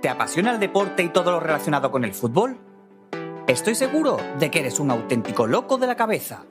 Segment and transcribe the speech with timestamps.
[0.00, 2.56] ¿Te apasiona el deporte y todo lo relacionado con el fútbol?
[3.48, 6.44] Estoy seguro de que eres un auténtico loco de la cabeza.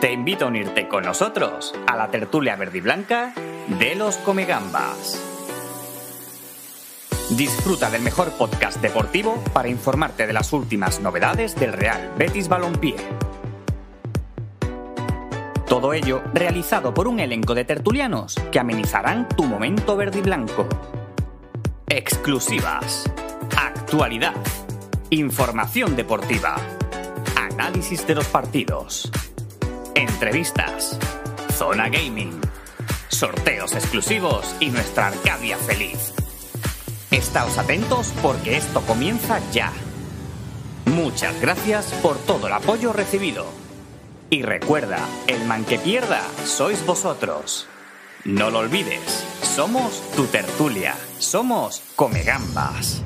[0.00, 5.20] Te invito a unirte con nosotros a la tertulia verde y de los Comegambas.
[7.36, 12.96] Disfruta del mejor podcast deportivo para informarte de las últimas novedades del Real Betis Balompié.
[15.68, 20.66] Todo ello realizado por un elenco de tertulianos que amenizarán tu momento verde y blanco.
[21.94, 23.04] Exclusivas.
[23.54, 24.32] Actualidad.
[25.10, 26.56] Información deportiva.
[27.36, 29.12] Análisis de los partidos.
[29.94, 30.98] Entrevistas.
[31.52, 32.40] Zona Gaming.
[33.08, 36.14] Sorteos exclusivos y nuestra Arcadia feliz.
[37.10, 39.70] Estaos atentos porque esto comienza ya.
[40.86, 43.44] Muchas gracias por todo el apoyo recibido.
[44.30, 47.68] Y recuerda, el man que pierda sois vosotros.
[48.24, 49.02] No lo olvides,
[49.42, 53.02] somos tu tertulia, somos Comegambas.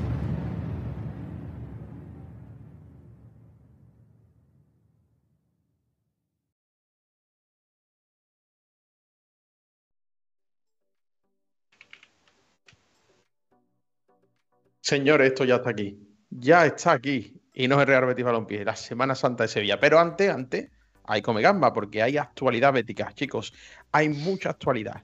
[14.81, 15.97] Señores, esto ya está aquí.
[16.29, 17.41] Ya está aquí.
[17.55, 19.79] Y no es Real Betis Balompié, la Semana Santa de Sevilla.
[19.79, 20.69] Pero antes, antes,
[21.07, 23.53] hay come gamba, porque hay actualidad bética, chicos.
[23.91, 25.03] Hay mucha actualidad.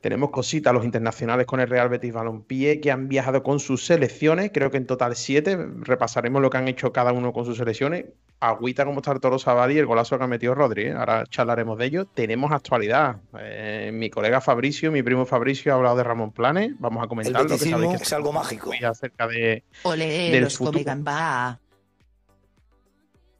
[0.00, 4.52] Tenemos cositas, los internacionales con el Real Betis Balompié que han viajado con sus selecciones,
[4.54, 5.58] creo que en total siete.
[5.80, 8.06] Repasaremos lo que han hecho cada uno con sus selecciones.
[8.40, 10.84] Agüita como está el Toro Sabadi y el golazo que ha metido Rodri.
[10.84, 10.92] ¿eh?
[10.92, 12.04] Ahora charlaremos de ello.
[12.06, 13.16] Tenemos actualidad.
[13.40, 16.74] Eh, mi colega Fabricio, mi primo Fabricio, ha hablado de Ramón Planes.
[16.78, 18.70] Vamos a comentar lo que es algo mágico.
[18.88, 19.64] Acerca de.
[19.82, 20.78] Ole, del los futuro.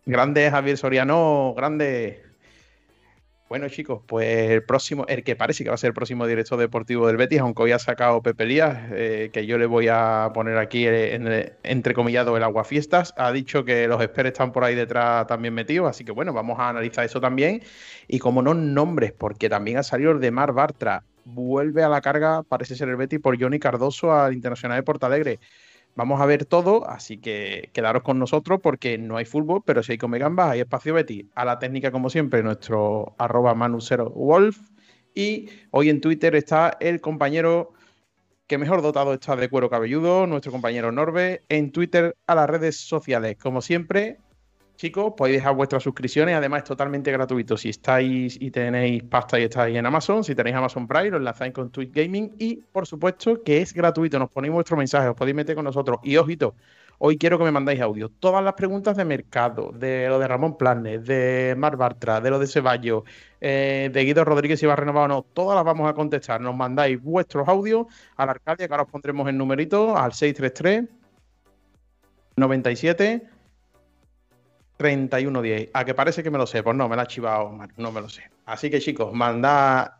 [0.08, 2.22] Grande Javier Soriano, grande.
[3.50, 6.58] Bueno, chicos, pues el próximo, el que parece que va a ser el próximo director
[6.58, 10.30] deportivo del Betis, aunque hoy ha sacado Pepe Lías, eh, que yo le voy a
[10.32, 14.74] poner aquí en el, entrecomillado el aguafiestas, ha dicho que los expertos están por ahí
[14.74, 17.60] detrás también metidos, así que bueno, vamos a analizar eso también.
[18.06, 22.00] Y como no nombres, porque también ha salido el de Mar Bartra, vuelve a la
[22.00, 25.38] carga, parece ser el Betis, por Johnny Cardoso al Internacional de Portalegre.
[25.98, 29.91] Vamos a ver todo, así que quedaros con nosotros porque no hay fútbol, pero si
[29.91, 31.28] hay come gambas, hay espacio Betty.
[31.34, 33.53] A la técnica, como siempre, nuestro arroba
[34.14, 34.60] wolf
[35.12, 37.72] Y hoy en Twitter está el compañero
[38.47, 41.42] que mejor dotado está de cuero cabelludo, nuestro compañero Norbe.
[41.48, 44.19] En Twitter a las redes sociales, como siempre,
[44.78, 46.37] chicos, podéis dejar vuestras suscripciones.
[46.37, 47.56] Además, es totalmente gratuito.
[47.56, 51.53] Si estáis y tenéis pasta y estáis en Amazon, si tenéis Amazon Prime, lo enlazáis
[51.53, 52.37] con Twitch Gaming.
[52.39, 54.19] Y, por supuesto, que es gratuito.
[54.19, 55.99] Nos ponéis vuestro mensaje, os podéis meter con nosotros.
[56.05, 56.55] Y, ojito,
[56.99, 58.09] hoy quiero que me mandáis audio.
[58.09, 62.39] Todas las preguntas de mercado, de lo de Ramón Planes, de Mar Bartra, de lo
[62.39, 63.03] de Ceballos,
[63.41, 66.41] eh, de Guido Rodríguez si va a renovar o no, todas las vamos a contestar.
[66.41, 70.89] Nos mandáis vuestros audios a la Arcadia, que ahora os pondremos el numerito al 633
[72.37, 73.38] 97
[74.78, 75.71] 3110.
[75.75, 78.00] A que parece que me lo sé, pues no, me la ha chivado, no me
[78.00, 78.22] lo sé.
[78.47, 79.91] Así que chicos, mandad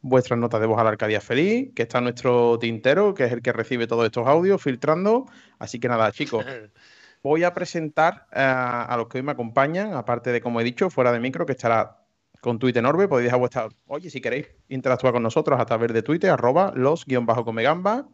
[0.00, 3.42] vuestras notas de voz a la Arcadia Feliz, que está nuestro tintero, que es el
[3.42, 5.26] que recibe todos estos audios, filtrando.
[5.58, 6.44] Así que nada, chicos,
[7.22, 10.90] voy a presentar eh, a los que hoy me acompañan, aparte de, como he dicho,
[10.90, 12.06] fuera de micro, que estará
[12.40, 13.68] con Twitter enorme, podéis dejar vuestra...
[13.86, 18.06] Oye, si queréis interactuar con nosotros a través de Twitter, arroba los-comegamba.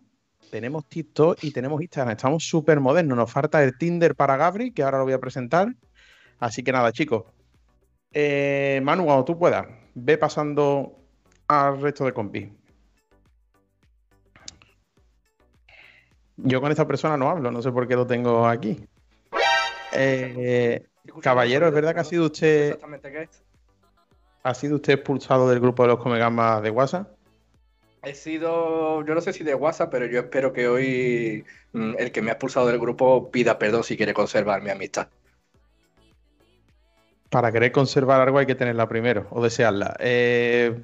[0.51, 2.13] Tenemos TikTok y tenemos Instagram.
[2.13, 3.17] Estamos súper modernos.
[3.17, 5.69] Nos falta el Tinder para Gabri, que ahora lo voy a presentar.
[6.43, 7.23] Así que nada, chicos.
[8.13, 9.65] Eh, Manu, cuando tú puedas,
[9.95, 10.99] ve pasando
[11.47, 12.53] al resto de compi.
[16.39, 18.85] Yo con esta persona no hablo, no sé por qué lo tengo aquí.
[19.93, 20.85] Eh,
[21.23, 22.77] caballero, ¿es verdad que ha sido usted.
[24.43, 27.09] ¿Ha sido usted expulsado del grupo de los Comegamas de WhatsApp?
[28.03, 32.11] He sido, yo no sé si de WhatsApp, pero yo espero que hoy mm, el
[32.11, 35.07] que me ha expulsado del grupo pida perdón si quiere conservar mi amistad
[37.33, 39.97] para querer conservar algo hay que tenerla primero o desearla.
[40.01, 40.83] Eh,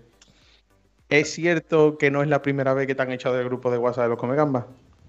[1.11, 3.77] ¿Es cierto que no es la primera vez que te han echado del grupo de
[3.77, 4.65] WhatsApp de los Comegambas?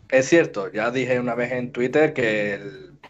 [0.09, 2.59] Es cierto, ya dije una vez en Twitter que,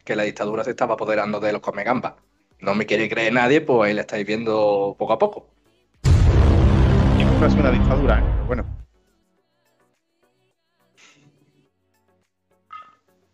[0.06, 2.14] la dictadura se estaba apoderando de los Comegambas.
[2.60, 5.48] No me quiere creer nadie, pues ahí la estáis viendo poco a poco.
[7.18, 8.44] Y es una dictadura, ¿eh?
[8.46, 8.64] bueno.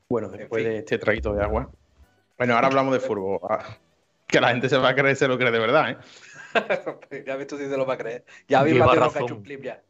[0.08, 1.69] Bueno, después de este traguito de agua.
[2.38, 3.40] Bueno, ahora hablamos de fútbol.
[3.50, 3.78] Ah,
[4.27, 5.98] que la gente se va a creer, se lo cree de verdad, ¿eh?
[7.27, 8.25] ya ves tú si se lo va a creer.
[8.48, 9.81] Ya vi Mateo que ha hecho un clip ya.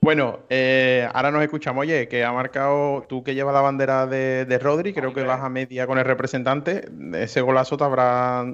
[0.00, 1.80] Bueno, eh, ahora nos escuchamos.
[1.80, 5.40] Oye, que ha marcado tú que llevas la bandera de, de Rodri, creo que vas
[5.40, 6.90] a media con el representante.
[7.14, 8.44] Ese golazo te habrá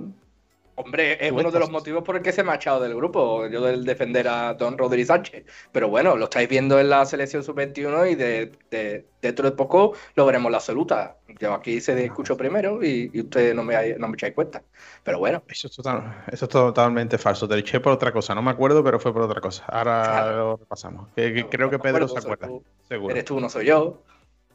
[0.84, 3.46] Hombre, es uno de los motivos por el que se me ha echado del grupo,
[3.46, 5.44] yo del defender a Don Rodríguez Sánchez.
[5.72, 10.26] Pero bueno, lo estáis viendo en la selección sub-21 y de, dentro de poco lo
[10.26, 11.16] veremos la absoluta.
[11.38, 14.62] Yo aquí se escucho primero y, ustedes no me, no me echáis cuenta.
[15.04, 15.42] Pero bueno.
[15.48, 17.46] Eso es, eso es totalmente falso.
[17.46, 19.64] Te lo eché por otra cosa, no me acuerdo, pero fue por otra cosa.
[19.66, 21.08] Ahora lo repasamos.
[21.14, 22.48] creo que Pedro se acuerda.
[22.88, 23.12] seguro.
[23.12, 24.02] Eres tú, no soy yo.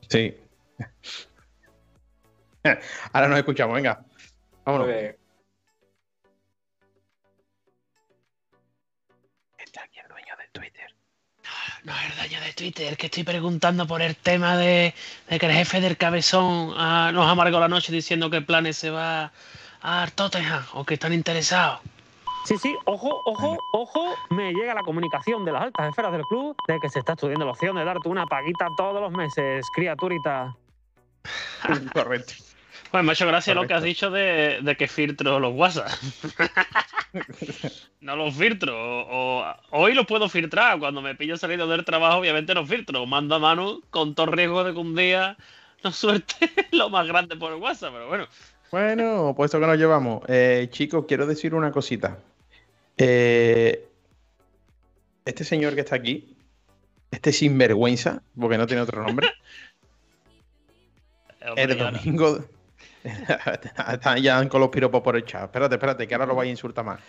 [0.10, 0.36] Sí.
[3.14, 4.04] Ahora nos escuchamos, venga.
[4.66, 4.88] Vámonos.
[11.86, 14.96] No es dueño de Twitter, que estoy preguntando por el tema de,
[15.30, 19.32] que el jefe del cabezón ah, nos amargó la noche diciendo que Planes se va
[19.84, 21.82] a Tottenham o que están interesados.
[22.46, 26.56] Sí, sí, ojo, ojo, ojo, me llega la comunicación de las altas esferas del club
[26.68, 30.56] de que se está estudiando la opción de darte una paguita todos los meses, criaturita.
[31.94, 32.34] Correcto.
[32.90, 35.90] Pues me ha hecho gracia lo que has dicho de, que filtro los WhatsApp.
[38.02, 39.56] no los filtro.
[39.72, 40.80] hoy los puedo filtrar.
[40.80, 43.06] Cuando me pillo saliendo del trabajo, obviamente no filtro.
[43.06, 45.38] Mando a mano con todo riesgo de que un día
[45.84, 48.28] nos suerte lo más grande por WhatsApp, pero bueno.
[48.72, 50.24] Bueno, puesto que nos llevamos.
[50.28, 52.20] Eh, chicos, quiero decir una cosita.
[52.98, 53.88] Eh,
[55.26, 56.36] este señor que está aquí,
[57.12, 59.32] este sinvergüenza, porque no tiene otro nombre,
[61.56, 62.46] el domingo,
[63.06, 65.44] Están ya con los piropos por el chat.
[65.44, 67.00] Espérate, espérate, que ahora lo voy a insultar más.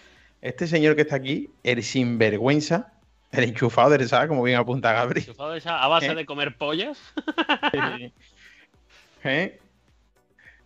[0.40, 2.92] Este señor que está aquí, el sinvergüenza,
[3.32, 5.20] el enchufado de esa, como bien apunta Gabri.
[5.20, 6.14] ¿Enchufado de esa a base ¿Eh?
[6.14, 6.98] de comer pollas?
[9.24, 9.58] ¿Eh?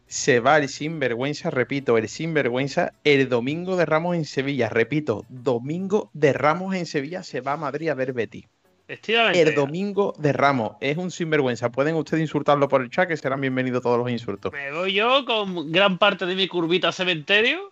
[0.07, 4.69] Se va el sinvergüenza, repito, el sinvergüenza, el domingo de Ramos en Sevilla.
[4.69, 8.47] Repito, domingo de Ramos en Sevilla se va a Madrid a ver Betty.
[8.91, 10.73] El domingo de Ramos.
[10.81, 11.71] Es un sinvergüenza.
[11.71, 14.53] Pueden ustedes insultarlo por el chat, que serán bienvenidos todos los insultos.
[14.53, 17.71] Me voy yo con gran parte de mi curvita cementerio.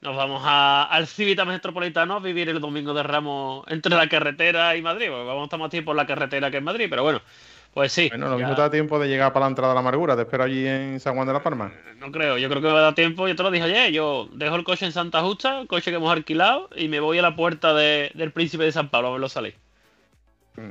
[0.00, 4.82] Nos vamos al Civita Metropolitano a vivir el domingo de Ramos entre la carretera y
[4.82, 5.10] Madrid.
[5.10, 7.20] vamos a estar más tiempo en la carretera que en Madrid, pero bueno.
[7.74, 8.08] Pues sí.
[8.08, 10.14] Bueno, lo mismo te da tiempo de llegar para la entrada de la amargura.
[10.14, 11.72] Te espero allí en San Juan de la Palma.
[11.74, 13.26] Eh, no creo, yo creo que me da tiempo.
[13.26, 13.90] Yo te lo dije ayer.
[13.90, 17.18] Yo dejo el coche en Santa Justa, el coche que hemos alquilado, y me voy
[17.18, 19.56] a la puerta del Príncipe de San Pablo a verlo salir.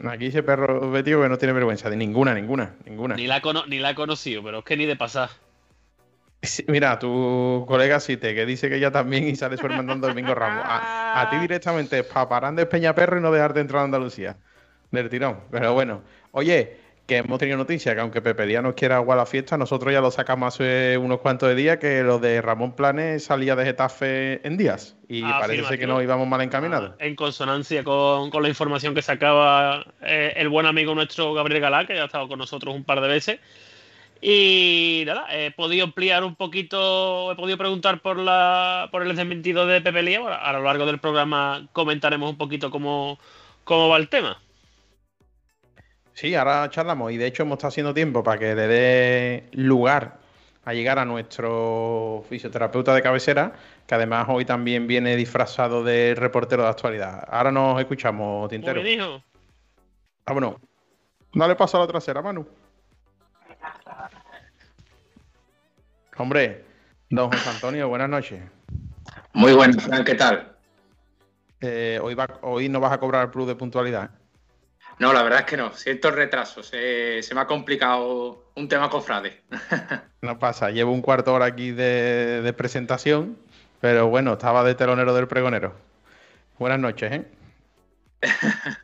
[0.10, 3.16] Aquí ese perro Betio que no tiene vergüenza, de ninguna, ninguna, ninguna.
[3.16, 5.30] Ni la, ni la he conocido, pero es que ni de pasar.
[6.68, 10.64] mira, tu colega Site, que dice que ella también y sale su hermano Domingo Ramos.
[10.68, 14.38] A, ti directamente, para de Peña Perro y no dejarte entrar a Andalucía.
[14.92, 15.42] Del tirón.
[15.52, 16.02] Pero bueno,
[16.32, 19.58] oye, que hemos tenido noticia que aunque Pepe Díaz nos quiera agua a la fiesta,
[19.58, 23.56] nosotros ya lo sacamos hace unos cuantos de días que lo de Ramón Planes salía
[23.56, 26.92] de Getafe en días y ah, parece que no íbamos mal encaminados.
[27.00, 31.88] Ah, en consonancia con, la información que sacaba eh, el buen amigo nuestro Gabriel Galá,
[31.88, 33.40] que ya ha estado con nosotros un par de veces.
[34.20, 39.66] Y nada, he podido ampliar un poquito, he podido preguntar por la por el desmentido
[39.66, 40.24] de Pepe Díaz.
[40.28, 43.18] a lo largo del programa comentaremos un poquito cómo,
[43.64, 44.42] cómo va el tema.
[46.18, 50.18] Sí, ahora charlamos y de hecho hemos estado haciendo tiempo para que le dé lugar
[50.66, 53.54] a llegar a nuestro fisioterapeuta de cabecera,
[53.86, 57.24] que además hoy también viene disfrazado de reportero de actualidad.
[57.30, 58.82] Ahora nos escuchamos, Tintero.
[58.82, 59.22] ¿Qué dijo?
[60.26, 60.56] Vámonos.
[61.36, 62.48] Dale paso a la trasera, Manu.
[66.18, 66.66] Hombre,
[67.12, 68.42] don José Antonio, buenas noches.
[69.34, 70.52] Muy buenas, ¿qué tal?
[71.62, 74.10] Eh, hoy, va, hoy no vas a cobrar el plus de puntualidad.
[75.00, 75.74] No, la verdad es que no.
[75.74, 76.64] Siento retraso.
[76.64, 79.44] Se, me ha complicado un tema cofrade.
[80.22, 80.72] no pasa.
[80.72, 83.38] Llevo un cuarto hora aquí de, presentación,
[83.80, 85.76] pero bueno, estaba de telonero del pregonero.
[86.58, 87.26] Buenas noches, ¿eh?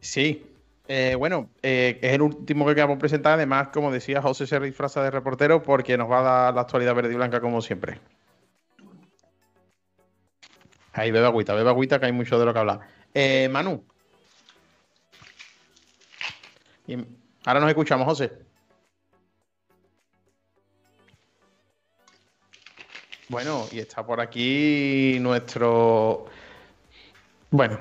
[0.00, 0.46] sí.
[0.86, 3.34] Eh, bueno, eh, es el último que queremos presentar.
[3.34, 6.94] Además, como decía, José se disfraza de reportero porque nos va a dar la actualidad
[6.94, 8.00] verde y blanca como siempre.
[10.92, 12.80] Ahí, bebe agüita, bebe agüita, que hay mucho de lo que hablar.
[13.14, 13.82] Eh, Manu,
[16.86, 16.96] y
[17.44, 18.32] ahora nos escuchamos, José.
[23.28, 26.26] Bueno, y está por aquí nuestro.
[27.50, 27.78] Bueno,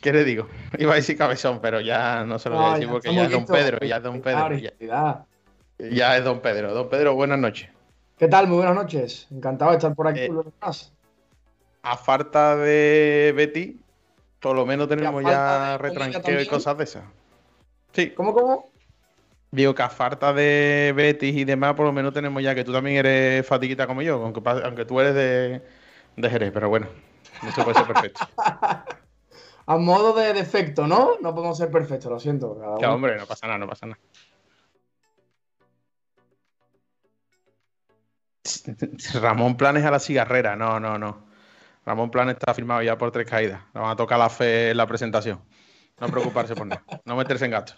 [0.00, 0.48] ¿qué le digo?
[0.78, 3.30] Iba a decir cabezón, pero ya no se lo voy a decir porque ya es
[3.30, 4.56] don Pedro, ya es don Pedro.
[5.78, 6.74] Ya, es don Pedro.
[6.74, 7.70] Don Pedro, buenas noches.
[8.18, 8.48] ¿Qué tal?
[8.48, 9.26] Muy buenas noches.
[9.30, 10.20] Encantado de estar por aquí.
[10.20, 10.32] Eh,
[11.82, 13.80] a falta de Betty,
[14.40, 17.04] por lo menos tenemos ya retranqueo y cosas de esas.
[17.92, 18.10] Sí.
[18.10, 18.70] ¿Cómo, cómo?
[19.52, 22.72] Digo que a falta de Betis y demás, por lo menos tenemos ya que tú
[22.72, 25.62] también eres fatiguita como yo, aunque, aunque tú eres de,
[26.16, 26.86] de Jerez, pero bueno,
[27.46, 28.20] eso puede ser perfecto.
[29.66, 31.18] a modo de defecto, ¿no?
[31.20, 32.78] No podemos ser perfectos, lo siento.
[32.80, 34.00] Ya, hombre, no pasa nada, no pasa nada.
[39.20, 41.24] Ramón Planes a la cigarrera, no, no, no.
[41.84, 43.62] Ramón Planes está firmado ya por tres caídas.
[43.74, 45.40] Le van a tocar la fe en la presentación.
[46.00, 46.82] No preocuparse por nada.
[47.04, 47.74] No meterse en gasto.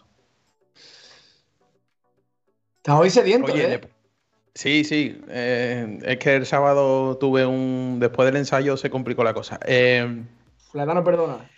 [2.76, 3.79] Estás hoy sediento, Oye, ¿eh?
[3.79, 3.88] de-
[4.55, 5.21] sí, sí.
[5.29, 7.99] eh, es que el sábado tuve un.
[8.00, 9.59] Después del ensayo se complicó la cosa.
[9.67, 10.25] Eh,
[10.73, 11.49] La edad no perdona.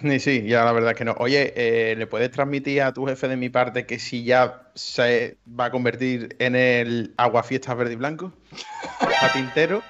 [0.00, 1.14] Sí, sí, ya la verdad es que no.
[1.18, 5.38] Oye, eh, ¿le puedes transmitir a tu jefe de mi parte que si ya se
[5.48, 8.32] va a convertir en el aguafiestas verde y blanco?
[9.00, 9.82] A tintero.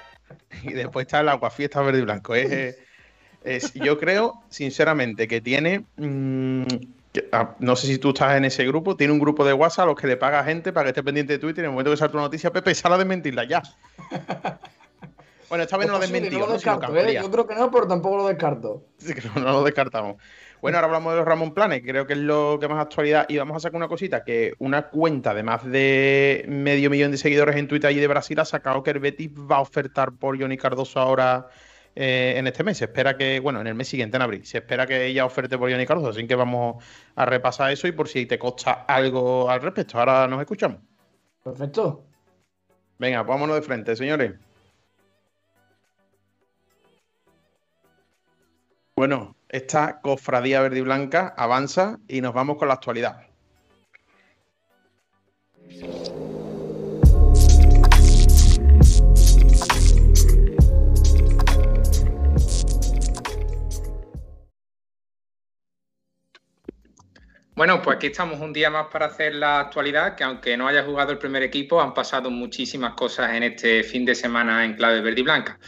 [0.63, 2.35] Y después está el aguafiestas verde y blanco.
[2.35, 2.77] Es,
[3.45, 5.85] es- yo creo, sinceramente, que tiene.
[5.97, 6.63] mm,
[7.13, 8.97] que- ah, no sé si tú estás en ese grupo.
[8.97, 11.33] Tiene un grupo de WhatsApp a los que le paga gente para que esté pendiente
[11.35, 11.63] de Twitter.
[11.63, 13.63] Y en el momento que salta una noticia, Pepe, sale a desmentirla ya.
[15.49, 16.55] Bueno, esta vez no lo desmentido, no
[16.97, 17.21] ¿eh?
[17.23, 18.83] Yo creo que no, pero tampoco lo descarto.
[18.99, 20.17] Sí, que no, no lo descartamos.
[20.61, 23.25] Bueno, ahora hablamos de los Ramón Planes, creo que es lo que más actualidad.
[23.31, 27.17] Y vamos a sacar una cosita, que una cuenta de más de medio millón de
[27.17, 30.39] seguidores en Twitter allí de Brasil ha sacado que el Betis va a ofertar por
[30.39, 31.47] Johnny Cardoso ahora
[31.95, 32.79] eh, en este mes.
[32.79, 35.59] Se espera que, bueno, en el mes siguiente, en abril, se espera que ella oferte
[35.59, 36.11] por Johnny Cardoso.
[36.11, 39.99] Así que vamos a repasar eso y por si te consta algo al respecto.
[39.99, 40.81] Ahora nos escuchamos.
[41.43, 42.05] Perfecto.
[42.99, 44.35] Venga, vámonos de frente, señores.
[48.97, 53.29] Bueno, esta cofradía verde y blanca avanza y nos vamos con la actualidad.
[67.59, 70.85] Bueno, pues aquí estamos un día más para hacer la actualidad, que aunque no haya
[70.85, 75.01] jugado el primer equipo, han pasado muchísimas cosas en este fin de semana en clave
[75.01, 75.59] verde y blanca.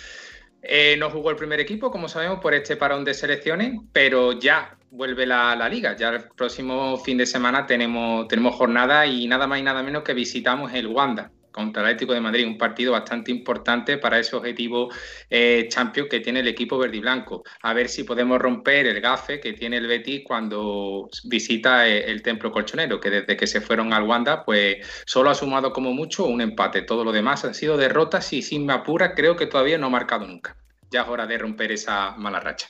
[0.63, 4.79] Eh, no jugó el primer equipo, como sabemos, por este parón de selecciones, pero ya
[4.93, 5.97] vuelve la, la liga.
[5.97, 10.05] Ya el próximo fin de semana tenemos, tenemos jornada y nada más y nada menos
[10.05, 14.37] que visitamos el Wanda contra el Atlético de Madrid, un partido bastante importante para ese
[14.37, 14.91] objetivo
[15.29, 15.69] eh,
[16.11, 17.45] que tiene el equipo verde y blanco.
[17.63, 22.23] A ver si podemos romper el gafe que tiene el Betis cuando visita eh, el
[22.23, 26.27] Templo Colchonero, que desde que se fueron al Wanda, pues solo ha sumado como mucho
[26.27, 26.83] un empate.
[26.83, 29.91] Todo lo demás han sido derrotas y sin me apura, creo que todavía no ha
[29.91, 30.57] marcado nunca.
[30.91, 32.69] Ya es hora de romper esa mala racha.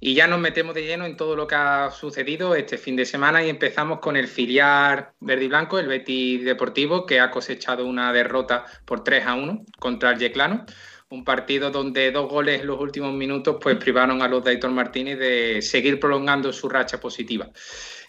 [0.00, 3.04] Y ya nos metemos de lleno en todo lo que ha sucedido este fin de
[3.04, 7.86] semana y empezamos con el filial verde y blanco, el Betis Deportivo, que ha cosechado
[7.86, 10.64] una derrota por 3 a 1 contra el Yeclano.
[11.10, 14.70] Un partido donde dos goles en los últimos minutos pues privaron a los de Aitor
[14.70, 17.50] Martínez de seguir prolongando su racha positiva.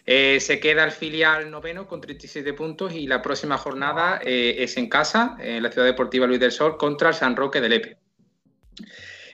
[0.06, 4.78] Eh, se queda el filial noveno con 37 puntos y la próxima jornada eh, es
[4.78, 7.98] en casa, en la Ciudad Deportiva Luis del Sol, contra el San Roque de Lepe.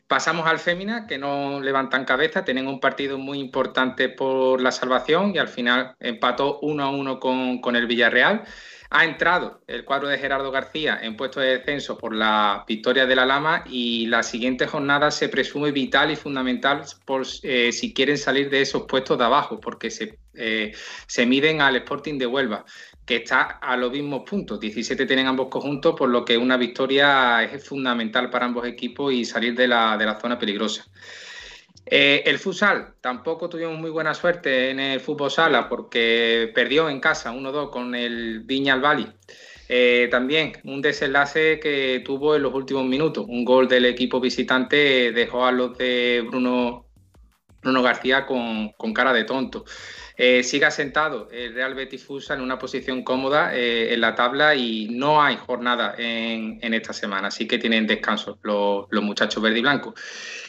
[0.08, 5.36] Pasamos al Fémina, que no levantan cabeza, tienen un partido muy importante por la salvación
[5.36, 8.44] y al final empató 1 a 1 con, el Villarreal.
[8.90, 13.18] Ha entrado el cuadro de Gerardo García en puesto de descenso por la victoria de
[13.18, 18.18] la Lama y la siguiente jornada se presume vital y fundamental por eh, si quieren
[18.18, 20.74] salir de esos puestos de abajo, porque se, eh,
[21.06, 22.64] se miden al Sporting de Huelva
[23.08, 24.60] que está a los mismos puntos.
[24.60, 29.24] 17 tienen ambos conjuntos, por lo que una victoria es fundamental para ambos equipos y
[29.24, 30.86] salir de la, de la zona peligrosa.
[31.86, 37.00] Eh, el futsal, tampoco tuvimos muy buena suerte en el fútbol sala porque perdió en
[37.00, 39.08] casa 1-2 con el Viña al Bali.
[39.70, 43.26] Eh, también un desenlace que tuvo en los últimos minutos.
[43.26, 46.88] Un gol del equipo visitante dejó a los de Bruno,
[47.62, 49.64] Bruno García con cara de tonto.
[50.20, 54.56] Eh, sigue sentado el Real Betis Futsal en una posición cómoda eh, en la tabla
[54.56, 59.44] y no hay jornada en, en esta semana, así que tienen descanso los, los, muchachos
[59.44, 59.94] verde y blanco.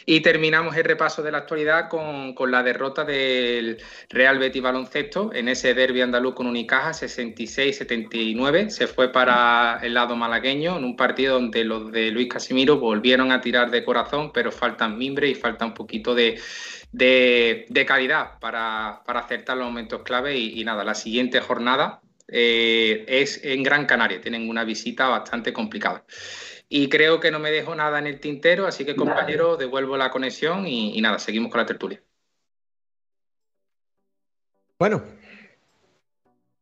[0.07, 3.77] Y terminamos el repaso de la actualidad con, con, la derrota del
[4.09, 8.71] Real Betis Baloncesto en ese derby andaluz con Unicaja 66-79.
[8.71, 13.33] Se fue para el lado malagueño en un partido donde los de Luis Casimiro volvieron
[13.33, 16.41] a tirar de corazón, pero faltan mimbre y falta un poquito de,
[16.93, 22.01] de, de calidad para, para, acertar los momentos clave y, y nada, la siguiente jornada
[22.29, 26.05] eh, es en Gran Canaria, tienen una visita bastante complicada.
[26.69, 30.11] Y creo que no me dejo nada en el tintero, así que compañero, devuelvo la
[30.11, 32.03] conexión y, y nada, seguimos con la tertulia.
[34.79, 35.03] Bueno,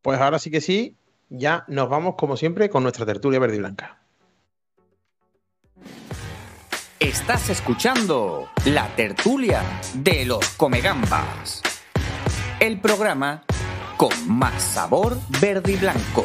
[0.03, 0.97] pues ahora sí que sí,
[1.29, 4.06] ya nos vamos como siempre con nuestra tertulia verde y blanca.
[6.99, 9.63] Estás escuchando la tertulia
[9.93, 11.61] de los Comegambas.
[12.59, 13.45] El programa
[13.99, 16.25] con más sabor verde y blanco.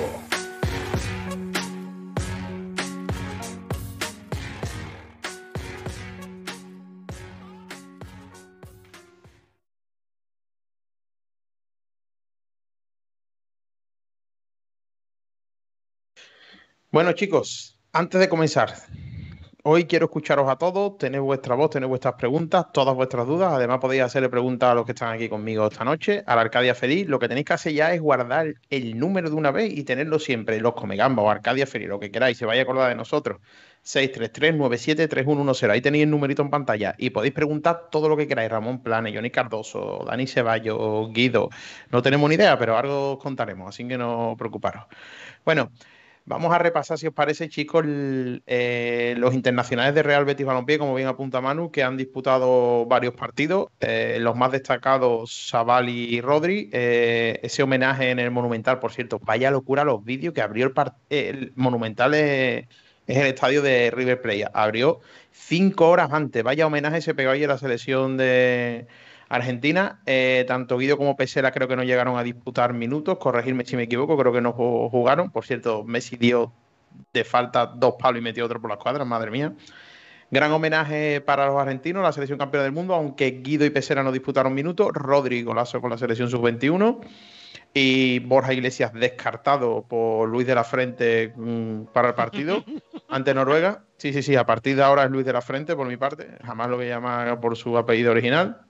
[16.91, 18.73] Bueno, chicos, Antes de comenzar,
[19.63, 23.53] hoy quiero escucharos a todos, tener vuestra voz, tener vuestras preguntas, todas vuestras dudas.
[23.53, 26.75] Además, podéis hacerle preguntas a los que están aquí conmigo esta noche, a la Arcadia
[26.75, 27.07] Feliz.
[27.07, 30.19] Lo que tenéis que hacer ya es guardar el número de una vez y tenerlo
[30.19, 33.39] siempre, los Comegamba o Arcadia Feliz, lo que queráis, se vaya a acordar de nosotros.
[33.83, 35.69] 633-973110.
[35.71, 38.51] Ahí tenéis el numerito en pantalla y podéis preguntar todo lo que queráis.
[38.51, 41.49] Ramón Plane, Johnny Cardoso, Dani Ceballos, Guido.
[41.89, 44.85] No tenemos ni idea, pero algo os contaremos, así que no preocuparos.
[45.43, 45.71] Bueno,
[46.25, 50.95] vamos a repasar, si os parece, chicos, eh, los internacionales de Real Betis Balompié, como
[50.95, 53.67] bien apunta Manu, que han disputado varios partidos.
[53.79, 56.69] Eh, los más destacados, Savali y Rodri.
[56.71, 60.73] Eh, ese homenaje en el Monumental, por cierto, vaya locura los vídeos que abrió el,
[61.09, 62.13] el Monumental.
[62.13, 62.67] es
[63.07, 64.47] el estadio de River Plate.
[64.53, 65.01] Abrió
[65.31, 66.43] cinco horas antes.
[66.43, 68.87] Vaya homenaje se pegó ahí a la selección de
[69.35, 70.01] Argentina.
[70.05, 73.17] Eh, tanto Guido como Pesela creo que no llegaron a disputar minutos.
[73.17, 75.31] Corregirme si me equivoco, creo que no ju- jugaron.
[75.31, 76.51] Por cierto, Messi dio
[77.13, 79.53] de falta dos palos y metió otro por las cuadras, madre mía.
[80.29, 84.11] Gran homenaje para los argentinos, la selección campeona del mundo, aunque Guido y Pesera no
[84.11, 84.89] disputaron minutos.
[84.93, 86.99] Rodri golazo con la selección sub-21.
[87.73, 92.63] Y Borja Iglesias descartado por Luis de la Frente mm, para el partido
[93.09, 93.83] ante Noruega.
[93.97, 96.27] Sí, sí, sí, a partir de ahora es Luis de la Frente por mi parte.
[96.43, 98.61] Jamás lo voy a llamar por su apellido original.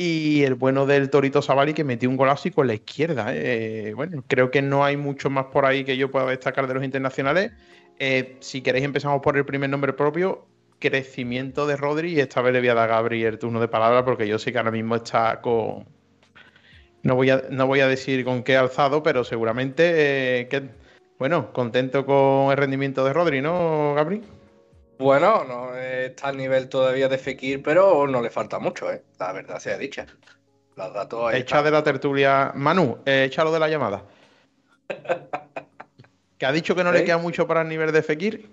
[0.00, 3.34] Y el bueno del Torito Savali que metió un golazo y con la izquierda.
[3.34, 3.92] eh.
[3.96, 6.84] Bueno, creo que no hay mucho más por ahí que yo pueda destacar de los
[6.84, 7.50] internacionales.
[7.98, 10.46] Eh, si queréis empezamos por el primer nombre propio.
[10.78, 13.66] Crecimiento de Rodri y esta vez le voy a dar a Gabri el turno de
[13.66, 15.86] palabra porque yo sé que ahora mismo está con...
[17.02, 20.70] No voy a, no voy a decir con qué alzado, pero seguramente eh, que...
[21.18, 24.22] Bueno, contento con el rendimiento de Rodri, ¿no, Gabri?
[24.98, 29.02] Bueno, no está al nivel todavía de Fekir, pero no le falta mucho, ¿eh?
[29.18, 30.06] La verdad sea dicha.
[30.76, 31.64] Los datos ahí Echa están.
[31.64, 32.52] de la tertulia.
[32.54, 34.04] Manu, eh, échalo de la llamada.
[36.38, 37.04] Que ha dicho que no le ¿Sí?
[37.06, 38.48] queda mucho para el nivel de Fekir.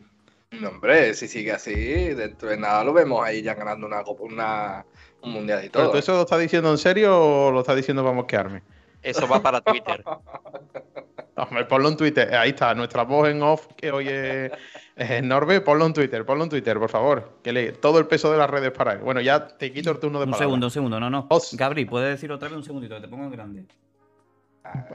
[0.59, 4.23] No, hombre, si sigue así, dentro de nada lo vemos ahí ya ganando una, copa-
[4.23, 4.85] una
[5.21, 5.91] un mundial y ¿Pero todo.
[5.91, 8.63] tú eso lo estás diciendo en serio o lo estás diciendo para mosquearme?
[9.03, 10.03] Eso va para Twitter.
[11.35, 12.33] Hombre, ponlo en Twitter.
[12.33, 14.51] Ahí está, nuestra voz en off que hoy es,
[14.95, 15.61] es Norbe.
[15.61, 17.39] Ponlo en Twitter, ponlo en Twitter, por favor.
[17.43, 18.99] Que le, todo el peso de las redes para él.
[18.99, 20.45] Bueno, ya te quito el turno de Un palabra.
[20.47, 21.27] segundo, un segundo, no, no.
[21.29, 22.95] Os- Gabri, ¿puedes decir otra vez un segundito?
[22.95, 23.65] que Te pongo en grande.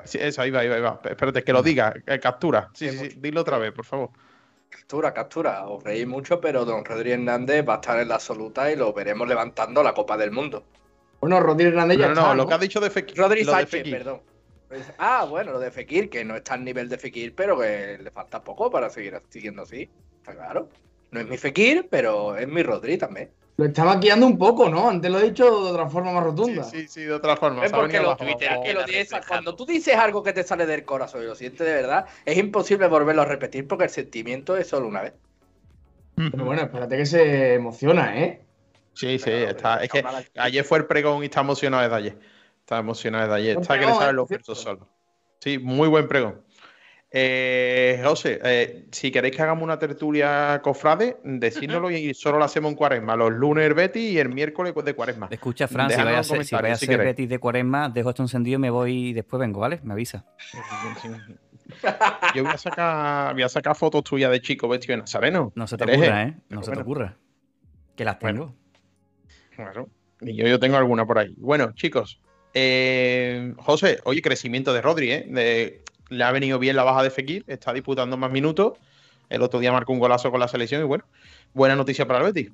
[0.05, 1.01] Sí, eso, ahí va, ahí va, ahí va.
[1.05, 1.95] Espérate, que lo diga.
[2.07, 2.71] eh, captura.
[2.75, 3.17] Sí, sí, sí.
[3.21, 4.11] Dilo otra vez, por favor.
[4.69, 5.67] Captura, captura.
[5.69, 8.93] Os reís mucho, pero don Rodri Hernández va a estar en la absoluta y lo
[8.93, 10.65] veremos levantando la Copa del Mundo.
[11.21, 13.17] Bueno, Rodri Hernández ya No, no, está, no, lo que has dicho de Fekir.
[13.29, 13.93] De Sánchez, Fekir.
[13.99, 14.21] perdón.
[14.99, 18.11] Ah, bueno, lo de Fekir, que no está al nivel de Fekir, pero que le
[18.11, 19.89] falta poco para seguir siguiendo así.
[20.19, 20.69] Está claro.
[21.11, 23.31] No es mi Fekir, pero es mi Rodri también.
[23.57, 24.89] Lo está maquillando un poco, ¿no?
[24.89, 26.65] Antes lo he dicho de otra forma más rotunda.
[26.65, 27.65] sí, sí, de otra forma.
[27.65, 28.17] Es porque lo.
[28.17, 31.35] Twitter, que lo dices- cuando tú dices algo que te sale del corazón y lo
[31.35, 35.13] sientes de verdad, es imposible volverlo a repetir porque el sentimiento es solo una vez.
[36.15, 38.41] Pero bueno, espérate que se emociona, ¿eh?
[38.95, 39.83] Sí, sí, está.
[39.83, 40.05] Es que
[40.37, 42.19] ayer fue el pregón y está emocionado desde ayer.
[42.71, 43.59] Está emocionado desde ayer.
[43.61, 44.13] Está que le salen ¿eh?
[44.13, 44.55] los cierto.
[44.55, 44.87] solos.
[45.41, 46.43] Sí, muy buen pregón.
[47.11, 52.71] Eh, José, eh, si queréis que hagamos una tertulia cofrade, decídnoslo y solo la hacemos
[52.71, 53.17] en cuaresma.
[53.17, 55.27] Los lunes el Betis y el miércoles de cuaresma.
[55.33, 56.97] Escucha, Fran, si vaya a ser, si vaya a.
[56.97, 59.81] Betis de Cuaresma, dejo esto encendido y me voy y después vengo, ¿vale?
[59.83, 60.25] Me avisa.
[62.37, 65.51] Yo voy a sacar, voy a sacar fotos tuyas de chico vestido de nazareno.
[65.57, 66.39] No se te ocurra, ¿eh?
[66.49, 67.17] No se te ocurra.
[67.97, 68.55] Que las Bueno.
[68.55, 68.57] tengo.
[69.57, 69.89] Claro.
[70.21, 71.35] Y yo, yo tengo alguna por ahí.
[71.37, 72.21] Bueno, chicos.
[72.55, 75.25] Eh, José, oye, crecimiento de Rodri, ¿eh?
[75.29, 78.75] De- le ha venido bien la baja de Fekir, está disputando más minutos.
[79.29, 81.05] El otro día marcó un golazo con la selección y bueno,
[81.53, 82.51] buena noticia para el Betis.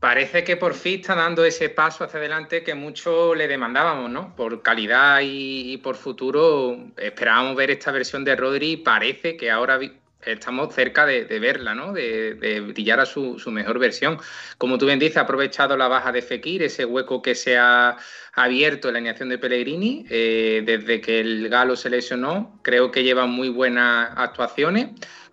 [0.00, 4.34] Parece que por fin está dando ese paso hacia adelante que mucho le demandábamos, ¿no?
[4.34, 9.52] Por calidad y, y por futuro esperábamos ver esta versión de Rodri y parece que
[9.52, 9.78] ahora
[10.24, 11.92] estamos cerca de, verla, ¿no?
[11.92, 14.18] De, de brillar a su, su mejor versión.
[14.58, 17.96] Como tú bien dices, ha aprovechado la baja de Fekir, ese hueco que se ha
[18.32, 22.60] abierto en la alineación de Pellegrini eh, desde que el Galo se lesionó.
[22.62, 24.90] Creo que lleva muy buenas actuaciones.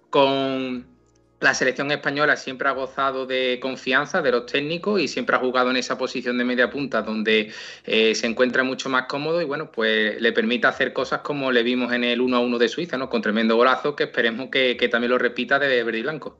[0.09, 0.87] Con
[1.39, 5.69] la selección española siempre ha gozado de confianza de los técnicos y siempre ha jugado
[5.69, 7.51] en esa posición de media punta donde
[7.85, 11.63] eh, se encuentra mucho más cómodo y bueno, pues le permite hacer cosas como le
[11.63, 13.09] vimos en el 1 a 1 de Suiza, ¿no?
[13.09, 16.37] Con tremendo golazo que esperemos que, también lo repita de verde y blanco.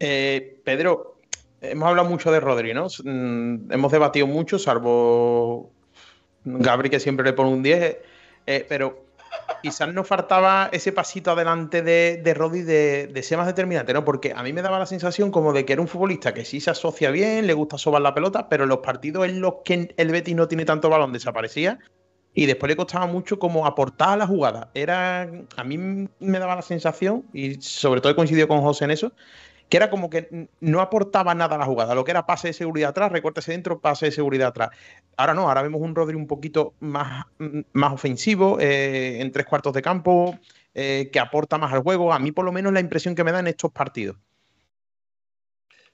[0.00, 1.18] Eh, Pedro,
[1.60, 2.86] hemos hablado mucho de Rodri, ¿no?
[3.04, 5.70] Mm, Hemos debatido mucho, salvo
[6.44, 7.98] Gabri que siempre le pone un 10,
[8.46, 9.07] eh, pero
[9.62, 14.04] quizás nos faltaba ese pasito adelante de, de Rodri de, de ser más determinante, ¿no?
[14.04, 16.60] Porque a mí me daba la sensación como de que era un futbolista que sí
[16.60, 19.94] se asocia bien, le gusta sobar la pelota, pero en los partidos en los que
[19.96, 21.78] el Betis no tiene tanto balón desaparecía
[22.34, 24.70] y después le costaba mucho como aportar a la jugada.
[24.74, 28.92] Era, a mí me daba la sensación, y sobre todo he coincidido con José en
[28.92, 29.12] eso,
[29.68, 31.94] que era como que no aportaba nada a la jugada.
[31.94, 34.70] Lo que era pase de seguridad atrás, recorte dentro, pase de seguridad atrás.
[35.16, 37.26] Ahora no, ahora vemos un Rodri un poquito más,
[37.72, 40.38] más ofensivo, eh, en tres cuartos de campo,
[40.74, 42.12] eh, que aporta más al juego.
[42.12, 44.16] A mí, por lo menos, la impresión que me da en estos partidos.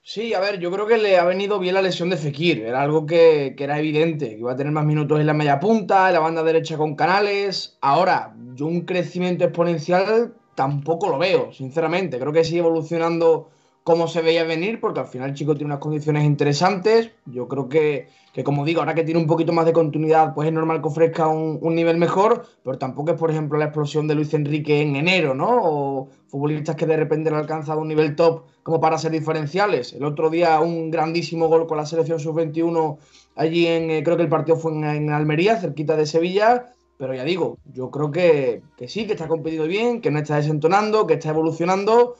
[0.07, 2.61] Sí, a ver, yo creo que le ha venido bien la lesión de Fekir.
[2.61, 6.07] Era algo que, que, era evidente, iba a tener más minutos en la media punta,
[6.07, 7.77] en la banda derecha con Canales.
[7.81, 12.19] Ahora, yo un crecimiento exponencial tampoco lo veo, sinceramente.
[12.19, 13.49] Creo que sigue evolucionando
[13.85, 17.11] como se veía venir, porque al final el chico tiene unas condiciones interesantes.
[17.27, 20.47] Yo creo que, que, como digo, ahora que tiene un poquito más de continuidad, pues
[20.47, 24.15] es normal que ofrezca un, nivel mejor, pero tampoco es, por ejemplo, la explosión de
[24.15, 25.49] Luis Enrique en enero, ¿no?
[25.61, 29.93] O futbolistas que de repente han alcanzado un nivel top como para ser diferenciales.
[29.93, 32.97] El otro día un grandísimo gol con la selección sub-21
[33.35, 36.73] allí en, eh, creo que el partido fue en, Almería, cerquita de Sevilla.
[36.97, 40.37] Pero ya digo, yo creo que, que sí, que está competiendo bien, que no está
[40.37, 42.15] desentonando, que está evolucionando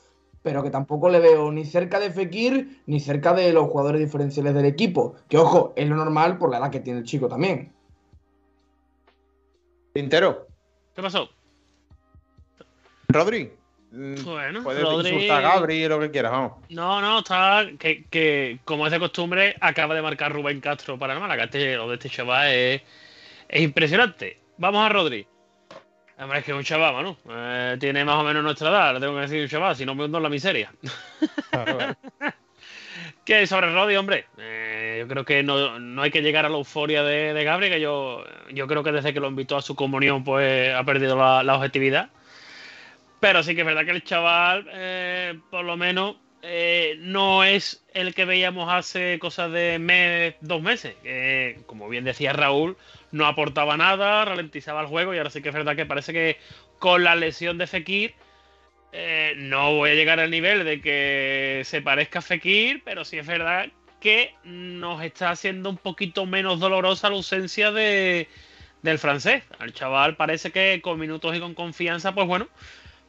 [0.45, 4.53] pero que tampoco le veo ni cerca de Fekir ni cerca de los jugadores diferenciales
[4.53, 5.15] del equipo.
[5.27, 7.73] Que ojo, es lo normal por la edad que tiene el chico también.
[9.95, 10.45] Tintero.
[10.95, 11.29] ¿Qué pasó?
[13.07, 13.53] Rodri.
[13.89, 15.09] Bueno, Puedes Rodri...
[15.09, 16.51] insultar a Gabri lo que quieras, vamos.
[16.69, 21.15] No, no, está que, que, como es de costumbre, acaba de marcar Rubén Castro para
[21.15, 21.45] el Málaga.
[21.45, 22.83] Este, lo de este chaval es,
[23.49, 24.39] es impresionante.
[24.59, 25.25] Vamos a Rodri.
[26.17, 27.17] Hombre, es que es un chaval, Manu.
[27.29, 29.95] Eh, tiene más o menos nuestra edad, le tengo que decir un chaval, si no
[29.95, 30.71] me hundo en la miseria.
[31.51, 31.77] Claro,
[32.17, 32.35] claro.
[33.25, 36.57] que sobre Rodri, hombre, eh, yo creo que no, no, hay que llegar a la
[36.57, 38.23] euforia de, de Gabriel, que yo,
[38.53, 41.55] yo creo que desde que lo invitó a su comunión, pues ha perdido la, la
[41.55, 42.09] objetividad.
[43.19, 47.83] Pero sí que es verdad que el chaval, eh, por lo menos, eh, no es
[47.93, 50.95] el que veíamos hace cosas de mes, dos meses.
[51.65, 52.77] Como bien decía Raúl,
[53.15, 56.37] no aportaba nada, ralentizaba el juego y ahora sí que es verdad que parece que
[56.79, 58.13] con la lesión de Fekir
[58.91, 63.17] eh, no voy a llegar al nivel de que se parezca a Fekir, pero sí
[63.17, 63.67] es verdad
[64.01, 68.27] que nos está haciendo un poquito menos dolorosa la ausencia de,
[68.81, 69.43] del francés.
[69.59, 72.49] Al chaval parece que con minutos y con confianza, pues bueno,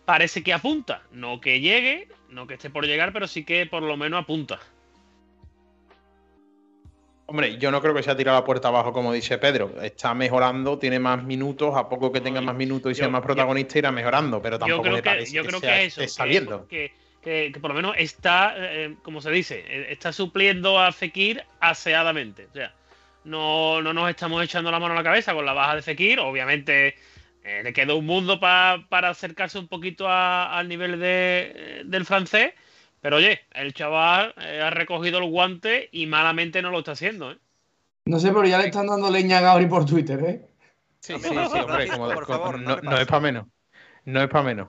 [0.04, 1.02] parece que apunta.
[1.10, 4.60] No que llegue, no que esté por llegar, pero sí que por lo menos apunta.
[7.28, 9.82] Hombre, yo no creo que se ha tirado la puerta abajo, como dice Pedro.
[9.82, 13.78] Está mejorando, tiene más minutos, a poco que tenga más minutos y sea más protagonista,
[13.78, 16.00] irá mejorando, pero tampoco yo creo me que, parece yo que, creo sea, que eso,
[16.02, 16.68] esté saliendo.
[16.68, 20.92] Que, que, que, por lo menos está, eh, como se dice, eh, está supliendo a
[20.92, 22.46] Fekir aseadamente.
[22.46, 22.72] O sea,
[23.24, 26.20] no, no nos estamos echando la mano a la cabeza con la baja de Fekir.
[26.20, 26.94] Obviamente
[27.42, 32.04] eh, le quedó un mundo pa, para acercarse un poquito a, al nivel de, del
[32.04, 32.54] francés.
[33.00, 37.32] Pero oye, el chaval eh, ha recogido el guante y malamente no lo está haciendo,
[37.32, 37.38] ¿eh?
[38.06, 40.46] No sé, pero ya le están dando leña a Gabri por Twitter, ¿eh?
[41.00, 43.46] Sí, sí, sí, hombre, como, por favor, no, no, no es para menos.
[44.04, 44.68] No es para menos.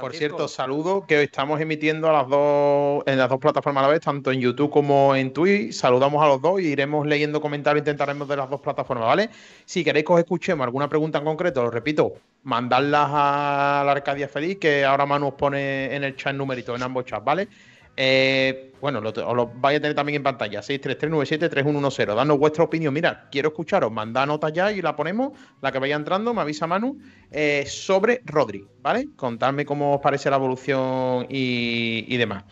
[0.00, 3.92] Por cierto, saludo que estamos emitiendo a las dos, en las dos plataformas a la
[3.92, 5.72] vez, tanto en YouTube como en Twitch.
[5.72, 9.30] Saludamos a los dos y iremos leyendo comentarios, intentaremos de las dos plataformas, ¿vale?
[9.64, 14.28] Si queréis que os escuchemos alguna pregunta en concreto, lo repito, mandadlas a la Arcadia
[14.28, 17.48] Feliz, que ahora Manu os pone en el chat numerito, en ambos chats, ¿vale?
[17.96, 22.14] Eh, bueno, lo, os lo vais a tener también en pantalla, 633973110.
[22.14, 22.92] Danos vuestra opinión.
[22.92, 26.66] Mira, quiero escucharos, mandad nota ya y la ponemos, la que vaya entrando, me avisa
[26.66, 26.98] Manu,
[27.30, 29.08] eh, sobre Rodri, ¿vale?
[29.16, 32.44] Contadme cómo os parece la evolución y, y demás.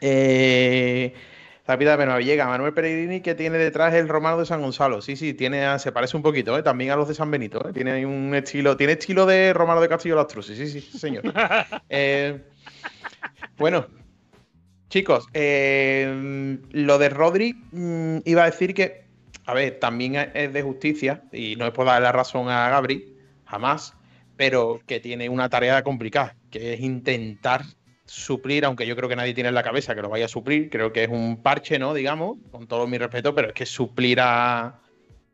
[0.00, 1.14] Eh,
[1.66, 5.00] rápidamente me llega Manuel Peregrini que tiene detrás el Romano de San Gonzalo.
[5.00, 6.62] Sí, sí, tiene, se parece un poquito, ¿eh?
[6.62, 7.66] también a los de San Benito.
[7.68, 7.72] ¿eh?
[7.72, 10.42] Tiene un estilo, tiene estilo de Romano de Castillo Lastro.
[10.42, 11.22] Sí, sí, sí, señor.
[11.88, 12.42] eh,
[13.56, 13.86] bueno,
[14.92, 19.06] Chicos, eh, lo de Rodri mmm, iba a decir que,
[19.46, 23.16] a ver, también es de justicia y no es por darle la razón a Gabri,
[23.46, 23.94] jamás,
[24.36, 27.62] pero que tiene una tarea complicada, que es intentar
[28.04, 30.68] suplir, aunque yo creo que nadie tiene en la cabeza que lo vaya a suplir,
[30.68, 31.94] creo que es un parche, ¿no?
[31.94, 34.78] Digamos, con todo mi respeto, pero es que suplir a,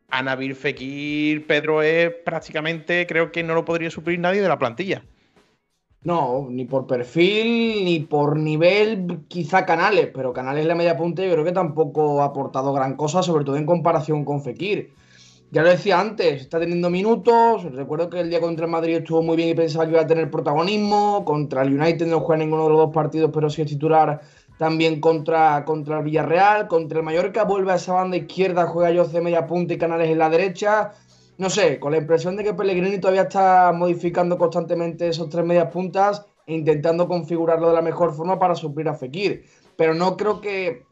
[0.08, 4.60] a Nabil Fekir, Pedro es prácticamente, creo que no lo podría suplir nadie de la
[4.60, 5.02] plantilla.
[6.02, 11.32] No, ni por perfil, ni por nivel, quizá Canales, pero Canales la media punta yo
[11.32, 14.92] creo que tampoco ha aportado gran cosa, sobre todo en comparación con Fekir.
[15.50, 19.22] Ya lo decía antes, está teniendo minutos, recuerdo que el día contra el Madrid estuvo
[19.22, 22.64] muy bien y pensaba que iba a tener protagonismo, contra el United no juega ninguno
[22.64, 24.20] de los dos partidos, pero sí es titular
[24.58, 29.04] también contra, contra el Villarreal, contra el Mallorca vuelve a esa banda izquierda, juega yo
[29.06, 30.92] de media punta y Canales en la derecha,
[31.38, 35.70] no sé, con la impresión de que Pellegrini todavía está modificando constantemente esos tres medias
[35.70, 39.44] puntas e intentando configurarlo de la mejor forma para suplir a Fekir.
[39.76, 40.82] Pero no creo que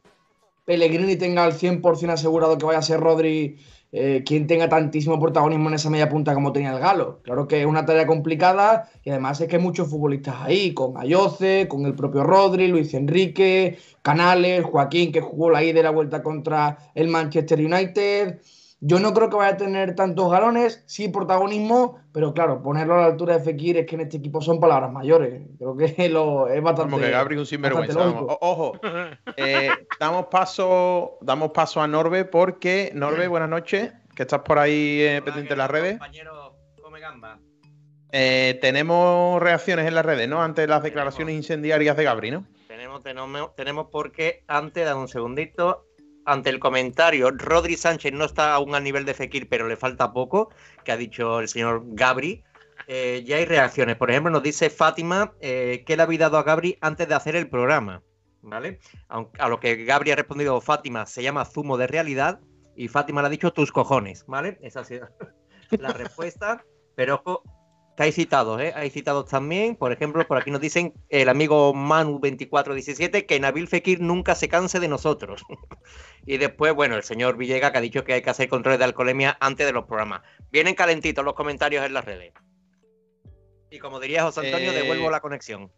[0.64, 3.58] Pellegrini tenga al 100% asegurado que vaya a ser Rodri
[3.92, 7.20] eh, quien tenga tantísimo protagonismo en esa media punta como tenía el Galo.
[7.22, 10.96] Claro que es una tarea complicada y además es que hay muchos futbolistas ahí, con
[10.98, 15.90] Ayoce, con el propio Rodri, Luis Enrique, Canales, Joaquín, que jugó la ida de la
[15.90, 18.40] vuelta contra el Manchester United.
[18.88, 23.00] Yo no creo que vaya a tener tantos galones, sí protagonismo, pero claro, ponerlo a
[23.00, 25.42] la altura de Fekir es que en este equipo son palabras mayores.
[25.58, 26.92] Creo que lo, es bastante.
[26.92, 27.98] Como que Gabri un sinvergüenza.
[27.98, 28.78] Ojo,
[29.36, 35.00] eh, damos, paso, damos paso a Norbe porque, Norbe, buenas noches, que estás por ahí
[35.00, 35.92] eh, pendiente en las redes.
[35.94, 37.40] Compañero, come gamba.
[38.12, 40.44] Eh, tenemos reacciones en las redes, ¿no?
[40.44, 42.46] Ante las declaraciones incendiarias de Gabri, ¿no?
[42.68, 45.86] Tenemos, tenemos, tenemos porque antes, de un segundito,
[46.26, 50.12] ante el comentario, Rodri Sánchez no está aún al nivel de Fekir, pero le falta
[50.12, 50.50] poco,
[50.84, 52.44] que ha dicho el señor Gabri.
[52.88, 53.96] Eh, ya hay reacciones.
[53.96, 57.36] Por ejemplo, nos dice Fátima eh, que le había dado a Gabri antes de hacer
[57.36, 58.02] el programa.
[58.42, 58.78] ¿Vale?
[59.08, 62.38] A lo que Gabri ha respondido Fátima se llama zumo de realidad
[62.76, 64.24] y Fátima le ha dicho tus cojones.
[64.26, 64.58] ¿Vale?
[64.62, 65.08] Esa ha sido
[65.70, 66.64] la respuesta.
[66.94, 67.42] Pero ojo,
[68.02, 68.72] hay citados, ¿eh?
[68.76, 69.76] Hay citados también.
[69.76, 74.80] Por ejemplo, por aquí nos dicen el amigo Manu2417 que Nabil Fekir nunca se canse
[74.80, 75.44] de nosotros.
[76.26, 78.84] y después, bueno, el señor Villega que ha dicho que hay que hacer controles de
[78.84, 80.22] alcoholemia antes de los programas.
[80.50, 82.32] Vienen calentitos los comentarios en las redes.
[83.70, 85.72] Y como diría José Antonio, eh, devuelvo la conexión.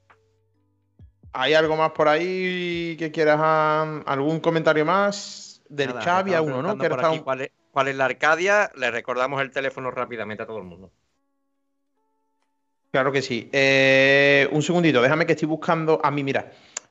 [1.32, 3.40] ¿Hay algo más por ahí que quieras?
[4.06, 5.62] ¿Algún comentario más?
[5.68, 6.76] Del Xavi a uno, ¿no?
[7.22, 8.70] ¿Cuál, es, ¿Cuál es la Arcadia?
[8.74, 10.90] Le recordamos el teléfono rápidamente a todo el mundo.
[12.90, 13.48] Claro que sí.
[13.52, 16.00] Eh, un segundito, déjame que estoy buscando.
[16.02, 16.50] A mí, mira.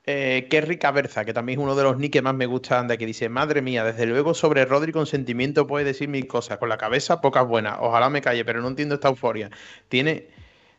[0.10, 2.88] Eh, qué rica Berza, que también es uno de los nick que más me gustan
[2.88, 3.06] de aquí.
[3.06, 6.60] Dice: Madre mía, desde luego sobre Rodri con sentimiento puede decir mil cosas.
[6.60, 7.78] Con la cabeza, pocas buenas.
[7.82, 9.50] Ojalá me calle, pero no entiendo esta euforia.
[9.90, 10.30] Tiene,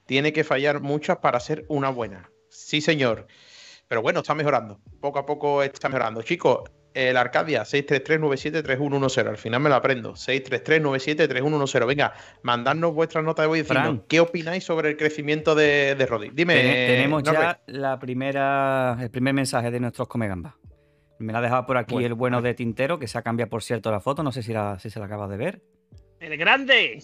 [0.07, 2.31] tiene que fallar muchas para ser una buena.
[2.49, 3.27] Sí, señor.
[3.87, 4.81] Pero bueno, está mejorando.
[5.01, 6.23] Poco a poco está mejorando.
[6.23, 9.29] Chicos, el Arcadia, 633973110.
[9.29, 10.15] Al final me lo aprendo.
[10.15, 11.87] 633973110.
[11.87, 16.31] Venga, mandadnos vuestras notas de voy diciendo qué opináis sobre el crecimiento de, de Rodri.
[16.33, 16.55] Dime.
[16.55, 20.57] tenemos ya la primera, el primer mensaje de nuestros Comegamba.
[21.21, 23.63] Me la ha dejado por aquí el bueno de Tintero, que se ha cambiado, por
[23.63, 24.23] cierto, la foto.
[24.25, 25.63] No sé si, si se la acabas de ver.
[26.19, 27.03] ¡El grande!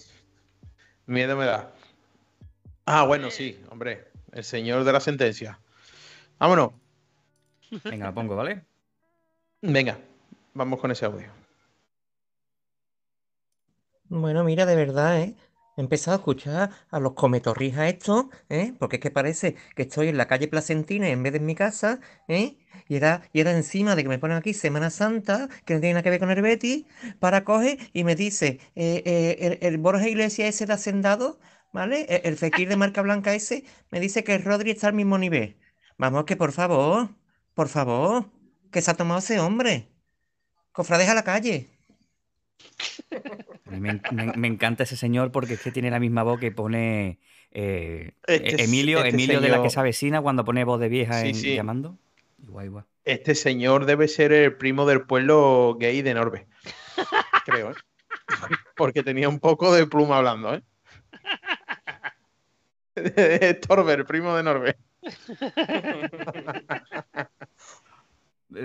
[1.05, 1.71] Miedo me da.
[2.85, 4.09] Ah, bueno, sí, hombre.
[4.33, 5.59] El señor de la sentencia.
[6.37, 6.71] Vámonos.
[7.83, 8.63] Venga, la pongo, ¿vale?
[9.67, 9.97] Venga,
[10.53, 11.27] vamos con ese audio.
[14.09, 15.35] Bueno, mira, de verdad, ¿eh?
[15.77, 18.73] He empezado a escuchar a los cometorrijas estos, ¿eh?
[18.79, 21.55] Porque es que parece que estoy en la calle Placentina en vez de en mi
[21.55, 22.57] casa, ¿eh?
[22.87, 25.95] Y era, y era encima de que me ponen aquí Semana Santa, que no tiene
[25.95, 26.85] nada que ver con el
[27.19, 31.39] para coge y me dice, eh, eh, el, Borja Iglesias ese de Hacendado,
[31.73, 32.05] ¿vale?
[32.09, 35.57] El, el Fekir de marca blanca ese, me dice que Rodri está al mismo nivel.
[35.97, 37.09] Vamos, que por favor,
[37.55, 38.34] por favor
[38.75, 39.87] que se ha tomado ese hombre.
[40.73, 41.69] Cofrades a la calle.
[43.69, 47.19] Me, encanta ese señor porque es que tiene la misma voz que pone
[47.51, 51.25] eh, este Emilio, este Emilio de la que se avecina cuando pone voz de vieja
[51.25, 51.97] en, llamando.
[53.05, 56.45] Este señor debe ser el primo del pueblo gay de Norbe.
[57.45, 57.75] Creo, ¿eh?
[58.75, 60.63] Porque tenía un poco de pluma hablando, ¿eh?
[63.67, 64.75] Torber, primo de Norbe.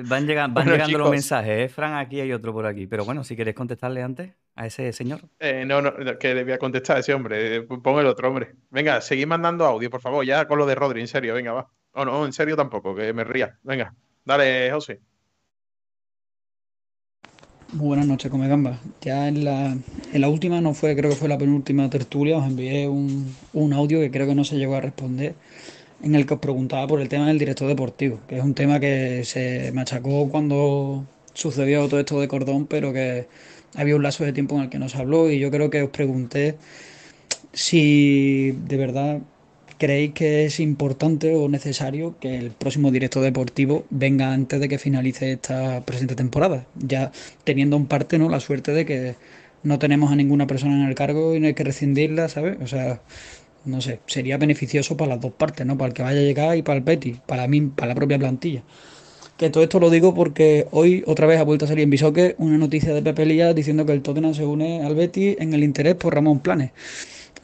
[0.04, 0.62] Van, llegando,
[0.98, 1.68] los mensajes, ¿eh?
[1.68, 2.86] Fran, aquí hay otro por aquí.
[2.86, 5.20] Pero bueno, si quieres contestarle antes a ese señor.
[5.38, 7.56] Eh, no, no, que le voy a contestar a ese hombre.
[7.56, 8.54] Eh, pon el otro hombre.
[8.70, 11.68] Venga, seguid mandando audio, por favor, ya con lo de Rodri, en serio, venga, va.
[11.92, 13.58] O no, en serio tampoco, que me ría.
[13.62, 15.00] Venga, dale, José.
[17.72, 18.78] Muy buenas noches, Come Gamba.
[19.00, 19.76] Ya en la,
[20.12, 23.72] en la última, no fue, creo que fue la penúltima tertulia, os envié un, un
[23.72, 25.34] audio que creo que no se llegó a responder
[26.02, 28.80] en el que os preguntaba por el tema del director deportivo, que es un tema
[28.80, 33.26] que se machacó cuando sucedió todo esto de Cordón, pero que
[33.74, 35.82] había un lazo de tiempo en el que no se habló y yo creo que
[35.82, 36.56] os pregunté
[37.52, 39.20] si de verdad
[39.78, 44.78] creéis que es importante o necesario que el próximo director deportivo venga antes de que
[44.78, 47.12] finalice esta presente temporada, ya
[47.44, 48.28] teniendo en parte ¿no?
[48.28, 49.14] la suerte de que
[49.62, 52.58] no tenemos a ninguna persona en el cargo y no hay que rescindirla, ¿sabes?
[52.62, 53.00] O sea,
[53.64, 55.76] no sé, sería beneficioso para las dos partes, ¿no?
[55.76, 58.18] Para el que vaya a llegar y para el Betty, para mí, para la propia
[58.18, 58.62] plantilla.
[59.36, 62.34] Que todo esto lo digo porque hoy otra vez ha vuelto a salir en Bisoque
[62.38, 65.64] una noticia de Pepe Lía diciendo que el Tottenham se une al Betty en el
[65.64, 66.72] interés por Ramón Planes.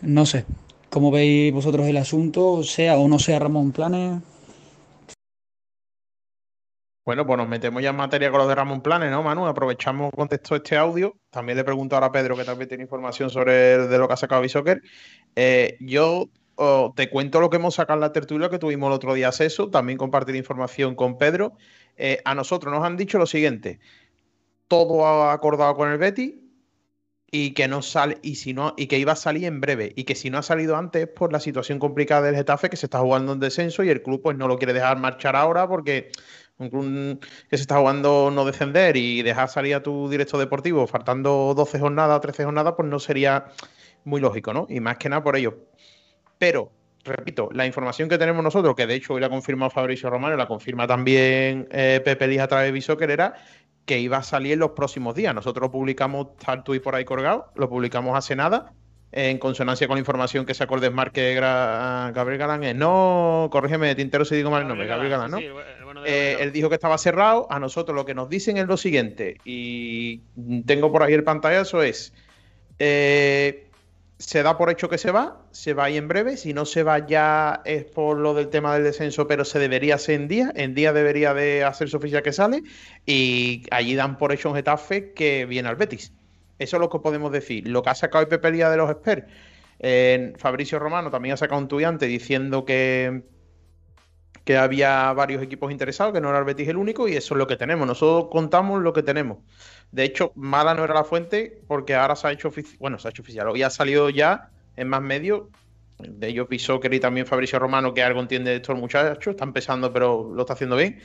[0.02, 0.44] No sé,
[0.90, 2.62] ¿cómo veis vosotros el asunto?
[2.62, 4.20] Sea o no sea Ramón Planes,
[7.06, 9.46] bueno, pues nos metemos ya en materia con los de Ramón Planes, ¿no, Manu?
[9.46, 11.14] Aprovechamos contexto este audio.
[11.30, 14.16] También le pregunto ahora a Pedro, que también tiene información sobre de lo que ha
[14.16, 14.82] sacado Bishoker.
[15.36, 16.30] Eh, yo
[16.96, 19.70] te cuento lo que hemos sacado en la tertulia que tuvimos el otro día, eso.
[19.70, 21.52] También compartir información con Pedro.
[21.96, 23.78] Eh, a nosotros nos han dicho lo siguiente:
[24.68, 26.42] todo ha acordado con el Betty.
[27.30, 30.04] y que no sale y si no y que iba a salir en breve y
[30.04, 32.86] que si no ha salido antes es por la situación complicada del Getafe que se
[32.86, 36.10] está jugando en descenso y el club pues no lo quiere dejar marchar ahora porque
[36.58, 37.20] un club
[37.50, 41.80] que se está jugando no descender y dejar salir a tu director deportivo faltando 12
[41.80, 43.46] jornadas o 13 jornadas pues no sería
[44.06, 44.66] muy lógico, ¿no?
[44.70, 45.58] Y más que nada por ello.
[46.38, 46.70] Pero
[47.04, 50.36] repito, la información que tenemos nosotros, que de hecho hoy la ha confirmado Fabricio Romano,
[50.36, 53.34] la confirma también eh, Pepe Díaz a través de Bisoccer, era
[53.84, 55.34] que iba a salir en los próximos días.
[55.34, 58.72] Nosotros lo publicamos, tal y por ahí colgado, lo publicamos hace nada,
[59.12, 62.64] en consonancia con la información que sacó el desmarque Gabriel Galán.
[62.64, 65.38] Eh, no, corrígeme, Tintero si digo mal el nombre, Gabriel Galán, ¿no?
[66.04, 67.46] Eh, él dijo que estaba cerrado.
[67.50, 70.18] A nosotros lo que nos dicen es lo siguiente, y
[70.66, 72.12] tengo por ahí el pantallazo, es...
[72.78, 73.65] Eh,
[74.18, 76.36] se da por hecho que se va, se va ahí en breve.
[76.36, 79.96] Si no se va ya es por lo del tema del descenso, pero se debería
[79.96, 80.52] hacer en día.
[80.54, 82.62] En día debería de hacerse oficial que sale.
[83.04, 86.12] Y allí dan por hecho un Getafe que viene al Betis.
[86.58, 87.68] Eso es lo que podemos decir.
[87.68, 89.30] Lo que ha sacado el Pepe de los experts.
[90.38, 93.22] Fabricio Romano también ha sacado un tuitante diciendo que,
[94.46, 97.38] que había varios equipos interesados, que no era el Betis el único, y eso es
[97.38, 97.84] lo que tenemos.
[97.84, 99.38] Nosotros contamos lo que tenemos.
[99.90, 103.08] De hecho, mala no era la fuente porque ahora se ha hecho oficial, bueno, se
[103.08, 105.48] ha hecho oficial, hoy ha salido ya en más medios,
[105.98, 109.42] de ellos Pisóquer y también Fabricio Romano, que algo entiende de esto el muchacho, está
[109.42, 111.00] empezando pero lo está haciendo bien,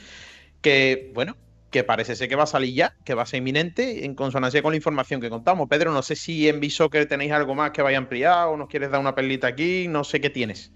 [0.62, 1.36] que bueno,
[1.72, 4.62] que parece ser que va a salir ya, que va a ser inminente en consonancia
[4.62, 5.68] con la información que contamos.
[5.68, 8.68] Pedro, no sé si en Bisoccer tenéis algo más que vaya a ampliar o nos
[8.68, 10.72] quieres dar una perlita aquí, no sé qué tienes.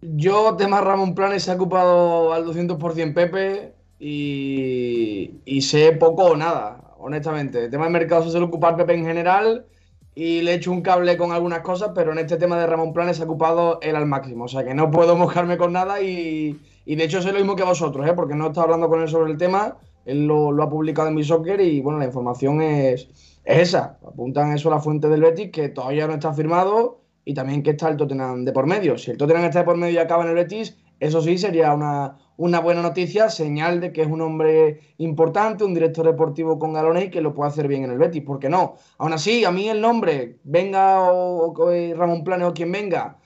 [0.00, 6.36] Yo, tema Ramón Planes, se ha ocupado al 200% Pepe y, y sé poco o
[6.36, 7.64] nada honestamente.
[7.64, 9.66] El tema del mercado se suele ocupar Pepe en general
[10.14, 12.92] y le he hecho un cable con algunas cosas, pero en este tema de Ramón
[12.92, 14.44] Planes se ha ocupado él al máximo.
[14.44, 17.62] O sea que no puedo mojarme con nada y, de hecho sé lo mismo que
[17.62, 18.12] vosotros, ¿eh?
[18.14, 19.76] porque no he estado hablando con él sobre el tema.
[20.04, 23.08] Él lo, ha publicado en mi soccer y bueno, la información es,
[23.44, 23.98] es esa.
[24.06, 27.72] Apuntan eso a la fuente del Betis, que todavía no está firmado y también que
[27.72, 28.96] está el Tottenham de por medio.
[28.96, 31.74] Si el Tottenham está de por medio y acaba en el Betis, eso sí sería
[31.74, 36.72] una, una buena noticia, señal de que es un hombre importante, un director deportivo con
[36.72, 38.76] galones y que lo puede hacer bien en el Betis, ¿por qué no?
[38.96, 43.18] Aún así, a mí el nombre, venga o, eh, Ramón Planes o quien venga,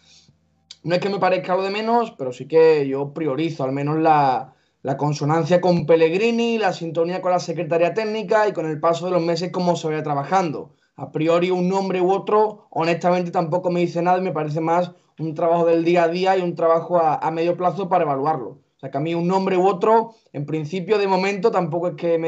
[0.83, 4.01] no es que me parezca lo de menos, pero sí que yo priorizo al menos
[4.01, 9.05] la, la consonancia con Pellegrini, la sintonía con la Secretaría Técnica y con el paso
[9.07, 10.75] de los meses cómo se vaya trabajando.
[11.03, 14.93] A priori un nombre u otro, honestamente tampoco me dice nada y me parece más
[15.19, 18.91] un trabajo del día a día y un trabajo a medio plazo para evaluarlo sea,
[18.91, 22.19] que a mí un nombre u otro, en principio, de momento, tampoco es que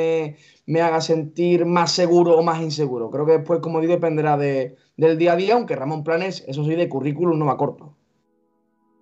[0.67, 3.11] me, haga sentir más seguro o más inseguro.
[3.11, 6.65] Creo que después, como digo, dependerá de, del día a día, aunque Ramón Planes, eso
[6.65, 7.97] sí, de currículum no va corto.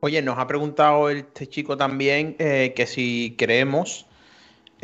[0.00, 4.08] Oye, nos ha preguntado este chico también eh, que si creemos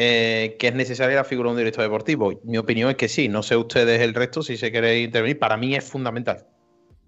[0.01, 2.33] eh, que es necesaria la figura de un director deportivo.
[2.45, 3.29] Mi opinión es que sí.
[3.29, 5.41] No sé ustedes el resto si se quiere intervenir.
[5.41, 6.47] Para mí es fundamental.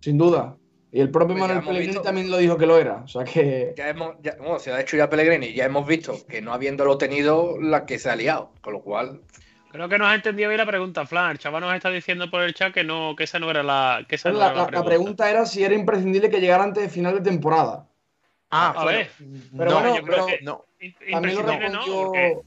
[0.01, 0.57] Sin duda.
[0.91, 3.03] Y el propio pues Manuel Pellegrini también lo dijo que lo era.
[3.05, 3.75] O sea que.
[3.77, 7.61] Ya hemos, bueno, se ha hecho ya Pellegrini, ya hemos visto que no habiéndolo tenido,
[7.61, 8.51] la que se ha liado.
[8.61, 9.21] Con lo cual.
[9.71, 11.31] Creo que no has entendido bien la pregunta, Flan.
[11.31, 14.05] El chaval nos está diciendo por el chat que no, que esa no era la.
[14.09, 15.31] Que esa la, pregunta.
[15.31, 17.87] era si era imprescindible que llegara antes de final de temporada.
[18.51, 19.11] Ah, a ver.
[19.57, 20.65] Pero bueno, yo creo que no.
[20.81, 22.39] Imprescindible no, porque,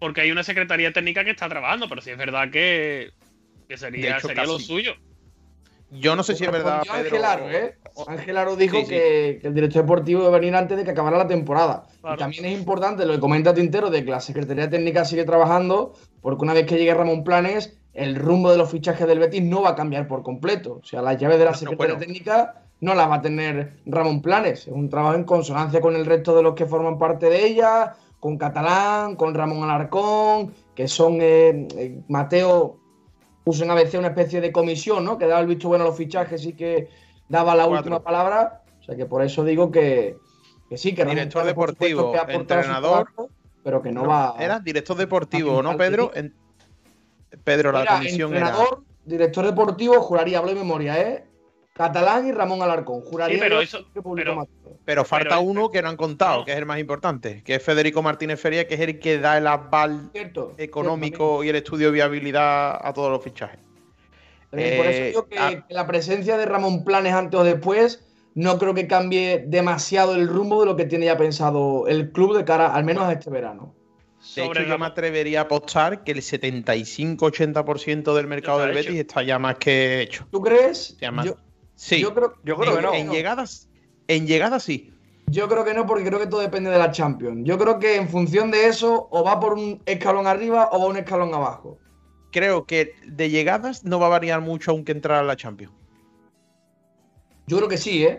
[0.00, 3.10] porque, hay una secretaría técnica que está trabajando, pero sí es verdad que,
[3.68, 4.94] que sería, sería lo suyo.
[5.92, 6.82] Yo no sé si es verdad.
[6.88, 7.76] Ángel Aro, ¿eh?
[8.06, 11.84] Ángel Aro dijo Que, el director deportivo debe venir antes de que acabara la temporada.
[12.14, 15.94] Y también es importante lo que comenta Tintero de que la Secretaría Técnica sigue trabajando,
[16.20, 19.62] porque una vez que llegue Ramón Planes, el rumbo de los fichajes del Betis no
[19.62, 20.80] va a cambiar por completo.
[20.82, 24.68] O sea, las llaves de la Secretaría Técnica no las va a tener Ramón Planes.
[24.68, 27.94] Es un trabajo en consonancia con el resto de los que forman parte de ella,
[28.20, 32.78] con Catalán, con Ramón Alarcón, que son eh, eh, Mateo
[33.42, 35.18] puso en ABC una especie de comisión, ¿no?
[35.18, 36.88] Que daba el visto bueno a los fichajes y que
[37.28, 38.62] daba la última palabra.
[38.80, 40.16] O sea que por eso digo que,
[40.76, 43.08] sí, que director deportivo, entrenador,
[43.64, 44.36] pero que no va.
[44.38, 46.12] Era director deportivo, ¿no, Pedro?
[47.42, 51.24] Pedro, la comisión entrenador, director deportivo, juraría, hablo de memoria, ¿eh?
[51.72, 53.00] Catalán y Ramón Alarcón.
[53.00, 54.46] Juraría sí, pero eso, pero,
[55.04, 58.40] falta uno que no han contado, que es el más importante, que es Federico Martínez
[58.40, 60.10] Feria, que es el que da el aval
[60.58, 63.58] económico y el estudio de viabilidad a todos los fichajes.
[64.50, 68.74] por eso eh, digo que, la presencia de Ramón Planes antes o después no creo
[68.74, 72.74] que cambie demasiado el rumbo de lo que tiene ya pensado el club de cara
[72.74, 73.74] al menos a este verano.
[74.36, 79.22] De hecho, yo me atrevería a apostar que el 75-80% del mercado del Betis está
[79.22, 80.26] ya más que hecho.
[80.30, 80.96] ¿Tú crees?
[81.74, 82.92] Sí, yo creo, que no.
[82.92, 83.69] En llegadas,
[84.16, 84.92] en llegadas sí.
[85.26, 87.42] Yo creo que no, porque creo que todo depende de la Champions.
[87.44, 90.86] Yo creo que en función de eso, o va por un escalón arriba o va
[90.86, 91.78] un escalón abajo.
[92.32, 95.72] creo que de llegadas no va a variar mucho aunque entrar a la Champions.
[97.46, 98.18] Yo creo que sí, ¿eh?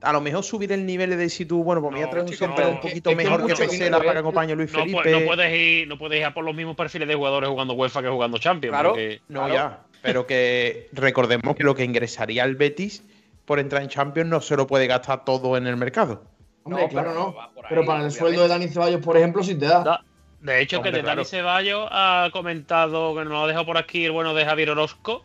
[0.00, 2.26] A lo mejor subir el nivel de si tú, bueno, pues me voy a traer
[2.26, 2.70] un siempre no.
[2.70, 3.54] un poquito Es que mejor que
[3.90, 4.18] para que ¿eh?
[4.18, 5.10] acompañe a Luis No, Felipe.
[5.10, 8.02] no puedes ir, no puedes ir a por los mismos perfiles de jugadores jugando UEFA
[8.02, 8.72] que jugando Champions.
[8.72, 8.90] Claro.
[8.90, 9.54] porque- No, Claro.
[9.54, 9.82] ya.
[10.02, 13.02] Pero que recordemos que lo que ingresaría el Betis
[13.48, 16.22] por entrar en Champions no se lo puede gastar todo en el mercado.
[16.62, 17.40] Hombre, No, claro, pero no.
[17.40, 18.18] ahí, pero para el obviamente.
[18.18, 19.82] sueldo de Dani Ceballos, por ejemplo, sí te da.
[19.82, 20.04] Da-
[20.40, 21.24] De hecho, Hombre, que de Dani.
[21.24, 25.24] Ceballos ha comentado, que nos lo ha dejado por aquí el bueno de Javier Orozco,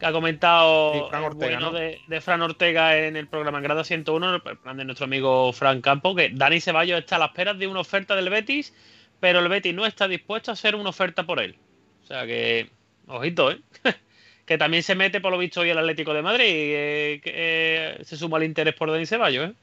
[0.00, 1.78] que ha comentado Sí, Fran el Ortega, bueno ¿no?
[1.78, 5.52] de, de Fran Ortega en el programa en Grada 101, el plan de nuestro amigo
[5.52, 8.72] Fran Campo, que Dani Ceballos está a la espera de una oferta del Betis,
[9.20, 11.56] pero el Betis no está dispuesto a hacer una oferta por él.
[12.02, 12.70] O sea que,
[13.08, 13.60] ojito, ¿eh?
[14.46, 18.16] que también se mete, por lo visto, hoy el Atlético de Madrid, eh, eh, se
[18.16, 19.54] suma al interés por Dani Ceballos, ¿eh?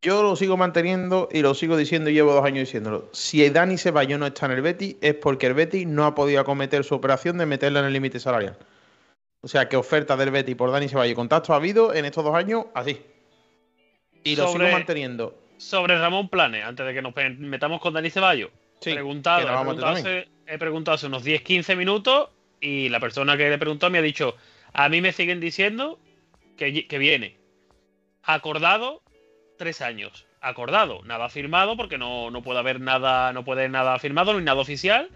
[0.00, 3.08] Yo lo sigo manteniendo y lo sigo diciendo y llevo dos años diciéndolo.
[3.12, 6.40] Si Dani Ceballos no está en el Betis es porque el Betis no ha podido
[6.40, 8.56] acometer su operación de meterla en el límite salarial.
[9.40, 12.22] O sea que oferta del Betis por Dani Ceballos y contacto ha habido en estos
[12.24, 13.00] dos años así.
[14.22, 15.36] Y lo Sobre- sigo manteniendo.
[15.56, 18.50] sobre Ramón Planes, antes de que nos metamos con Dani Ceballos.
[18.80, 22.28] Sí, preguntado, preguntado hace, he preguntado hace unos 10-15 minutos
[22.60, 24.36] y la persona que le preguntó me ha dicho,
[24.72, 25.98] a mí me siguen diciendo
[26.56, 27.38] que, viene.
[28.22, 29.02] Acordado,
[29.56, 30.26] tres años.
[30.40, 34.44] Acordado, nada firmado porque no, no puede haber nada, no puede haber nada firmado ni
[34.44, 35.10] nada oficial.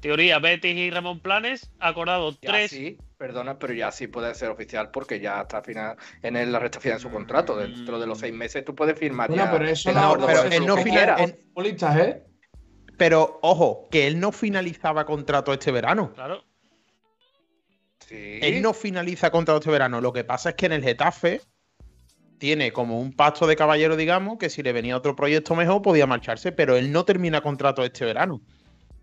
[0.00, 2.70] Teoría, Betis y Ramón Planes, acordado Ya tres.
[2.70, 6.58] sí, perdona, pero ya sí puede ser oficial porque ya está final, en el- la
[6.58, 7.56] recta final de su contrato.
[7.56, 10.66] Dentro de los seis meses tú puedes firmar Bueno, ya pero eso no, pero él
[10.66, 10.76] no
[11.98, 12.22] ¿eh?
[12.98, 16.12] Pero ojo, que él no finalizaba contrato este verano.
[16.14, 16.44] Claro.
[18.08, 18.38] Sí.
[18.40, 20.00] Él no finaliza contrato este verano.
[20.00, 21.40] Lo que pasa es que en el Getafe
[22.38, 26.06] tiene como un pacto de caballero, digamos, que si le venía otro proyecto mejor podía
[26.06, 28.40] marcharse, pero él no termina contrato este verano.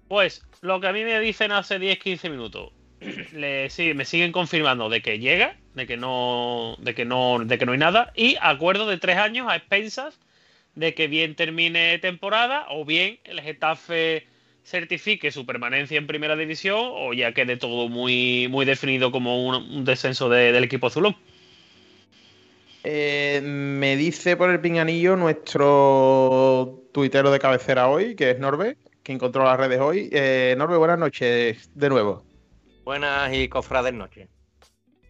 [0.08, 2.72] Pues lo que a mí me dicen hace 10-15 minutos,
[3.34, 7.58] le, sí, me siguen confirmando de que llega, de que no, de que no, de
[7.58, 10.20] que no hay nada, y acuerdo de tres años a expensas
[10.76, 14.28] de que bien termine temporada o bien el Getafe
[14.64, 19.56] certifique su permanencia en primera división o ya quede todo muy, muy definido como un,
[19.56, 21.16] un descenso de- del equipo azulón.
[22.86, 29.14] Eh, me dice por el pinganillo nuestro tuitero de cabecera hoy, que es Norbe, que
[29.14, 30.10] encontró las redes hoy.
[30.12, 32.24] Eh, Norbe, buenas noches de nuevo.
[32.84, 34.28] Buenas y cofrades noches.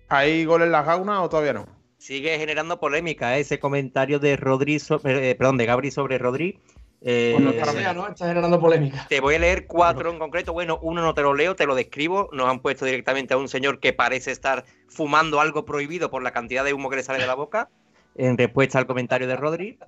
[0.09, 1.67] ¿Hay gol en las gaunas o todavía no?
[1.97, 3.41] Sigue generando polémica ¿eh?
[3.41, 6.59] ese comentario de Rodri, so- eh, perdón, de Gabri sobre Rodri.
[7.05, 8.07] Eh, Pues no sea, ¿no?
[8.07, 9.05] Está generando polémica.
[9.09, 10.53] Te voy a leer cuatro en concreto.
[10.53, 12.29] Bueno, uno no te lo leo, te lo describo.
[12.31, 16.31] Nos han puesto directamente a un señor que parece estar fumando algo prohibido por la
[16.31, 17.69] cantidad de humo que le sale de la boca.
[18.15, 19.79] En respuesta al comentario de Rodri.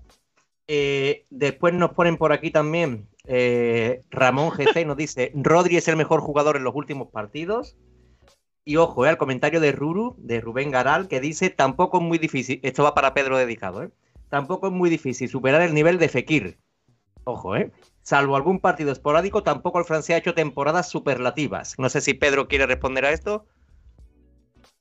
[0.68, 5.96] Eh, después nos ponen por aquí también eh, Ramón GC nos dice: Rodri es el
[5.96, 7.76] mejor jugador en los últimos partidos.
[8.64, 12.18] Y ojo, eh, al comentario de Ruru, de Rubén Garal, que dice: Tampoco es muy
[12.18, 12.60] difícil.
[12.64, 13.90] Esto va para Pedro dedicado, ¿eh?
[14.30, 16.58] Tampoco es muy difícil superar el nivel de Fekir.
[17.26, 17.72] Ojo, ¿eh?
[18.04, 21.74] Salvo algún partido esporádico, tampoco el francés ha hecho temporadas superlativas.
[21.80, 23.46] No sé si Pedro quiere responder a esto.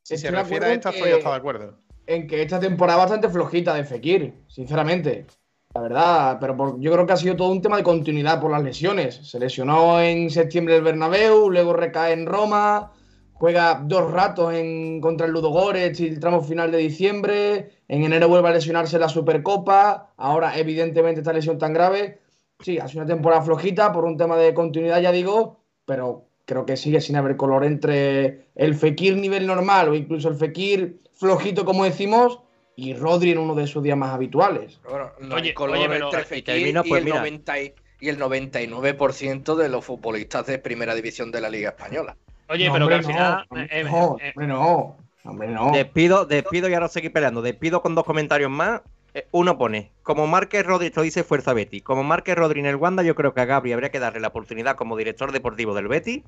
[0.03, 1.79] Si se Estoy de refiere a acuerdo esta, que- hasta de acuerdo.
[2.07, 5.27] en que esta temporada bastante flojita de Fekir, sinceramente.
[5.75, 8.51] La verdad, pero por- yo creo que ha sido todo un tema de continuidad por
[8.51, 9.17] las lesiones.
[9.29, 12.93] Se lesionó en septiembre el Bernabéu, luego recae en Roma,
[13.33, 18.05] juega dos ratos en, contra el Ludo Goretz y el tramo final de diciembre, en
[18.05, 22.21] enero vuelve a lesionarse la Supercopa, ahora evidentemente esta lesión tan grave.
[22.61, 26.65] Sí, ha sido una temporada flojita por un tema de continuidad, ya digo, pero creo
[26.67, 31.65] que sigue sin haber color entre el Fekir nivel normal o incluso el Fekir flojito,
[31.65, 32.41] como decimos,
[32.77, 34.81] y Rodri en uno de sus días más habituales.
[34.89, 37.19] Bueno, no Oye, hay color oye, pero- entre y Fekir y, pues, el mira.
[37.19, 42.17] 90 y, y el 99% de los futbolistas de primera división de la Liga Española.
[42.49, 43.47] Oye, No, pero hombre, que al final...
[43.71, 45.71] eh, no, eh, hombre, no, hombre, no.
[45.73, 47.43] Despido, despido y ahora seguir peleando.
[47.43, 48.83] Despido con dos comentarios más.
[49.15, 52.77] Eh, Uno pone, como Márquez Rodri, esto dice Fuerza Betty, como Márquez Rodri en el
[52.77, 55.89] Wanda, yo creo que a Gabri habría que darle la oportunidad como director deportivo del
[55.89, 56.25] Betty.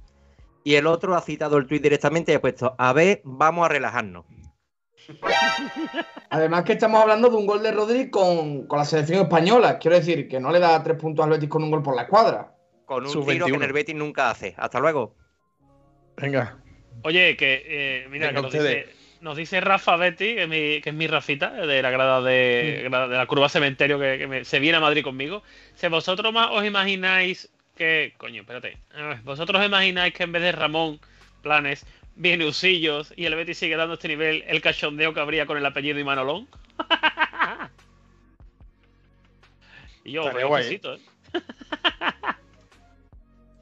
[0.62, 3.68] Y el otro ha citado el tuit directamente y ha puesto, a ver, vamos a
[3.68, 4.24] relajarnos.
[6.30, 9.78] Además que estamos hablando de un gol de Rodri con, con la selección española.
[9.78, 12.03] Quiero decir, que no le da tres puntos al Betis con un gol por la
[12.03, 12.53] escuadra.
[12.84, 13.64] Con un Sub tiro que en 21.
[13.64, 14.55] el Betis nunca hace.
[14.57, 15.14] Hasta luego.
[16.16, 16.59] Venga.
[17.05, 18.87] Oye, que eh, mira, Venga, que dice,
[19.21, 22.89] nos dice Rafa Betty, que es mi, que es mi Rafita, de la grada de,
[22.91, 25.43] la curva cementerio, que, que me- se viene a Madrid conmigo.
[25.75, 28.14] Si vosotros más os imagináis que.
[28.17, 28.79] Coño, espérate.
[29.25, 31.01] ¿Vosotros os imagináis que en vez de Ramón
[31.43, 35.59] Planes viene Usillos y el Betis sigue dando este nivel el cachondeo que habría con
[35.59, 36.49] el apellido Imanolón?
[40.05, 41.01] y yo, Estaría pues, exquisito, ¿eh?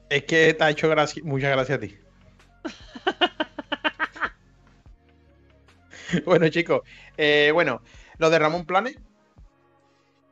[0.09, 1.95] Es que te ha hecho gracia, muchas gracias a ti.
[6.25, 6.81] bueno, chicos.
[7.17, 7.81] eh, bueno,
[8.17, 8.97] lo de Ramón Planes.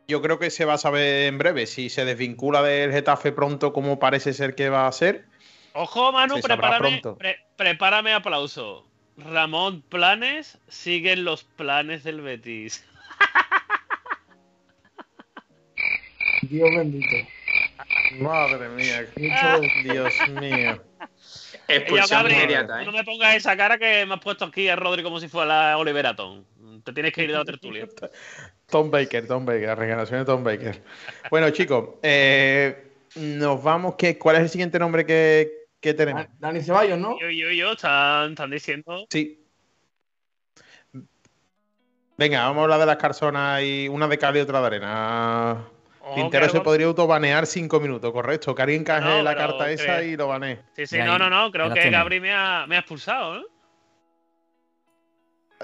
[0.08, 3.72] Yo creo que se va a saber en breve si se desvincula del Getafe pronto,
[3.72, 5.26] como parece ser que va a ser.
[5.74, 7.18] Ojo, Manu, prepárame, pronto.
[7.18, 8.86] pre- prepárame aplauso.
[9.18, 12.84] Ramón Planes siguen los planes del Betis.
[16.44, 17.16] Dios bendito.
[18.20, 20.82] Madre mía, Dios mío.
[21.78, 22.86] Expulsión Gabri, inmediata, ¿eh?
[22.86, 25.78] No me pongas esa cara que me has puesto aquí a Rodri como si fuera
[25.78, 26.44] Oliver Atom.
[26.84, 27.88] Te tienes que ir de la tertulia.
[28.68, 30.82] Tom Baker, Tom Baker, la de Tom Baker.
[31.30, 33.96] Bueno, chicos, eh, nos vamos.
[33.98, 36.26] ¿qué, ¿Cuál es el siguiente nombre que, que tenemos?
[36.40, 37.20] Dani Ceballos, ¿no?
[37.20, 39.06] Yo, yo, yo, están, están diciendo.
[39.10, 39.40] Sí.
[42.18, 45.68] Venga, vamos a hablar de las carzonas y una de cal y otra de arena.
[46.16, 48.54] Tintero se algo- podría autobanear cinco minutos, correcto.
[48.54, 50.60] Que alguien encaje No, la carta esa y lo banee.
[50.76, 51.52] Sí, sí, no, no, no.
[51.52, 53.44] Creo que Gabri me ha, me ha expulsado, ¿no?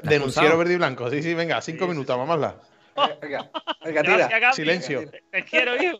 [0.03, 1.09] Denunciero verde y blanco.
[1.09, 2.61] Sí, sí, venga, cinco minutos, vamos a hablar.
[3.83, 4.53] Venga, tira.
[4.53, 5.09] Silencio.
[5.31, 5.97] Te quiero, hijo.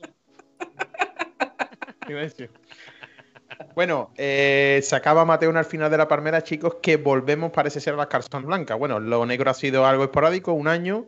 [2.08, 2.50] Silencio.
[3.76, 7.94] Bueno, eh, se acaba Mateo al final de la palmera, chicos, que volvemos, parece ser,
[7.94, 8.78] a las cartones blancas.
[8.80, 11.06] Bueno, lo negro ha sido algo esporádico, un año,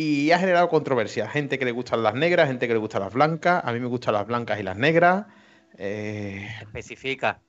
[0.00, 1.28] y ha generado controversia.
[1.28, 3.62] Gente que le gustan las negras, gente que le gustan las blancas.
[3.64, 5.26] A mí me gustan las blancas y las negras.
[5.76, 7.40] Eh, Especifica.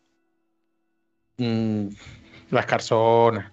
[1.38, 1.88] mm,
[2.50, 3.52] las carzonas.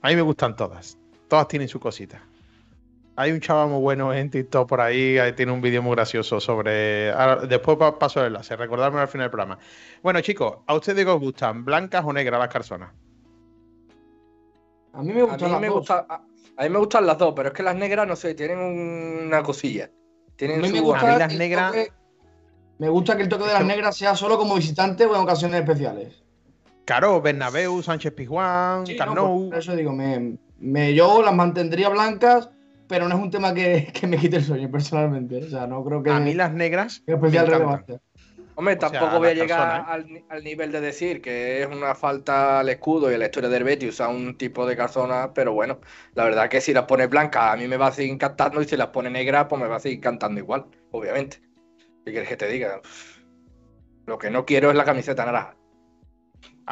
[0.00, 0.96] A mí me gustan todas.
[1.28, 2.22] Todas tienen su cosita.
[3.16, 6.40] Hay un chaval muy bueno en TikTok por ahí, ahí tiene un vídeo muy gracioso
[6.40, 7.10] sobre...
[7.10, 9.58] ahora- después pa- paso el enlace, recordadme al final del programa.
[10.02, 11.64] Bueno, chicos, ¿a ustedes qué os gustan?
[11.64, 12.90] ¿Blancas o negras las carzonas?
[14.94, 15.76] A mí me A mí las me, dos.
[15.78, 16.22] gusta, a,
[16.56, 18.58] a mí me gustan las dos, pero es que las negras, no sé, tienen
[19.26, 19.84] una cosilla.
[19.86, 20.84] A Tienen mí me su...
[20.84, 21.92] gusta, las el negras- toque-
[22.78, 25.60] me gusta que el toque de las negras sea solo como visitante o en ocasiones
[25.60, 26.22] especiales.
[26.84, 29.14] Claro, Bernabéu, Sánchez Pizjuán, Sí, no,
[29.50, 32.50] por- eso digo, me, me- yo las mantendría blancas,
[32.88, 35.44] pero no es un tema que, que me quite el sueño personalmente.
[35.44, 36.10] O sea, no creo que.
[36.10, 38.00] A mí las negras me encantan.
[38.54, 39.84] Hombre, O sea, tampoco voy a llegar ¿eh?
[39.88, 43.24] al, ni- al nivel de decir que es una falta al escudo y a la
[43.24, 45.80] historia del Betis usar un tipo de calzona, pero bueno,
[46.14, 48.66] la verdad que si las pones blancas a mí me va a seguir encantando y
[48.66, 51.38] si las pones negras pues me va a seguir cantando igual, obviamente.
[52.04, 52.80] ¿Qué quieres que te diga?
[54.06, 55.56] Lo que no quiero es la camiseta naranja.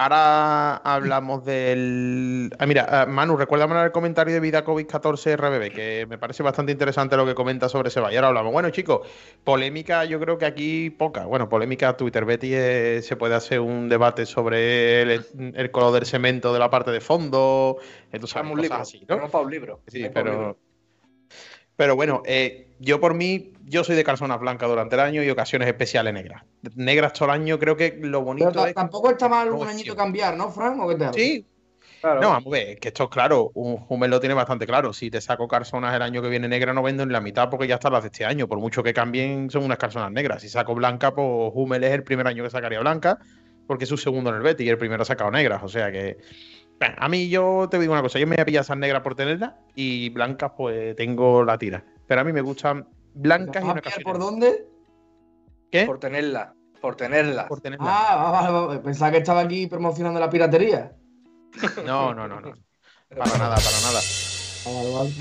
[0.02, 2.50] Ahora hablamos del.
[2.58, 6.72] Ah, mira, ah, Manu, recuérdame el comentario de Vidacovic 14 RBB, que me parece bastante
[6.72, 8.16] interesante lo que comenta sobre Ceballos.
[8.16, 8.50] Ahora hablamos.
[8.50, 9.06] Bueno, chicos,
[9.44, 11.26] polémica, yo creo que aquí poca.
[11.26, 12.24] Bueno, polémica Twitter.
[12.24, 16.70] Betty eh, se puede hacer un debate sobre el, el color del cemento de la
[16.70, 17.76] parte de fondo.
[18.10, 18.76] Entonces, Hagamos un libro.
[18.78, 19.06] así, ¿no?
[19.06, 19.82] Tenemos para un libro.
[19.86, 20.30] Sí, un pero.
[20.32, 20.58] libro.
[21.80, 25.30] Pero bueno, eh, yo por mí, yo soy de calzonas blancas durante el año y
[25.30, 26.42] ocasiones especiales negras.
[26.74, 28.74] Negras todo el año, creo que lo bonito Pero ta- es.
[28.74, 30.78] tampoco está mal un añito cambiar, ¿no, Fran?
[30.78, 31.46] ¿O qué te Sí,
[32.02, 32.20] Claro.
[32.20, 34.92] no, vamos a ver, es que esto es claro, un Hummel lo tiene bastante claro.
[34.92, 37.66] Si te saco carzonas el año que viene negra, no vendo ni la mitad porque
[37.66, 38.46] ya están las de este año.
[38.46, 40.42] Por mucho que cambien, son unas carzonas negras.
[40.42, 43.18] Si saco blanca, pues Hummel es el primer año que sacaría blanca,
[43.66, 45.62] porque es su segundo en el Betis y el primero ha sacado negras.
[45.62, 46.18] O sea que.
[46.80, 49.02] Bueno, a mí yo te digo una cosa, yo me voy a pillar esas negras
[49.02, 51.84] por tenerlas y blancas, pues tengo la tira.
[52.06, 54.66] Pero a mí me gustan blancas y ¿Vas en a por dónde?
[55.70, 55.84] ¿Qué?
[55.84, 56.54] Por tenerla.
[56.80, 57.48] Por tenerla.
[57.48, 57.88] Por tenerlas.
[57.88, 58.80] Ah, vale, vale, vale.
[58.80, 60.96] pensaba que estaba aquí promocionando la piratería.
[61.84, 62.54] No, no, no, no.
[63.08, 64.00] Para nada, para nada.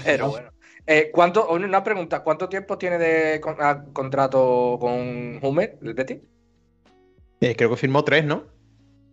[0.05, 0.51] Pero bueno.
[0.85, 3.57] Eh, ¿cuánto, una pregunta, ¿cuánto tiempo tiene de con-
[3.93, 6.19] contrato con Hummel, el Betis?
[7.41, 8.43] Eh, creo que firmó tres, ¿no?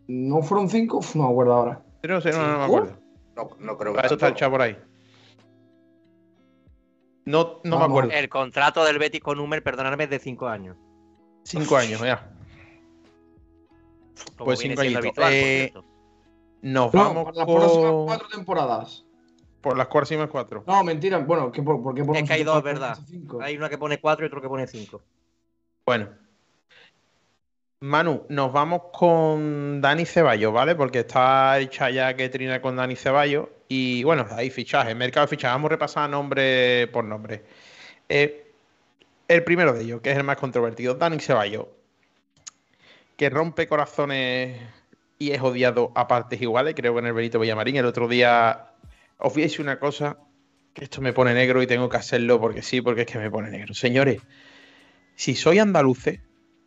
[0.06, 0.98] ¿No fueron cinco?
[0.98, 1.85] Uf, no me acuerdo ahora.
[2.06, 2.98] No sé, no, no me acuerdo.
[3.36, 4.78] No, no creo que Para eso está el chavo por ahí.
[7.24, 8.10] No, no me acuerdo.
[8.12, 10.76] El contrato del Betis con Hummel, perdonadme, es de 5 años.
[11.42, 12.32] Cinco años, ya.
[14.36, 15.24] Como Pues viene cinco siendo añitos.
[15.24, 15.86] habitual, por Eh.
[16.62, 19.04] Nos No, vamos por las próximas con- cuatro temporadas.
[19.60, 20.64] por las próximas cuatro.
[20.66, 21.18] No, mentira.
[21.18, 22.98] Bueno, ¿qué, por, por qué Es ponemos que hay dos, ¿Por qué ¿verdad?
[23.06, 23.40] cinco?
[23.42, 25.02] Hay una que pone 4 y otro que pone 5.
[25.84, 26.08] Bueno.
[27.80, 30.74] Manu, nos vamos con Dani Ceballos, ¿vale?
[30.74, 33.48] Porque está hecha ya que trina con Dani Ceballos.
[33.68, 35.54] Y bueno, hay fichajes, mercado de fichajes.
[35.54, 37.44] Vamos a repasar nombre por nombre.
[38.08, 38.50] Eh,
[39.28, 41.66] el primero de ellos, que es el más controvertido, Dani Ceballos,
[43.16, 44.58] que rompe corazones
[45.18, 46.74] y es odiado a partes iguales.
[46.74, 47.76] Creo que en el Benito Villamarín.
[47.76, 48.70] El otro día
[49.18, 50.16] os voy una cosa,
[50.72, 53.30] que esto me pone negro y tengo que hacerlo porque sí, porque es que me
[53.30, 53.74] pone negro.
[53.74, 54.22] Señores,
[55.14, 56.20] si sois andaluces,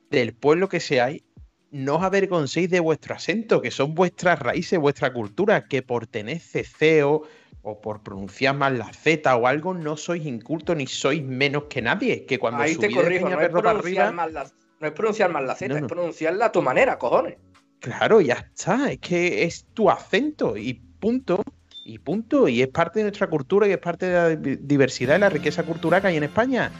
[0.10, 1.24] del pueblo que seáis,
[1.72, 6.40] no os avergoncéis de vuestro acento, que son vuestras raíces, vuestra cultura, que por tener
[6.40, 7.24] ceceo
[7.62, 11.82] o por pronunciar mal la Z o algo, no sois incultos ni sois menos que
[11.82, 12.26] nadie.
[12.26, 14.50] Que cuando Ahí te corrijo, no es arriba, mal la,
[14.80, 15.86] No es pronunciar mal la Z, No, no.
[15.86, 17.36] es pronunciarla a tu manera, cojones.
[17.80, 18.92] Claro, ya está.
[18.92, 21.44] Es que es tu acento y punto.
[21.86, 22.48] Y punto.
[22.48, 25.30] Y es parte de nuestra cultura y es parte de la di- diversidad y la
[25.30, 26.72] riqueza cultural que hay en España.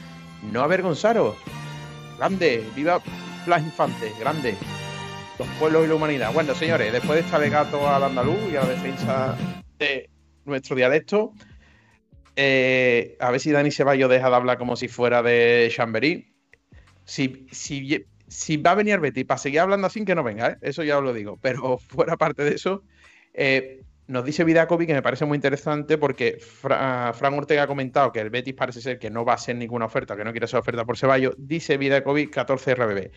[0.50, 1.36] No avergonzaros.
[2.20, 2.62] Grande.
[2.76, 3.00] Viva
[3.46, 4.12] Blas Infantes.
[4.20, 4.54] Grande.
[5.38, 6.34] Los pueblos y la humanidad.
[6.34, 9.38] Bueno, señores, después de este alegato al andaluz y a la defensa
[9.78, 10.10] de
[10.44, 11.32] nuestro dialecto,
[12.36, 16.30] eh, a ver si Dani Ceballos deja de hablar como si fuera de Chamberí.
[17.06, 20.56] Si, si, si va a venir Betis para seguir hablando así, que no venga, ¿eh?
[20.60, 21.38] eso ya os lo digo.
[21.40, 22.84] Pero fuera parte de eso,
[23.32, 23.80] eh,
[24.10, 28.20] nos dice Vidacovi que me parece muy interesante porque Fra- Fran Ortega ha comentado que
[28.20, 30.58] el Betis parece ser que no va a hacer ninguna oferta, que no quiere hacer
[30.60, 31.34] oferta por Ceballos.
[31.38, 33.10] Dice Vidacovi 14 RBB.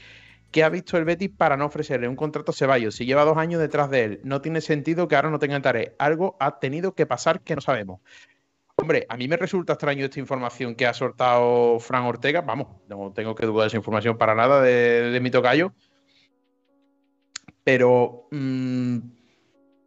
[0.52, 2.96] ¿Qué ha visto el Betis para no ofrecerle un contrato a Ceballos?
[2.96, 5.94] Si lleva dos años detrás de él, no tiene sentido que ahora no tenga tarea.
[5.98, 8.00] Algo ha tenido que pasar que no sabemos.
[8.76, 12.42] Hombre, a mí me resulta extraño esta información que ha soltado Fran Ortega.
[12.42, 15.74] Vamos, no tengo que dudar de esa información para nada de, de mi tocayo.
[17.64, 18.98] Pero mm,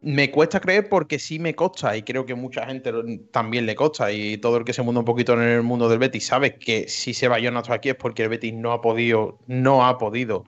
[0.01, 2.91] me cuesta creer porque sí me consta, y creo que mucha gente
[3.31, 5.99] también le consta, y todo el que se mundo un poquito en el mundo del
[5.99, 9.39] Betis sabe que si Ceballos no está aquí es porque el Betis no ha podido,
[9.47, 10.45] no ha podido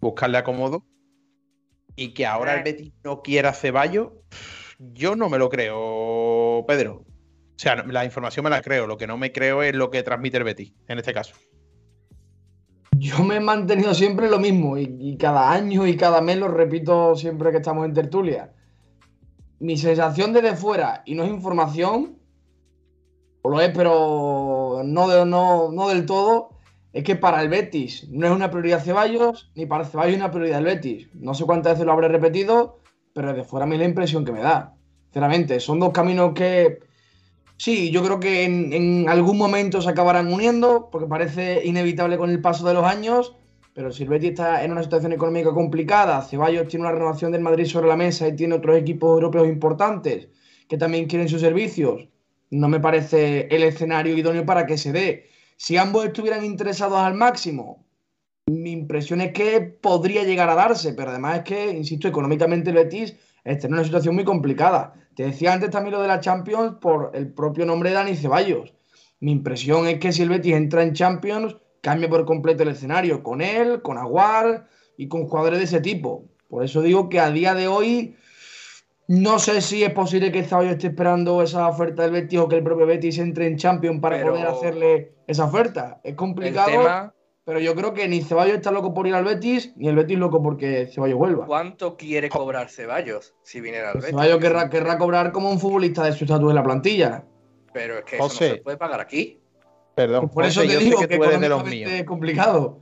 [0.00, 0.84] buscarle acomodo.
[1.96, 4.10] Y que ahora el Betis no quiera Ceballos,
[4.78, 7.04] yo no me lo creo, Pedro.
[7.04, 10.02] O sea, la información me la creo, lo que no me creo es lo que
[10.02, 11.34] transmite el Betis, en este caso.
[12.96, 16.48] Yo me he mantenido siempre lo mismo y, y cada año y cada mes lo
[16.48, 18.53] repito siempre que estamos en tertulia.
[19.64, 22.18] Mi sensación desde fuera, y no es información,
[23.40, 26.50] o lo es, pero no, no, no del todo,
[26.92, 30.30] es que para el Betis no es una prioridad Ceballos, ni para Ceballos es una
[30.30, 31.08] prioridad el Betis.
[31.14, 32.80] No sé cuántas veces lo habré repetido,
[33.14, 34.76] pero desde fuera a mí la impresión que me da.
[35.06, 36.80] Sinceramente, son dos caminos que
[37.56, 42.28] Sí, yo creo que en, en algún momento se acabarán uniendo, porque parece inevitable con
[42.28, 43.34] el paso de los años,
[43.74, 47.42] pero si el Betis está en una situación económica complicada, Ceballos tiene una renovación del
[47.42, 50.28] Madrid sobre la mesa y tiene otros equipos europeos importantes
[50.68, 52.08] que también quieren sus servicios,
[52.50, 55.28] no me parece el escenario idóneo para que se dé.
[55.56, 57.84] Si ambos estuvieran interesados al máximo,
[58.46, 62.76] mi impresión es que podría llegar a darse, pero además es que, insisto, económicamente el
[62.76, 64.94] Betis está en una situación muy complicada.
[65.16, 68.72] Te decía antes también lo de la Champions por el propio nombre de Dani Ceballos.
[69.20, 73.22] Mi impresión es que si el Betis entra en Champions, cambia por completo el escenario
[73.22, 74.66] con él, con Aguar
[74.96, 76.24] y con jugadores de ese tipo.
[76.48, 78.16] Por eso digo que a día de hoy
[79.06, 82.56] no sé si es posible que Ceballos esté esperando esa oferta del Betis o que
[82.56, 86.00] el propio Betis entre en Champions para Pero- poder hacerle esa oferta.
[86.02, 87.14] Es complicado, tema-
[87.44, 90.18] pero yo creo que ni Ceballos está loco por ir al Betis, ni el Betis
[90.18, 91.44] loco porque Ceballos vuelva.
[91.44, 94.08] ¿Cuánto quiere cobrar Ceballos si viniera al Betis?
[94.10, 97.24] Ceballos querrá, querrá cobrar como un futbolista de su estatus en la plantilla.
[97.74, 98.48] Pero es que eso José.
[98.48, 99.38] no se puede pagar aquí.
[99.94, 101.90] Perdón, Por eso José, te yo sé digo que que tú eres de los míos.
[101.92, 102.78] es complicado.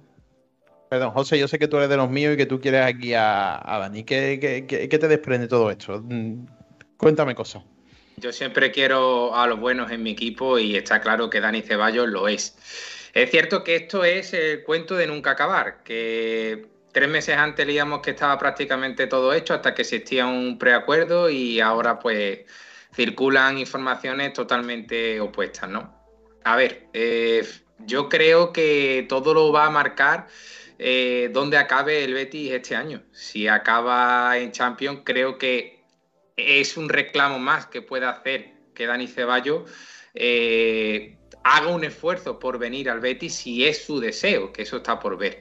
[0.88, 3.14] Perdón, José, yo sé que tú eres de los míos y que tú quieres aquí
[3.14, 4.04] a, a Dani.
[4.04, 6.00] ¿Qué, qué, qué- qué te desprende todo esto?
[6.02, 6.46] Mm,
[6.98, 7.62] Cuéntame cosas.
[8.18, 12.08] Yo siempre quiero a los buenos en mi equipo y está claro que Dani Ceballos
[12.08, 12.56] lo es.
[13.14, 18.00] Es cierto que esto es el cuento de nunca acabar, que tres meses antes leíamos
[18.00, 22.40] que estaba prácticamente todo hecho hasta que existía un preacuerdo y ahora pues
[22.94, 26.01] circulan informaciones totalmente opuestas, ¿no?
[26.45, 27.47] A ver, eh,
[27.78, 30.28] yo creo que todo lo va a marcar
[30.78, 33.03] eh, dónde acabe el Betis este año.
[33.12, 35.84] Si acaba en Champions, creo que
[36.36, 39.70] es un reclamo más que puede hacer que Dani Ceballos
[40.14, 44.99] eh, haga un esfuerzo por venir al Betis si es su deseo, que eso está
[44.99, 45.40] por ver.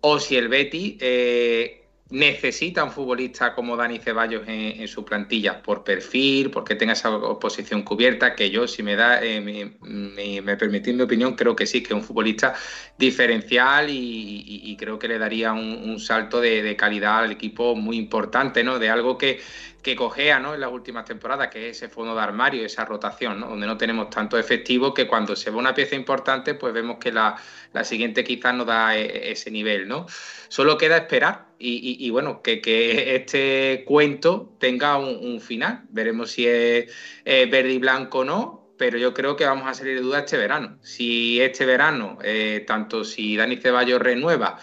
[0.00, 1.79] O si el Betis eh,
[2.10, 7.82] necesita un futbolista como Dani Ceballos en, su plantilla por perfil, porque tenga esa posición
[7.82, 11.88] cubierta, que yo, si me da, eh, me, permitís mi opinión, creo que sí, que
[11.88, 12.54] es un futbolista
[12.98, 18.78] diferencial y, creo que le daría un, salto de calidad al equipo muy importante, ¿no?
[18.78, 19.40] De algo que,
[19.82, 20.54] que cojea ¿no?
[20.54, 23.48] en las últimas temporadas, que es ese fondo de armario, esa rotación, ¿no?
[23.48, 27.12] donde no tenemos tanto efectivo que cuando se ve una pieza importante, pues vemos que
[27.12, 27.36] la,
[27.72, 29.88] la siguiente quizás no da eh, ese nivel.
[29.88, 30.06] ¿no?
[30.48, 35.82] Solo queda esperar y, bueno, que, que este cuento tenga un, final.
[35.90, 36.90] Veremos si es
[37.24, 40.38] verde y blanco o no, pero yo creo que vamos a salir de duda este
[40.38, 40.78] verano.
[40.80, 44.58] Si este verano, eh, tanto si Dani Ceballos renueva,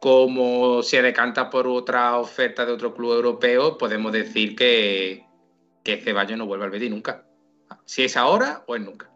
[0.00, 5.26] como se decanta por otra oferta de otro club europeo, podemos decir que,
[5.84, 7.26] que Ceballos no vuelve al Betis nunca.
[7.84, 9.10] Si es ahora o es nunca.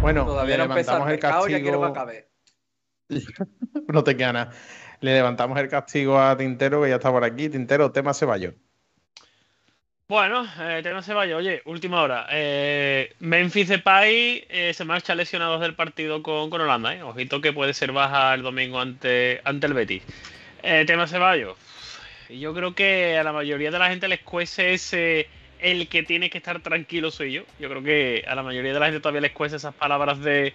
[0.00, 2.02] Bueno, Todavía le no empezó el levantamos el mercado, ya quiero que castigo.
[2.02, 2.30] acabe.
[3.88, 4.52] No te queda nada.
[5.00, 7.50] Le levantamos el castigo a Tintero, que ya está por aquí.
[7.50, 8.54] Tintero, tema Ceballos.
[10.06, 12.26] Bueno, eh, tema Ceballos, oye, última hora.
[12.30, 17.02] Eh, Memphis Depay eh, se marcha lesionados del partido con, con Holanda, ¿eh?
[17.02, 20.02] Ojito que puede ser baja el domingo ante, ante el Betis.
[20.62, 21.56] Eh, tema Ceballos.
[22.28, 25.26] Yo creo que a la mayoría de la gente les cuece ese
[25.58, 27.44] el que tiene que estar tranquilo soy yo.
[27.58, 30.52] Yo creo que a la mayoría de la gente todavía les cuece esas palabras de,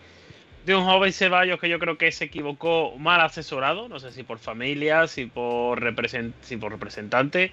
[0.67, 4.21] de un joven Ceballos que yo creo que se equivocó mal asesorado, no sé si
[4.21, 7.51] por familia, si por, represent si por representante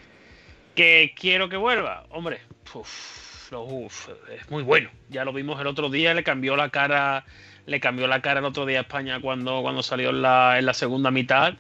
[0.77, 2.05] que quiero que vuelva.
[2.11, 2.41] Hombre,
[2.73, 4.91] uf, uf, es muy bueno.
[5.09, 7.25] Ya lo vimos el otro día, le cambió la cara,
[7.67, 10.67] le cambió la cara el otro día a España cuando, cuando salió en la, en
[10.67, 11.55] la segunda mitad.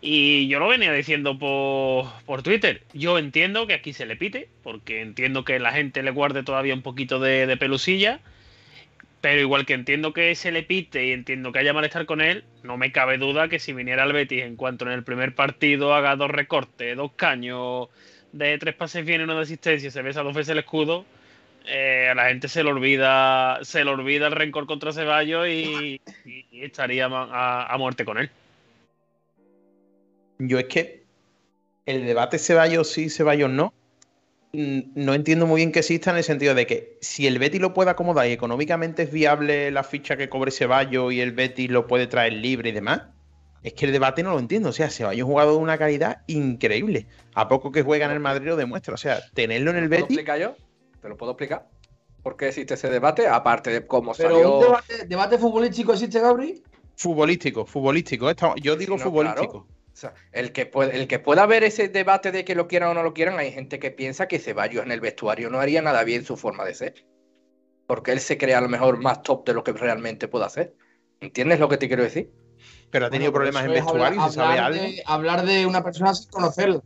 [0.00, 2.82] Y yo lo venía diciendo por, por Twitter.
[2.92, 6.74] Yo entiendo que aquí se le pite, porque entiendo que la gente le guarde todavía
[6.74, 8.20] un poquito de, de pelusilla.
[9.20, 12.44] Pero igual que entiendo que se le pite y entiendo que haya malestar con él,
[12.62, 15.94] no me cabe duda que si viniera al Betis en cuanto en el primer partido
[15.94, 17.88] haga dos recortes, dos caños,
[18.34, 21.04] de tres pases bien y una de asistencia, se besa dos veces el escudo,
[21.66, 26.00] eh, a la gente se le olvida, se le olvida el rencor contra Ceballos y,
[26.24, 28.28] y- estaría a, a muerte con él.
[30.38, 31.04] Yo es que
[31.86, 33.72] el debate Ceballos sí, Ceballos no.
[34.52, 37.74] No entiendo muy bien que exista en el sentido de que si el Betis lo
[37.74, 41.86] puede acomodar y económicamente es viable la ficha que cobre Ceballos y el Betis lo
[41.88, 43.02] puede traer libre y demás,
[43.64, 44.68] es que el debate no lo entiendo.
[44.68, 47.06] O sea, Ceballos ha jugado de una calidad increíble.
[47.34, 48.94] A poco que juega en el Madrid lo demuestra.
[48.94, 50.16] O sea, tenerlo en el ¿Te lo puedo Betis.
[50.18, 50.56] explicar yo?
[51.02, 51.68] ¿Te lo puedo explicar?
[52.22, 53.26] ¿Por qué existe ese debate?
[53.26, 54.54] Aparte de cómo Pero salió.
[54.58, 56.62] un debate, debate futbolístico existe, Gabri.
[56.96, 58.30] Futbolístico, futbolístico.
[58.56, 59.50] Yo digo No, futbolístico.
[59.66, 59.66] claro.
[59.92, 62.90] O sea, el que, puede, el que pueda ver ese debate de que lo quieran
[62.90, 65.82] o no lo quieran, hay gente que piensa que Ceballos en el vestuario no haría
[65.82, 67.06] nada bien su forma de ser.
[67.86, 70.74] Porque él se cree a lo mejor más top de lo que realmente puede hacer.
[71.20, 72.32] ¿Entiendes lo que te quiero decir?
[72.90, 74.82] Pero ha tenido Bueno, problemas en vestuario, hablar- ¿se sabe hablar algo?
[74.84, 76.80] de- hablar de una persona sin conocerla.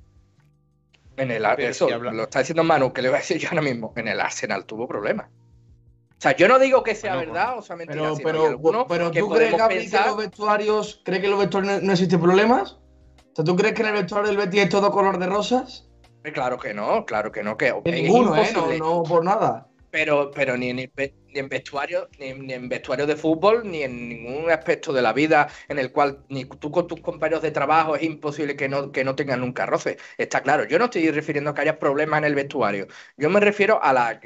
[1.16, 3.49] En el Pero eso si lo está diciendo Manu, que le voy a decir yo
[3.49, 3.92] ahora mismo.
[3.96, 5.26] En el Arsenal tuvo problemas.
[5.28, 8.46] O sea, yo no digo que sea Bueno, verdad o sea mentira, Pero, hay pero,
[8.46, 11.74] algunos pero que ¿tú crees, podemos Gabri, que los vestuarios, ¿crees que en los vestuarios
[11.80, 12.72] no, no existen problemas?
[12.72, 15.88] O sea, ¿tú crees que en el vestuario del Betis es todo color de rosas?
[16.24, 18.51] Eh, Claro que no, claro que no, que ninguno, ¿eh?
[18.53, 19.68] No, no por nada.
[19.90, 20.92] Pero, pero ni, en-
[21.39, 25.49] ni en vestuario, ni, en vestuario de fútbol, ni en ningún aspecto de la vida
[25.68, 29.05] en el cual ni tú con tus compañeros de trabajo es imposible que no, que
[29.05, 29.99] no tengan nunca roce.
[30.18, 30.64] Está claro.
[30.64, 32.86] Yo no estoy refiriendo a que haya problemas en el vestuario.
[33.16, 34.20] Yo me refiero a la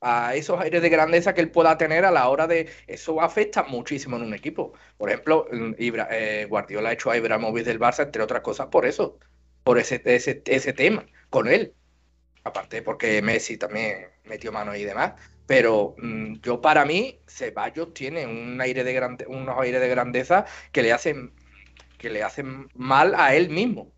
[0.00, 2.70] a esos aires de grandeza que él pueda tener a la hora de.
[2.86, 4.72] Eso afecta muchísimo en un equipo.
[4.96, 8.68] Por ejemplo, mm, Ibra- eh, Guardiola ha hecho a Ibrahimovic del Barça, entre otras cosas,
[8.68, 9.18] por eso.
[9.64, 11.74] Por ese, ese, ese tema, con él.
[12.44, 15.14] Aparte porque Messi también metió mano y demás.
[15.48, 20.44] Pero mm, yo para mí, Ceballos tiene un aire de grande, unos aires de grandeza
[20.72, 21.32] que le hacen,
[21.98, 23.92] que le hacen mal a él mismo.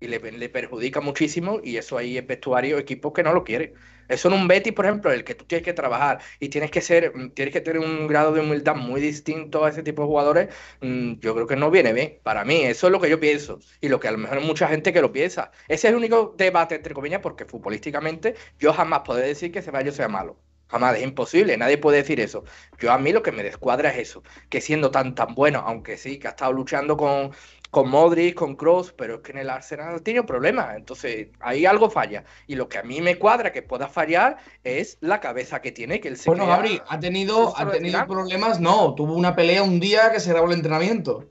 [0.00, 1.60] Y le, perjudica muchísimo.
[1.62, 3.74] Y eso ahí es vestuario, equipos que no lo quieren.
[4.08, 6.80] Eso en un Betis, por ejemplo, el que tú tienes que trabajar y tienes que
[6.80, 10.08] ser, mm, tienes que tener un grado de humildad muy distinto a ese tipo de
[10.08, 12.20] jugadores, mm, yo creo que no viene bien.
[12.22, 13.58] Para mí, eso es lo que yo pienso.
[13.80, 15.50] Y lo que a lo mejor hay mucha gente que lo piensa.
[15.68, 19.96] Ese es el único debate, entre comillas, porque futbolísticamente yo jamás podré decir que Ceballos
[19.96, 20.38] sea malo.
[20.68, 22.44] Jamás, es imposible, nadie puede decir eso.
[22.78, 25.96] Yo a mí lo que me descuadra es eso, que siendo tan tan bueno, aunque
[25.96, 27.32] sí, que ha estado luchando con,
[27.70, 31.66] con Modric, con Kroos, pero es que en el Arsenal ha tenido problemas, entonces ahí
[31.66, 32.24] algo falla.
[32.46, 36.00] Y lo que a mí me cuadra que pueda fallar es la cabeza que tiene,
[36.00, 38.94] que él se Bueno, Gabri, ha tenido, ha tenido problemas, no.
[38.94, 41.26] Tuvo una pelea un día que se grabó el entrenamiento.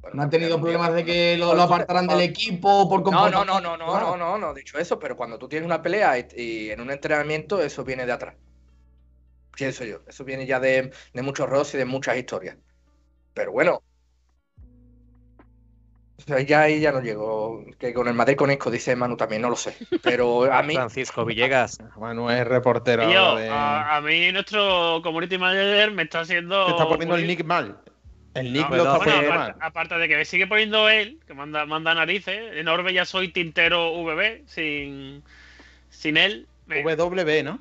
[0.00, 3.60] Bueno, No ha tenido problemas de que lo, apartaran del equipo por No, no, no,
[3.60, 6.70] no, no, no, no, no, dicho eso, pero cuando tú tienes una pelea y, y
[6.70, 8.34] en un entrenamiento, eso viene de atrás.
[9.54, 10.00] Pienso yo.
[10.06, 12.56] Eso viene ya de, de muchos roces y de muchas historias.
[13.34, 13.82] Pero bueno.
[16.18, 17.64] O sea, ya ahí ya no llego.
[17.78, 19.74] Que con el Madrid conozco, dice Manu también, no lo sé.
[20.02, 20.74] Pero a mí.
[20.74, 21.78] Francisco Villegas.
[21.98, 26.64] Manu es reportero yo, de- a, a mí nuestro community manager me está haciendo.
[26.66, 27.78] Te está poniendo el nick mal.
[28.40, 31.66] El nick No, lo está bueno, aparte, de que me sigue poniendo él, que manda,
[31.66, 32.56] manda narices.
[32.56, 35.22] En Orbe ya soy tintero VB, sin,
[35.90, 36.46] sin él.
[36.66, 37.60] me- W, ¿no?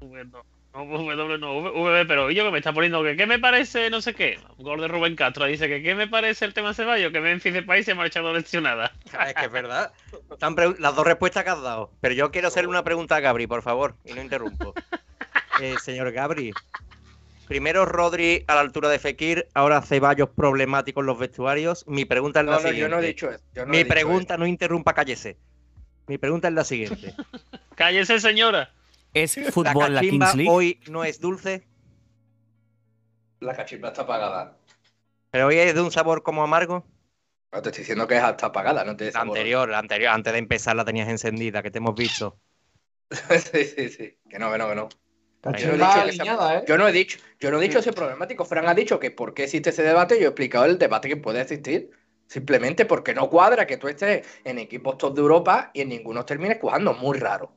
[0.00, 4.14] W no, VB, pero yo que me está poniendo que qué me parece, no sé
[4.14, 4.38] qué.
[4.58, 7.62] Gol de Rubén Castro dice que qué me parece el tema Ceballos, que Memphis de
[7.62, 8.90] país se me ha echado lesionada.
[9.26, 9.92] Es que es verdad.
[10.30, 11.90] Están las dos respuestas que has dado.
[12.00, 14.74] Pero yo quiero hacerle una pregunta a Gabri, por favor, y no interrumpo.
[15.60, 16.50] Eh, señor Gabri,
[17.46, 21.84] primero Rodri a la altura de Fekir, ahora Ceballos problemático en los vestuarios.
[21.86, 22.80] Mi pregunta es la No, no, siguiente.
[22.80, 23.44] yo no he dicho eso.
[23.52, 25.38] yo no he Mi dicho pregunta, no interrumpa, cállese.
[26.06, 27.14] Mi pregunta es la siguiente.
[27.74, 28.70] Cállese, señora.
[29.14, 30.50] ¿Es ¿La fútbol la cachimba Kings League?
[30.50, 31.66] hoy no es dulce?
[33.40, 34.56] La cachimba está apagada.
[35.30, 36.84] ¿Pero hoy es de un sabor como amargo?
[37.52, 40.38] No te estoy diciendo que está apagada, no te La anterior, la anterior, antes de
[40.40, 42.38] empezar la tenías encendida, que te hemos visto.
[43.52, 44.18] sí, sí, sí.
[44.28, 44.88] Que no, que no, que no.
[45.58, 46.64] Yo no, ¿eh?
[46.68, 48.44] yo no he dicho, yo no he dicho ese problemático.
[48.44, 50.18] Fran ha dicho que por qué existe ese debate.
[50.18, 51.90] Yo he explicado el debate que puede existir.
[52.28, 56.24] Simplemente porque no cuadra que tú estés en equipos top de Europa y en ninguno
[56.24, 56.94] termines jugando.
[56.94, 57.52] Muy raro.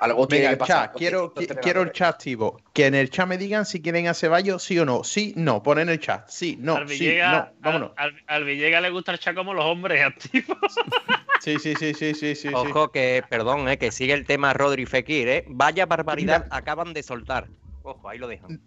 [0.00, 0.86] Algo tiene Venga, que pasar.
[0.88, 2.58] chat, quiero, qui- quiero el chat activo.
[2.72, 5.04] Que en el chat me digan si quieren a Ceballos, sí o no.
[5.04, 5.62] Sí, no.
[5.62, 6.26] Ponen el chat.
[6.28, 6.76] Sí, no.
[6.76, 7.48] al, Sí, Villega, no.
[7.60, 7.92] Vámonos.
[7.96, 10.56] al, al- al Villega le gusta el chat como los hombres activos.
[11.42, 12.48] Sí, sí, sí, sí, sí, sí.
[12.52, 15.44] Ojo que, perdón, eh, que sigue el tema Rodri Fekir, ¿eh?
[15.48, 17.46] Vaya barbaridad acaban de soltar.
[17.82, 18.60] Ojo, ahí lo dejan.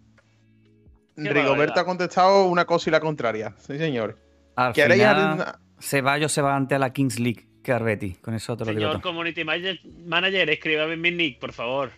[1.16, 3.54] Rigoberto ha contestado una cosa y la contraria.
[3.58, 4.18] Sí, señor.
[4.56, 8.14] Al ¿Queréis final, Ceballos se va ante la Kings League que Arbeti.
[8.14, 9.02] Con eso te lo digo Señor.
[9.02, 11.90] Community Manager, manager escríbame en mi nick, por favor.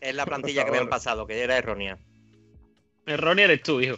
[0.00, 1.98] Es la plantilla que me han pasado, que era errónea.
[3.06, 3.96] Ronnie eres tú, hijo.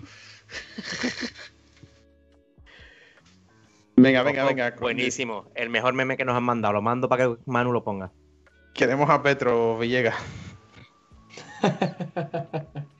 [3.96, 4.74] Venga, venga, venga.
[4.80, 5.50] Buenísimo.
[5.54, 6.74] El mejor meme que nos han mandado.
[6.74, 8.10] Lo mando para que Manu lo ponga.
[8.74, 10.16] Queremos a Petro Villegas.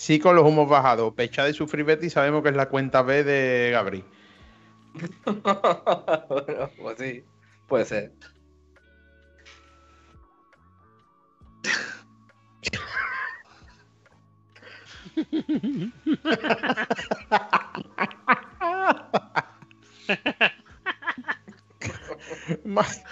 [0.00, 1.12] Sí, con los humos bajados.
[1.12, 4.02] Pecha de sufrir Betty sabemos que es la cuenta B de Gabri.
[6.28, 7.24] bueno, pues sí,
[7.68, 8.12] puede ser.
[22.64, 23.02] Más-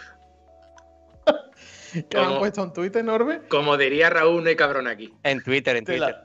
[2.10, 3.42] ¿Qué han puesto en Twitter, Norbe?
[3.48, 5.12] Como diría Raúl, no hay cabrón aquí.
[5.22, 6.16] En Twitter, en Twitter.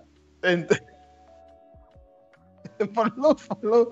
[0.41, 0.53] Tela.
[0.53, 0.67] En-
[2.93, 3.91] ponlo, ponlo.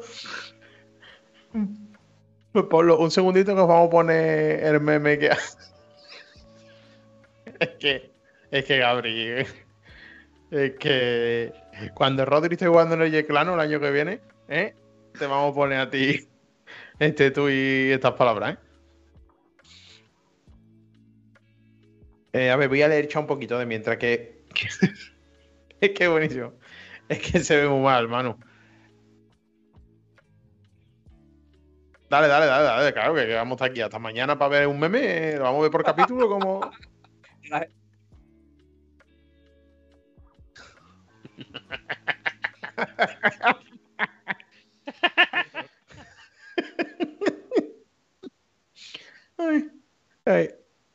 [2.51, 5.31] Pues ponlo, un segundito que os vamos a poner el meme que.
[7.59, 8.11] Es que,
[8.49, 9.45] es que Gabri, eh,
[10.51, 11.53] es que
[11.93, 14.73] cuando Rodri esté jugando en el Yeclano el año que viene, ¿eh?
[15.17, 16.27] te vamos a poner a ti
[16.99, 18.57] este tú y estas palabras, ¿eh?
[22.33, 24.43] Eh, a ver, voy a leer ya un poquito de mientras que.
[25.81, 26.53] es que buenísimo.
[27.09, 28.37] Es que se ve muy mal, Manu.
[32.11, 34.77] Dale, dale, dale, dale, claro, que, vamos a estar aquí hasta mañana para ver un
[34.77, 35.37] meme.
[35.37, 36.59] Lo vamos a ver por capítulo como.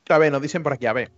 [0.09, 1.11] A ver, nos dicen por aquí, a ver.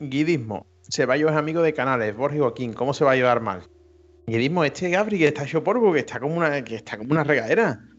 [0.00, 0.66] Guidismo.
[0.90, 2.16] Ceballos es amigo de Canales.
[2.16, 3.68] Borja y Joaquín, ¿cómo se va a llevar mal?
[4.26, 7.22] Guidismo, este Gabri que está hecho polvo, que está como una, que está como una
[7.22, 7.91] regadera.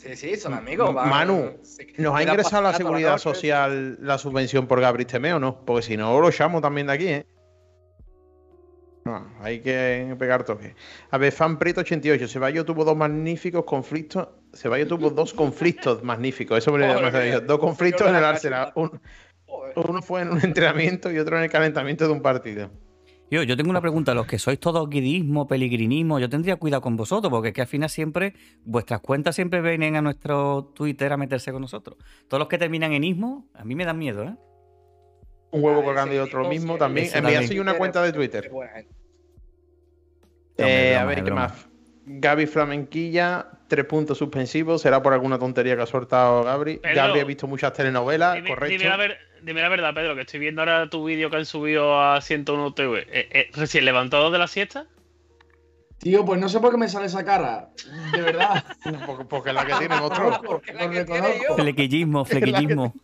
[0.00, 0.94] Sí, sí, son amigos.
[0.94, 1.58] Manu,
[1.98, 5.62] ¿nos ha ingresado la seguridad social la subvención por Gabri Teme o no?
[5.64, 7.26] Porque si no, lo llamo también de aquí, ¿eh?
[9.04, 10.74] No, hay que pegar toque.
[11.10, 12.28] A ver, Fan Prieto 88.
[12.28, 14.28] Ceballos tuvo dos magníficos conflictos.
[14.54, 16.58] Ceballos tuvo dos conflictos magníficos.
[16.58, 17.40] Eso me lo dicho.
[17.40, 18.72] Dos conflictos en el Arsenal.
[18.76, 19.00] Un-
[19.76, 22.70] uno fue en un entrenamiento y otro en el calentamiento de un partido.
[23.30, 26.96] Yo, yo tengo una pregunta, los que sois todos guidismo, peligrinismo, yo tendría cuidado con
[26.96, 31.16] vosotros, porque es que al final siempre, vuestras cuentas siempre vienen a nuestro Twitter a
[31.16, 31.96] meterse con nosotros.
[32.26, 34.34] Todos los que terminan en ismo, a mí me dan miedo, ¿eh?
[35.52, 37.06] Un huevo colgando y otro mismo sí, también.
[37.06, 37.60] ese Enviad también.
[37.60, 38.50] una cuenta de Twitter.
[40.56, 41.68] Eh, a ver, ¿qué más?
[42.06, 44.82] Gaby Flamenquilla, tres puntos suspensivos.
[44.82, 46.78] Será por alguna tontería que ha soltado Gabri.
[46.78, 48.78] Pedro, Gabri ha visto muchas telenovelas, Dime, correcto.
[48.78, 51.46] dime la ver- dime la verdad, Pedro, que estoy viendo ahora tu vídeo que han
[51.46, 53.00] subido a 101 TV.
[53.00, 54.86] Eh, eh, ¿Recién levantado de la siesta?
[55.98, 57.70] Tío, pues no sé por qué me sale esa cara.
[58.12, 58.64] De verdad.
[59.06, 60.40] Porque, porque es la que tiene monstruo.
[60.42, 61.44] Porque la Lo que tiene reconozco.
[61.48, 61.54] yo.
[61.56, 62.94] Flequillismo, flequillismo.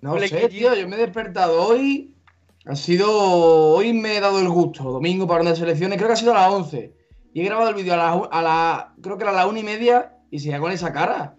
[0.00, 2.14] No sé, tío, yo me he despertado hoy.
[2.66, 3.10] Ha sido.
[3.10, 4.84] Hoy me he dado el gusto.
[4.84, 6.92] Domingo para una de selecciones, creo que ha sido a las 11.
[7.34, 8.94] Y he grabado el vídeo a la, a la.
[9.02, 10.12] Creo que era a la una y media.
[10.30, 11.34] Y seguía con esa cara.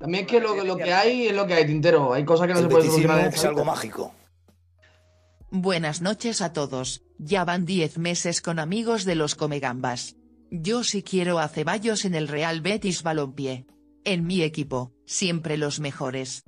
[0.00, 2.14] También es que lo, lo que hay es lo que hay, Tintero.
[2.14, 3.26] Hay cosas que no se pueden solucionar.
[3.26, 3.64] en falta.
[3.64, 4.14] mágico.
[5.50, 10.16] Buenas noches a todos, ya van 10 meses con amigos de los Comegambas.
[10.50, 13.66] Yo sí quiero a Ceballos en el Real Betis Balompié.
[14.04, 16.44] En mi equipo, siempre los mejores.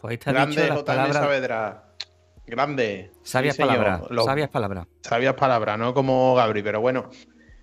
[0.00, 1.94] Pues ahí está Grande dicho las palabras, Saavedra.
[2.46, 3.12] Grande.
[3.22, 4.86] sabias Sí, palabras, sabias palabras.
[5.00, 7.10] Sabias palabras, no como Gabri, pero bueno.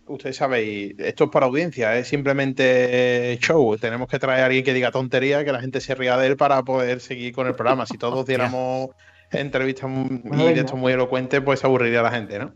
[0.10, 3.78] Ustedes sabéis, esto es para audiencia, es simplemente show.
[3.78, 6.36] Tenemos que traer a alguien que diga tontería, que la gente se ría de él
[6.38, 7.86] para poder seguir con el programa.
[7.86, 8.90] Si todos diéramos
[9.32, 12.54] entrevistas y de esto muy elocuentes, pues aburriría la gente, ¿no?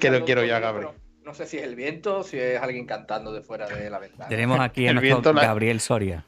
[0.00, 0.86] Que lo quiero ya, sonido, Gabri.
[0.86, 0.94] pero
[1.24, 4.28] No sé si es el viento, si es alguien cantando de fuera de la ventana.
[4.28, 6.24] Tenemos aquí a El viento la- Gabriel Soria.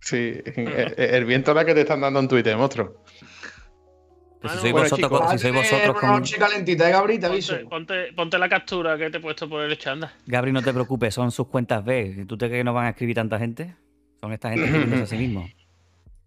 [0.00, 3.02] Sí, el, el viento es la que te están dando en Twitter, monstruo.
[4.44, 6.10] Pero si Bueno, sois bueno, vosotros, chicos, con- si sois vosotros una con...
[6.20, 7.18] noche calentita, ¿eh, Gabri?
[7.18, 7.52] Te aviso.
[7.54, 10.12] Ponte, ponte, ponte la captura que te he puesto por el chanda.
[10.26, 12.24] Gabri, no te preocupes, son sus cuentas B.
[12.28, 13.74] ¿Tú te crees que no van a escribir tanta gente?
[14.20, 15.50] Son esta gente escribiéndose a sí mismos.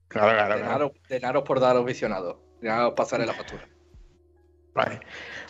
[0.08, 0.72] Claro, claro, claro.
[0.72, 2.38] Naro, de Naro por dar a los visionados.
[2.62, 3.68] Ya os pasaré la factura.
[4.74, 5.00] Vale.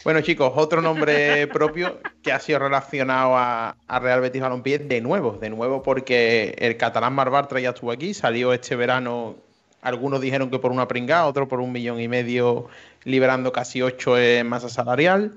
[0.06, 5.02] Bueno, chicos, otro nombre propio que ha sido relacionado a, a Real Betis Balompié de
[5.02, 9.36] nuevo, de nuevo porque el catalán Marc Bartra ya estuvo aquí, salió este verano,
[9.82, 12.68] algunos dijeron que por una pringada, otros por un millón y medio,
[13.04, 15.34] liberando casi ocho en masa salarial.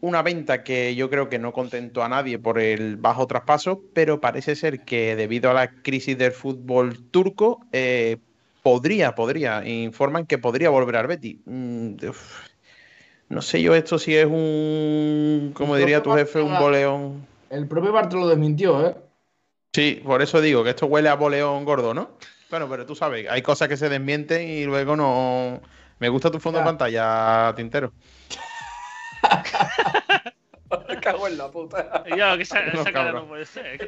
[0.00, 4.20] Una venta que yo creo que no contentó a nadie por el bajo traspaso, pero
[4.20, 8.18] parece ser que debido a la crisis del fútbol turco, eh,
[8.62, 11.38] podría, podría, informan que podría volver al Betis.
[11.46, 11.94] Mm.
[13.28, 17.26] No sé yo esto si es un, como diría tu jefe, un boleón.
[17.50, 18.94] El propio Bartra lo desmintió, ¿eh?
[19.72, 22.10] Sí, por eso digo que esto huele a boleón gordo, ¿no?
[22.54, 25.60] Bueno, pero tú sabes, hay cosas que se desmienten y luego no.
[25.98, 27.92] Me gusta tu fondo de pantalla, Tintero.
[30.88, 32.04] Me cago en la puta.
[32.16, 33.22] Ya, que esa, esa No, cara cabrón.
[33.22, 33.76] no puede ser.
[33.76, 33.86] Qué.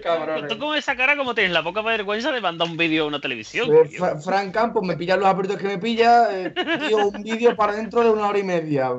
[0.49, 3.21] Tú con esa cara como tienes la poca vergüenza de mandar un vídeo a una
[3.21, 3.73] televisión.
[3.73, 3.89] Eh.
[3.97, 6.51] Fra- Fran Campos me pilla los aprietos que me pilla, eh,
[6.89, 8.91] tío, un vídeo para dentro de una hora y media.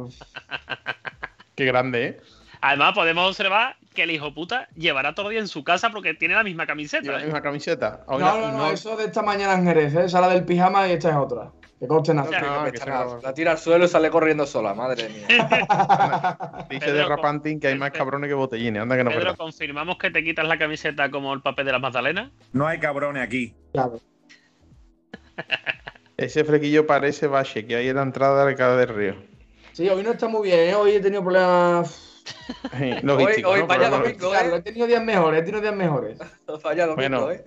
[1.56, 2.22] Qué grande, ¿eh?
[2.62, 6.14] Además, podemos observar que el hijo puta llevará todo el día en su casa porque
[6.14, 7.12] tiene la misma camiseta.
[7.12, 8.06] la misma camiseta.
[8.08, 10.06] No, no, no, eso de esta mañana en Jerez, ¿eh?
[10.06, 11.52] esa es la del pijama y esta es otra.
[11.80, 12.30] Que conste nada.
[12.30, 13.20] Nada, acaba.
[13.24, 15.26] la tira al suelo y sale corriendo sola, madre mía.
[16.70, 18.84] Dice Pedro, de Rapantin que hay más cabrones que botellines.
[18.84, 21.82] Anda que no Pedro, confirmamos que te quitas la camiseta como el papel de las
[21.82, 22.30] magdalenas.
[22.54, 23.56] No hay cabrones aquí.
[23.74, 24.00] Claro.
[26.18, 29.16] Ese flequillo parece Bache, que hay en la entrada de Arcada del Río.
[29.74, 30.76] Sí, hoy no está muy bien, ¿eh?
[30.76, 32.07] hoy he tenido problemas.
[32.78, 33.68] Sí, Logístico, hoy ¿no?
[33.68, 34.56] vaya domingo, ¿eh?
[34.56, 36.18] he tenido días mejores, he tenido días mejores.
[36.62, 37.32] Falla domingo, Bueno.
[37.32, 37.44] ¿eh?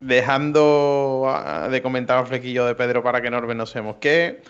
[0.00, 4.42] dejando ah, de comentar al flequillo de Pedro para que no renosemos que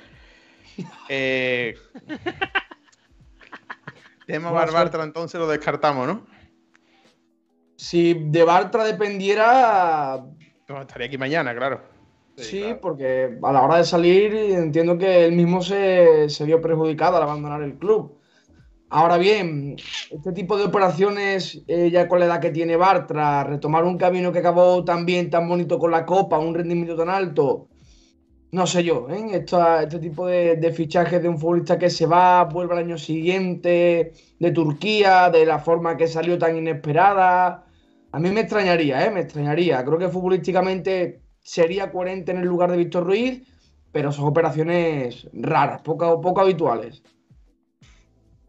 [1.10, 1.74] eh,
[4.26, 6.26] tema Barbartra entonces lo descartamos, ¿no?
[7.76, 10.24] Si de Bartra dependiera,
[10.68, 11.82] No, estaría aquí mañana, claro.
[12.36, 17.16] sí, porque a la hora de salir entiendo que él mismo se, se vio perjudicado
[17.18, 18.16] al abandonar el club.
[18.94, 19.76] Ahora bien,
[20.10, 24.32] este tipo de operaciones, eh, ya con la edad que tiene Bartra, retomar un camino
[24.32, 27.68] que acabó tan bien, tan bonito con la Copa, un rendimiento tan alto,
[28.52, 29.24] no sé yo, ¿eh?
[29.32, 34.12] Este tipo de, de fichajes de un futbolista que se va, vuelve al año siguiente,
[34.38, 37.64] de Turquía, de la forma que salió tan inesperada,
[38.12, 39.10] a mí me extrañaría, ¿eh?
[39.10, 39.84] Me extrañaría.
[39.84, 43.42] Creo que futbolísticamente sería coherente en el lugar de Víctor Ruiz,
[43.90, 47.02] pero son operaciones raras, poco, poco habituales.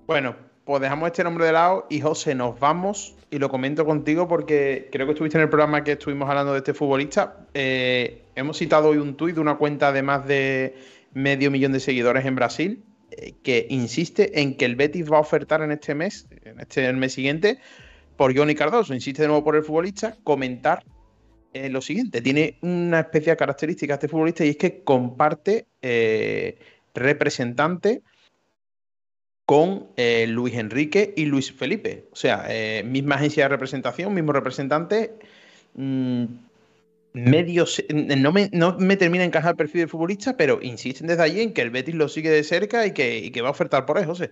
[0.06, 0.36] Bueno,
[0.66, 4.90] pues dejamos este nombre de lado y José, nos vamos y lo comento contigo porque
[4.92, 7.48] creo que estuviste en el programa que estuvimos hablando de este futbolista.
[7.54, 10.76] Eh, hemos citado hoy un tuit de una cuenta de más de
[11.14, 15.22] medio millón de seguidores en Brasil eh, que insiste en que el Betis va a
[15.22, 17.60] ofertar en este mes, en este el mes siguiente,
[18.18, 18.94] por Johnny Cardoso.
[18.94, 20.84] Insiste de nuevo por el futbolista, comentar
[21.54, 22.22] eh, lo siguiente.
[22.22, 25.68] Tiene una especial característica este futbolista y es que comparte
[26.94, 28.02] representante
[29.46, 32.08] con eh, Luis Enrique y Luis Felipe.
[32.12, 35.16] O sea, eh, misma agencia de representación, mismo representante.
[35.76, 36.26] mm,
[37.14, 41.08] medio se- no, me, no me termina de encajar el perfil del futbolista, pero insisten
[41.08, 43.50] desde allí en que el Betis lo sigue de cerca y que, y que va
[43.50, 44.32] a ofertar por él, José.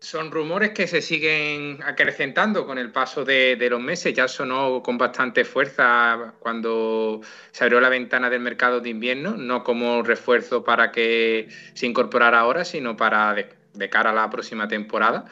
[0.00, 4.14] Son rumores que se siguen acrecentando con el paso de, de los meses.
[4.14, 7.20] Ya sonó con bastante fuerza cuando
[7.52, 12.40] se abrió la ventana del mercado de invierno, no como refuerzo para que se incorporara
[12.40, 15.26] ahora, sino para de, de cara a la próxima temporada.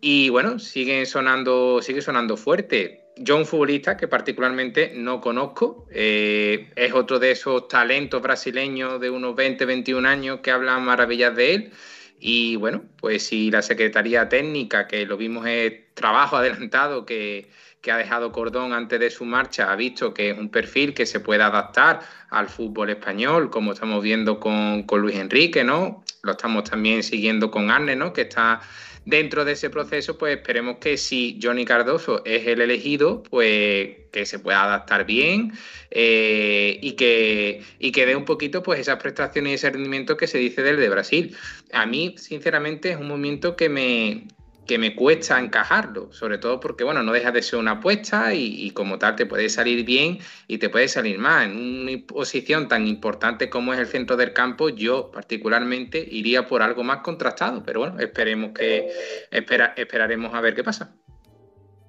[0.00, 3.04] Y bueno, sigue sonando, sigue sonando fuerte.
[3.16, 9.10] Yo, un futbolista que particularmente no conozco, eh, es otro de esos talentos brasileños de
[9.10, 11.72] unos 20, 21 años que hablan maravillas de él.
[12.20, 17.50] Y bueno, pues si la Secretaría Técnica, que lo vimos es trabajo adelantado que,
[17.80, 21.06] que ha dejado Cordón antes de su marcha, ha visto que es un perfil que
[21.06, 22.00] se puede adaptar
[22.30, 26.04] al fútbol español, como estamos viendo con, con Luis Enrique, ¿no?
[26.22, 28.12] Lo estamos también siguiendo con Arne, ¿no?
[28.12, 28.60] Que está
[29.08, 34.26] dentro de ese proceso, pues esperemos que si Johnny Cardoso es el elegido, pues que
[34.26, 35.52] se pueda adaptar bien
[35.90, 40.26] eh, y, que, y que dé un poquito pues esas prestaciones y ese rendimiento que
[40.26, 41.36] se dice del de Brasil.
[41.72, 44.26] A mí, sinceramente, es un momento que me,
[44.68, 48.66] que me cuesta encajarlo, sobre todo porque, bueno, no deja de ser una apuesta y,
[48.66, 51.50] y como tal te puede salir bien y te puede salir mal.
[51.50, 56.62] En una posición tan importante como es el centro del campo, yo particularmente iría por
[56.62, 58.88] algo más contrastado, pero bueno, esperemos que
[59.30, 60.94] espera, esperaremos a ver qué pasa.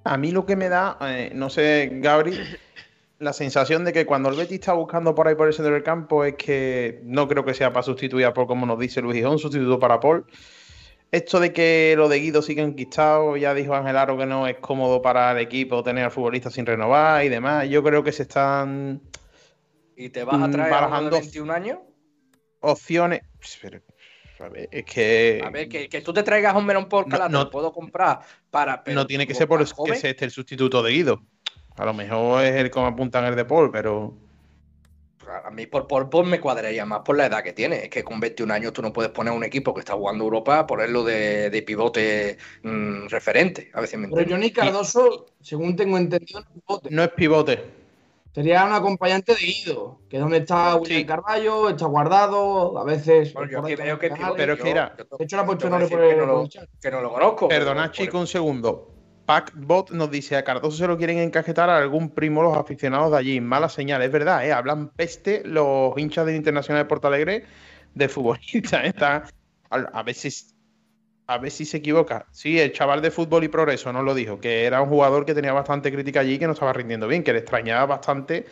[0.04, 2.32] A mí lo que me da, eh, no sé, Gabri,
[3.18, 5.82] la sensación de que cuando el Betis está buscando por ahí por el centro del
[5.82, 9.16] campo es que no creo que sea para sustituir a Paul, como nos dice Luis
[9.16, 10.24] Gijón, sustituto para Paul.
[11.12, 14.56] Esto de que lo de Guido sigue enquistado, ya dijo Ángel Aro que no es
[14.58, 17.68] cómodo para el equipo tener al futbolista sin renovar y demás.
[17.68, 19.00] Yo creo que se están
[19.96, 21.78] ¿Y te vas a traer a barajando 21 años?
[22.60, 23.22] opciones.
[23.60, 23.80] Pero,
[24.38, 25.42] a ver, es que.
[25.44, 27.50] A ver, que, que tú te traigas un melón por No, cala, no.
[27.50, 28.84] puedo comprar para.
[28.84, 31.22] pero no tiene que ser por que sea este el sustituto de Guido.
[31.76, 34.14] A lo mejor es el como apuntan el de Paul, pero.
[35.44, 37.84] A mí por, por, por me cuadraría más por la edad que tiene.
[37.84, 40.66] Es que con 21 años tú no puedes poner un equipo que está jugando Europa,
[40.66, 43.70] ponerlo de, de pivote mm, referente.
[43.74, 44.30] A veces me Pero.
[44.30, 46.88] Johnny Cardoso, según tengo entendido, no es pivote.
[46.90, 47.64] No es pivote.
[48.32, 53.34] Sería un acompañante de Guido, que es donde está William Carballo, está guardado, a veces.
[53.34, 54.18] Bueno, yo veo que es canales.
[54.18, 54.36] pivote.
[54.36, 56.10] Pero es que era- De hecho, la puesto por que no por el
[56.80, 57.48] que no lo conozco.
[57.48, 58.94] Perdonad, pero- chico, un segundo.
[59.30, 63.18] Packbot nos dice a Cardoso se lo quieren encajetar a algún primo los aficionados de
[63.18, 63.40] allí.
[63.40, 64.52] Mala señal, es verdad, ¿eh?
[64.52, 67.44] hablan peste los hinchas del Internacional de Porto Alegre
[67.94, 68.82] de futbolistas.
[68.84, 68.88] ¿eh?
[68.88, 69.22] Está-
[69.70, 70.30] a, a ver si,
[71.28, 72.26] a ver si se equivoca.
[72.32, 75.32] Sí, el chaval de fútbol y progreso nos lo dijo, que era un jugador que
[75.32, 78.46] tenía bastante crítica allí y que no estaba rindiendo bien, que le extrañaba bastante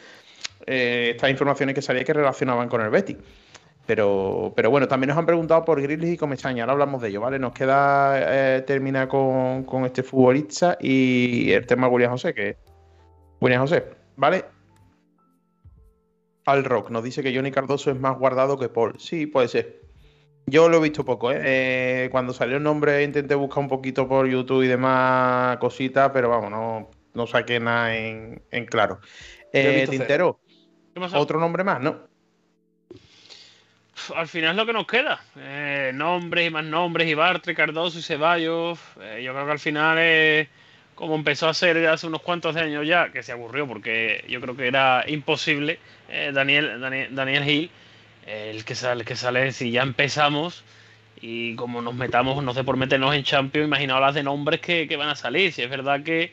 [0.64, 3.16] eh, estas informaciones que salía que relacionaban con el Betis.
[3.88, 6.64] Pero, pero bueno, también nos han preguntado por Grizzlies y Comesaña.
[6.64, 7.38] Ahora hablamos de ello, ¿vale?
[7.38, 12.58] Nos queda eh, terminar con, con este futbolista y el tema William José, que
[13.40, 13.84] William José,
[14.16, 14.44] ¿vale?
[16.44, 19.00] Al Rock nos dice que Johnny Cardoso es más guardado que Paul.
[19.00, 19.80] Sí, puede ser.
[20.44, 21.40] Yo lo he visto poco, ¿eh?
[21.42, 26.28] Eh, Cuando salió el nombre intenté buscar un poquito por YouTube y demás cositas, pero
[26.28, 29.00] vamos, no, no saqué nada en, en claro.
[29.50, 30.40] Eh, Tintero,
[31.14, 32.17] otro nombre más, ¿no?
[34.14, 35.20] Al final es lo que nos queda.
[35.36, 38.78] Eh, nombres y más nombres, y Bartre, Cardoso y Ceballos.
[39.00, 40.48] Eh, yo creo que al final es
[40.94, 44.56] como empezó a ser hace unos cuantos años ya, que se aburrió porque yo creo
[44.56, 45.78] que era imposible.
[46.08, 47.70] eh, Daniel, Daniel, Daniel Gil,
[48.26, 50.64] el que sale, el que sale, si ya empezamos
[51.20, 54.88] y como nos metamos, no sé, por meternos en Champions, imaginaos las de nombres que,
[54.88, 55.52] que van a salir.
[55.52, 56.32] Si es verdad que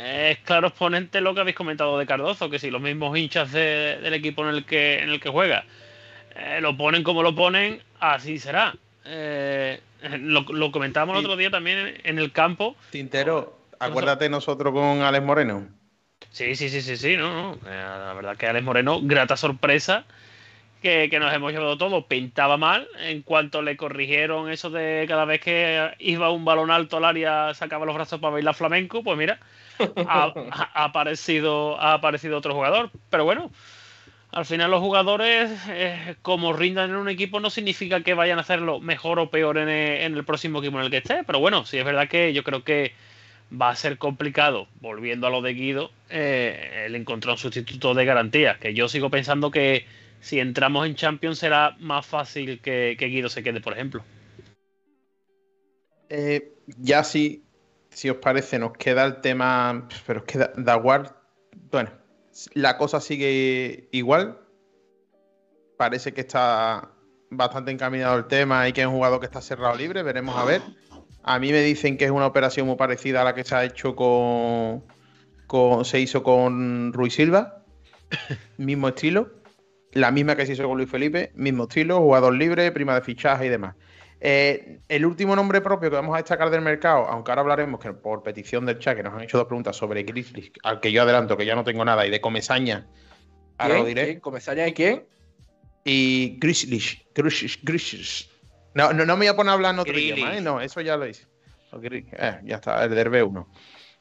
[0.00, 3.98] es claro exponente lo que habéis comentado de Cardozo, que si los mismos hinchas de-
[4.00, 5.64] del equipo en el que, en el que juega
[6.38, 8.74] eh, lo ponen como lo ponen, así será.
[9.04, 9.80] Eh,
[10.20, 12.76] lo, lo comentábamos el otro día también en el campo.
[12.90, 15.68] Tintero, acuérdate nosotros con Alex Moreno.
[16.30, 17.54] Sí, sí, sí, sí, sí, no, no.
[17.54, 20.04] Eh, la verdad que Alex Moreno, grata sorpresa
[20.82, 22.06] que, que nos hemos llevado todo.
[22.06, 26.98] Pintaba mal en cuanto le corrigieron eso de cada vez que iba un balón alto
[26.98, 29.02] al área sacaba los brazos para bailar flamenco.
[29.02, 29.40] Pues mira,
[30.06, 30.32] ha-
[30.74, 32.90] ha aparecido, ha aparecido otro jugador.
[33.10, 33.50] Pero bueno,
[34.30, 38.42] al final los jugadores, eh, como rindan en un equipo, no significa que vayan a
[38.42, 41.24] hacerlo mejor o peor en el, en el próximo equipo en el que esté.
[41.24, 42.92] Pero bueno, sí es verdad que yo creo que
[43.50, 48.04] va a ser complicado, volviendo a lo de Guido, eh, el encontrar un sustituto de
[48.04, 48.58] garantías.
[48.58, 49.86] Que yo sigo pensando que
[50.20, 54.04] si entramos en Champions será más fácil que, Guido se quede, por ejemplo.
[56.10, 57.42] Eh, ya si,
[57.90, 59.88] si os parece, nos queda el tema.
[60.06, 61.16] Pero es que Da- Daguar.
[61.70, 61.90] Bueno,
[62.54, 64.38] la cosa sigue igual.
[65.76, 66.90] Parece que está
[67.30, 70.02] bastante encaminado el tema y que es un jugador que está cerrado libre.
[70.02, 70.62] Veremos a ver.
[71.22, 73.64] A mí me dicen que es una operación muy parecida a la que se ha
[73.64, 74.84] hecho con.
[75.46, 77.64] con se hizo con Ruiz Silva.
[78.56, 79.30] mismo estilo.
[79.92, 81.32] La misma que se hizo con Luis Felipe.
[81.34, 83.74] Mismo estilo, jugador libre, prima de fichaje y demás.
[84.20, 87.92] Eh, el último nombre propio que vamos a destacar del mercado, aunque ahora hablaremos que
[87.92, 91.02] por petición del chat, que nos han hecho dos preguntas sobre Grizzlies, al que yo
[91.02, 92.88] adelanto que ya no tengo nada, y de Comesaña,
[93.58, 93.94] ahora lo ¿Quién?
[93.94, 94.06] diré.
[94.08, 94.20] ¿Quién?
[94.20, 95.04] ¿Comesaña y quién?
[95.84, 98.30] Y Grizzlies, Grizzlies, Grizzlies.
[98.74, 100.16] No, no, no me voy a poner a hablar en otro Grizzlies.
[100.18, 100.40] idioma, ¿eh?
[100.40, 101.26] No, eso ya lo hice.
[101.82, 103.46] Eh, ya está, el del B1.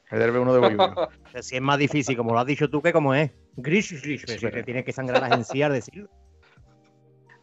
[0.10, 0.94] El del B1 de Bolívar.
[0.96, 1.10] Pero
[1.44, 3.32] Si es más difícil, como lo has dicho tú, que como es.
[3.56, 6.10] Gris, Sí, si pero- te tiene que sangrar las encías decirlo.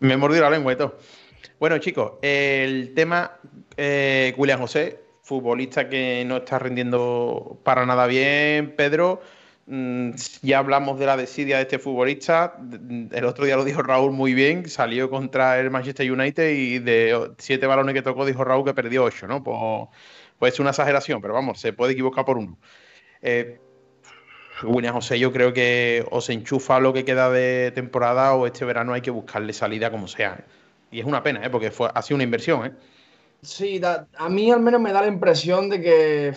[0.01, 0.99] Me he mordido la lengua y todo.
[1.59, 3.39] Bueno, chicos, el tema
[3.77, 9.23] eh, José, futbolista que no está rindiendo para nada bien, Pedro.
[9.67, 10.11] mm,
[10.43, 12.57] ya hablamos de la desidia de este futbolista.
[13.13, 14.69] El otro día lo dijo Raúl muy bien.
[14.69, 19.05] Salió contra el Manchester United y de siete balones que tocó, dijo Raúl que perdió
[19.05, 19.43] ocho, ¿no?
[19.43, 19.59] Pues,
[20.39, 22.59] pues es una exageración, pero vamos, se puede equivocar por uno.
[23.23, 23.59] Eh,
[24.63, 28.65] William José, yo creo que o se enchufa lo que queda de temporada o este
[28.65, 30.37] verano hay que buscarle salida como sea.
[30.41, 30.45] ¿eh?
[30.95, 31.51] Y es una pena, ¿eh?
[31.51, 32.67] porque fue, ha sido una inversión.
[32.67, 32.73] ¿eh?
[33.43, 36.35] Sí, a mí al menos me da la impresión de que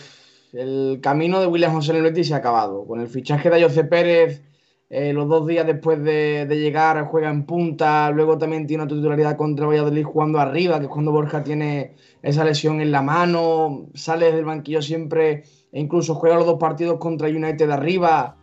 [0.52, 2.84] el camino de William José Betis se ha acabado.
[2.88, 4.42] Con el fichaje de José Pérez,
[4.90, 8.92] eh, los dos días después de, de llegar juega en punta, luego también tiene una
[8.92, 11.94] titularidad contra Valladolid jugando arriba, que es cuando Borja tiene
[12.24, 16.98] esa lesión en la mano, sale del banquillo siempre e incluso juega los dos partidos
[16.98, 18.37] contra United de arriba.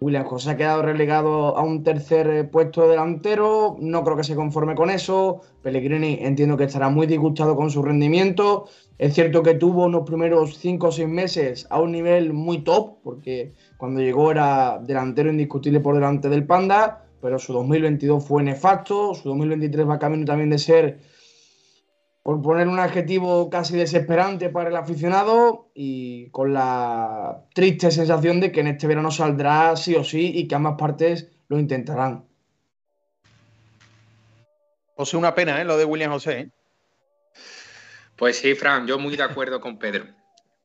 [0.00, 3.76] William José ha quedado relegado a un tercer eh, puesto de delantero.
[3.80, 5.42] No creo que se conforme con eso.
[5.62, 8.66] Pellegrini entiendo que estará muy disgustado con su rendimiento.
[8.96, 12.96] Es cierto que tuvo unos primeros 5 o 6 meses a un nivel muy top,
[13.02, 19.14] porque cuando llegó era delantero indiscutible por delante del Panda, pero su 2022 fue nefasto,
[19.14, 20.98] su 2023 va camino también de ser,
[22.22, 28.52] por poner un adjetivo casi desesperante para el aficionado y con la triste sensación de
[28.52, 32.24] que en este verano saldrá sí o sí y que ambas partes lo intentarán.
[34.96, 35.64] José, una pena, ¿eh?
[35.64, 36.48] Lo de William José, ¿eh?
[38.16, 40.04] Pues sí, Fran, yo muy de acuerdo con Pedro.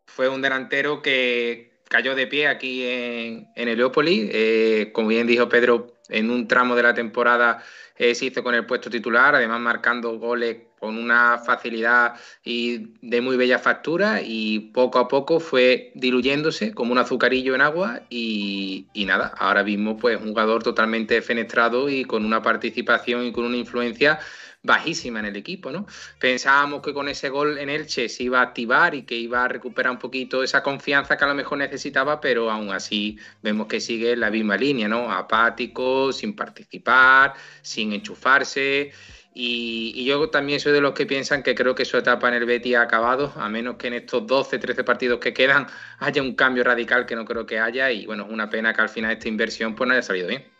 [0.08, 4.30] Fue un delantero que cayó de pie aquí en, en Heliópolis.
[4.34, 7.64] Eh, como bien dijo Pedro, en un tramo de la temporada
[7.96, 12.14] eh, se hizo con el puesto titular, además marcando goles con una facilidad
[12.44, 17.62] y de muy bella factura y poco a poco fue diluyéndose como un azucarillo en
[17.62, 23.32] agua y, nada, ahora mismo pues un jugador totalmente fenestrado y con una participación y
[23.32, 24.20] con una influencia
[24.62, 25.88] bajísima en el equipo, ¿no?
[26.20, 29.48] Pensábamos que con ese gol en Elche se iba a activar y que iba a
[29.48, 33.80] recuperar un poquito esa confianza que a lo mejor necesitaba, pero aún así vemos que
[33.80, 35.12] sigue en la misma línea, ¿no?
[35.12, 37.34] Apático, sin participar,
[37.64, 38.92] sin enchufarse.
[39.38, 42.36] Y, y, yo también soy de los que piensan que creo que su etapa en
[42.36, 45.68] el Betis ha acabado, a menos que en estos 12, 13 partidos que quedan
[46.00, 47.92] haya un cambio radical que no creo que haya.
[47.92, 50.56] Y bueno, es una pena que al final esta inversión pues no haya salido bien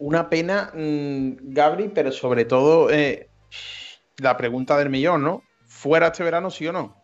[0.00, 3.30] una pena, mmm, Gabri, pero sobre todo eh,
[4.16, 5.44] la pregunta del millón, ¿no?
[5.66, 6.96] ¿Fuera este verano, sí o no?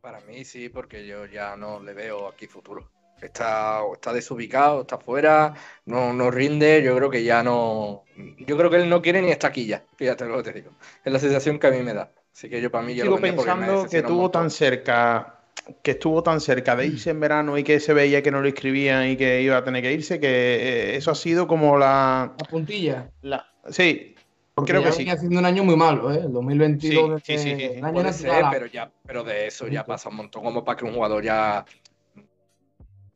[0.00, 2.90] Para mí sí, porque yo ya no le veo aquí futuro.
[3.20, 5.54] Está, está desubicado, está fuera,
[5.86, 8.04] no, no rinde, yo creo que ya no...
[8.38, 10.72] Yo creo que él no quiere ni estar aquí ya, fíjate lo que te digo.
[11.04, 12.12] Es la sensación que a mí me da.
[12.32, 15.36] Así que yo para mí ya Sigo pensando que estuvo tan cerca
[15.82, 18.48] que estuvo tan cerca de irse en verano y que se veía que no lo
[18.48, 22.34] escribían y que iba a tener que irse, que eh, eso ha sido como la...
[22.38, 23.10] La puntilla.
[23.22, 23.46] La...
[23.68, 24.14] Sí,
[24.54, 25.08] Porque creo ya que sí.
[25.08, 26.20] haciendo un año muy malo, ¿eh?
[26.24, 27.80] El 2022 Sí, sí, sí, sí, sí.
[27.82, 30.84] año Puede ser, pero, ya, pero de eso ya pasa un montón como para que
[30.84, 31.64] un jugador ya...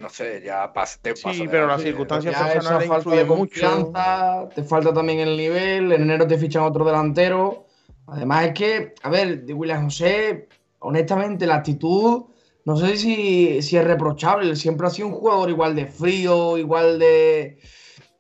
[0.01, 0.99] No sé, ya pase...
[1.03, 3.61] te pasa Sí, pero la- las circunstancias Ya personales influyen mucho.
[3.61, 7.67] confianza, te falta también el nivel, en enero te fichan otro delantero.
[8.07, 10.49] Además es que, a ver, de William José,
[10.81, 12.25] honestamente, la actitud,
[12.65, 16.99] no sé si, si es reprochable, siempre ha sido un jugador igual de frío, igual
[16.99, 17.59] de,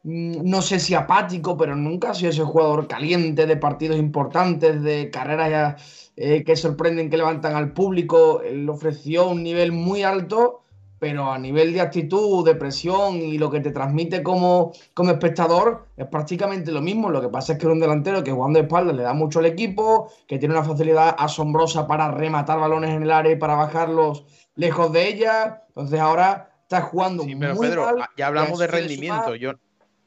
[0.02, 4.82] mm, no sé si apático, pero nunca ha sido ese jugador caliente de partidos importantes,
[4.82, 8.42] de carreras eh, que sorprenden, que levantan al público.
[8.42, 10.62] Él ofreció un nivel muy alto,
[11.00, 15.86] pero a nivel de actitud, de presión y lo que te transmite como, como espectador
[15.96, 17.08] es prácticamente lo mismo.
[17.10, 19.38] Lo que pasa es que es un delantero que jugando de espaldas le da mucho
[19.38, 23.54] al equipo, que tiene una facilidad asombrosa para rematar balones en el área y para
[23.54, 25.64] bajarlos lejos de ella.
[25.68, 29.34] Entonces ahora está jugando Sí, pero muy Pedro, mal, ya hablamos de rendimiento.
[29.36, 29.52] Yo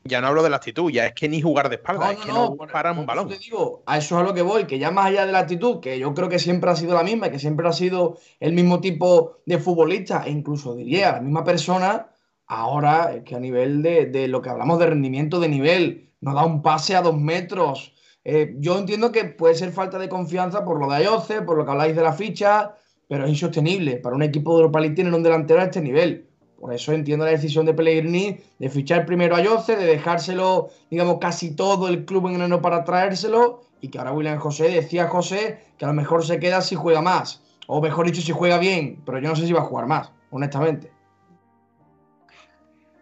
[0.03, 2.17] ya no hablo de la actitud, ya es que ni jugar de espalda, no, es
[2.19, 3.27] no, que no, no por- para un balón.
[3.29, 5.39] te digo, a eso es a lo que voy, que ya más allá de la
[5.39, 8.53] actitud, que yo creo que siempre ha sido la misma, que siempre ha sido el
[8.53, 12.09] mismo tipo de futbolista, e incluso diría la misma persona,
[12.47, 16.33] ahora es que a nivel de, de lo que hablamos de rendimiento de nivel, no
[16.33, 17.93] da un pase a dos metros.
[18.23, 21.65] Eh, yo entiendo que puede ser falta de confianza por lo de Ayoce, por lo
[21.65, 22.75] que habláis de la ficha,
[23.07, 26.29] pero es insostenible para un equipo de Europa League tener un delantero a este nivel.
[26.63, 31.17] Por eso entiendo la decisión de Pellegrini de fichar primero a Yoce, de dejárselo, digamos,
[31.19, 35.59] casi todo el club en enero para traérselo y que ahora William José decía José
[35.77, 39.01] que a lo mejor se queda si juega más, o mejor dicho, si juega bien,
[39.05, 40.89] pero yo no sé si va a jugar más, honestamente.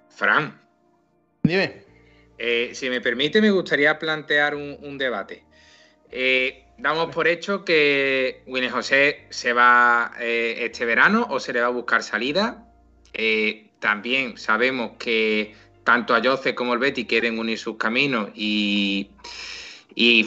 [0.09, 0.59] Fran,
[1.43, 1.83] Dime.
[2.39, 5.45] eh, si me permite, me gustaría plantear un, un debate.
[6.09, 11.61] Eh, damos por hecho que William José se va eh, este verano o se le
[11.61, 12.67] va a buscar salida.
[13.13, 19.09] Eh, también sabemos que tanto Ayoce como el Betty quieren unir sus caminos y,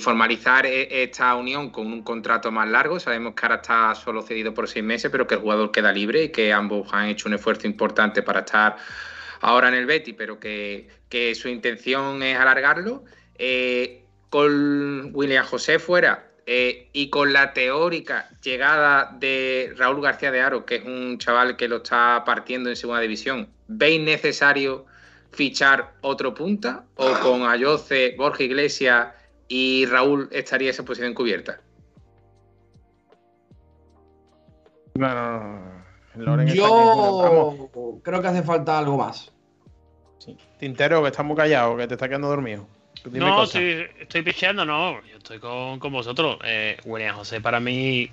[0.01, 3.01] formalizar e- esta unión con un contrato más largo.
[3.01, 6.24] Sabemos que ahora está solo cedido por seis meses, pero que el jugador queda libre
[6.24, 8.77] y que ambos han hecho un esfuerzo importante para estar
[9.40, 13.05] ahora en el Betty, pero que, que su intención es alargarlo.
[13.36, 20.43] Eh, con William José fuera eh, y con la teórica llegada de Raúl García de
[20.43, 24.85] Aro, que es un chaval que lo está partiendo en segunda división, ¿veis necesario
[25.33, 26.85] fichar otro punta?
[26.97, 29.09] ¿O con Ayoce, Borja Iglesias
[29.49, 31.61] y Raúl estaría esa posición cubierta?
[34.97, 35.15] No,
[36.15, 36.45] no, no.
[36.45, 39.33] Yo creo que hace falta algo más.
[40.19, 40.37] Sí.
[40.59, 42.69] Tintero, que está muy callado, que te está quedando dormido.
[43.05, 43.62] Dime no, cosas.
[43.62, 45.01] estoy, estoy picheando, no.
[45.06, 46.39] Yo estoy con, con vosotros.
[46.44, 48.10] Eh, William José, para mí,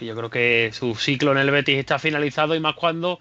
[0.00, 3.20] yo creo que su ciclo en el Betis está finalizado y más cuando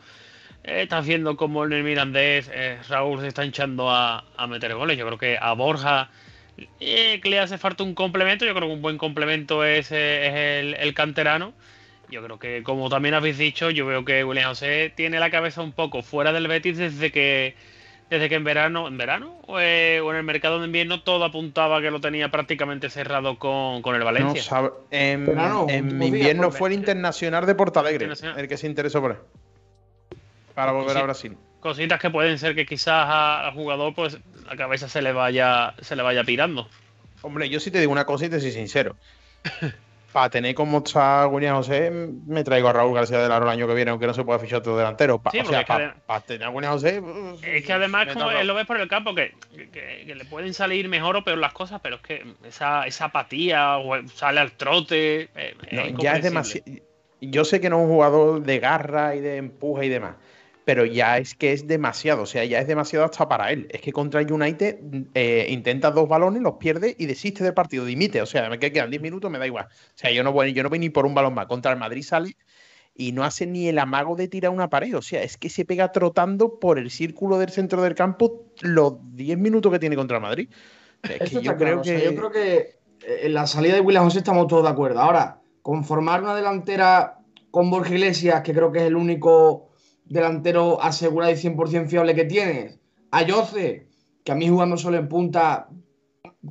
[0.63, 4.73] eh, estás viendo como en el Mirandés eh, Raúl se está hinchando a, a meter
[4.75, 4.97] goles.
[4.97, 6.09] Yo creo que a Borja
[6.79, 8.45] que le hace falta un complemento.
[8.45, 11.53] Yo creo que un buen complemento es, es el, el canterano.
[12.09, 15.61] Yo creo que, como también habéis dicho, yo veo que William José tiene la cabeza
[15.61, 17.55] un poco fuera del Betis desde que
[18.10, 21.23] desde que en verano, en verano o, eh, o en el mercado de invierno todo
[21.26, 24.41] apuntaba que lo tenía prácticamente cerrado con, con el No, Valencia.
[24.44, 28.40] sabe- en, Verano, invierno fue el Internacional de Portalegre Internacional.
[28.40, 29.18] el que se interesó por él.
[30.56, 30.98] Para volver Sí.
[30.99, 31.38] a Brasil.
[31.60, 34.18] Cositas que pueden ser que quizás al jugador pues
[34.48, 36.68] la cabeza se le vaya se le vaya pirando.
[37.22, 38.95] Hombre, yo sí te digo una cosa y te soy sincero.
[40.11, 43.68] Para tener como está William José, me traigo a Raúl García del Aro el año
[43.68, 45.19] que viene, aunque no se pueda fichar otro delantero.
[45.22, 47.02] Pa- Sí, o porque sea, es que para tener a William José.
[47.44, 49.36] Es que además como él lo ves por el campo que,
[49.72, 53.06] que- que le pueden salir mejor o peor las cosas, pero es que esa, esa
[53.06, 55.30] apatía o sale al trote.
[55.36, 56.65] eh, es No, ya es demasiado.
[57.22, 60.15] Yo sé que no es un jugador de garra y de empuje y demás,
[60.69, 62.21] pero ya es que es demasiado.
[62.21, 63.67] O sea, ya es demasiado hasta para él.
[63.71, 64.77] Es que contra el United
[65.15, 68.21] eh, intenta dos balones, los pierde y desiste del partido, dimite.
[68.21, 69.65] O sea, me quedan 10 minutos, me da igual.
[69.65, 71.47] O sea, yo no voy, yo no voy ni por un balón más.
[71.47, 72.37] Contra el Madrid sale
[72.93, 74.95] y no hace ni el amago de tirar una pared.
[74.95, 78.93] O sea, es que se pega trotando por el círculo del centro del campo los
[79.15, 80.49] 10 minutos que tiene contra el Madrid.
[81.01, 81.81] Es que yo creo claro.
[81.81, 82.05] O sea, que.
[82.05, 82.75] yo creo que
[83.23, 84.99] en la salida de William José estamos todos de acuerdo.
[84.99, 89.68] Ahora, conformar una delantera con Borja Iglesias, que creo que es el único
[90.10, 92.80] delantero asegurado y 100% fiable que tienes.
[93.11, 93.88] A Yoce,
[94.23, 95.69] que a mí jugando solo en punta,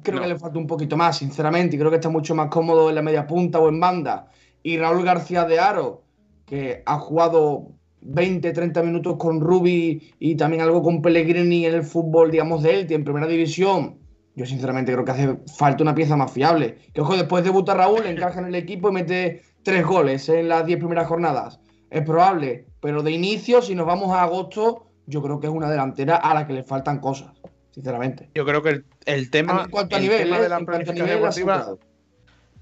[0.03, 0.23] creo No.
[0.23, 1.77] que le falta un poquito más, sinceramente.
[1.77, 4.29] y Creo que está mucho más cómodo en la media punta o en banda.
[4.63, 6.03] Y Raúl García de Aro,
[6.47, 11.83] que ha jugado 20, 30 minutos con Rubi y también algo con Pellegrini en el
[11.83, 13.99] fútbol, digamos, de él, en primera división.
[14.35, 16.79] Yo sinceramente creo que hace falta una pieza más fiable.
[16.95, 20.65] Que ojo, después debuta Raúl, encaja en el equipo y mete tres goles en las
[20.65, 21.61] 10 primeras jornadas.
[21.91, 25.71] Es probable, pero de inicio, si nos vamos a agosto, yo creo que es una
[25.71, 27.33] delantera a la que le faltan cosas,
[27.71, 28.31] sinceramente.
[28.35, 30.43] Yo creo que el, el tema, En cuanto a el nivel, tema ¿eh?
[30.43, 31.75] de la planificación deportiva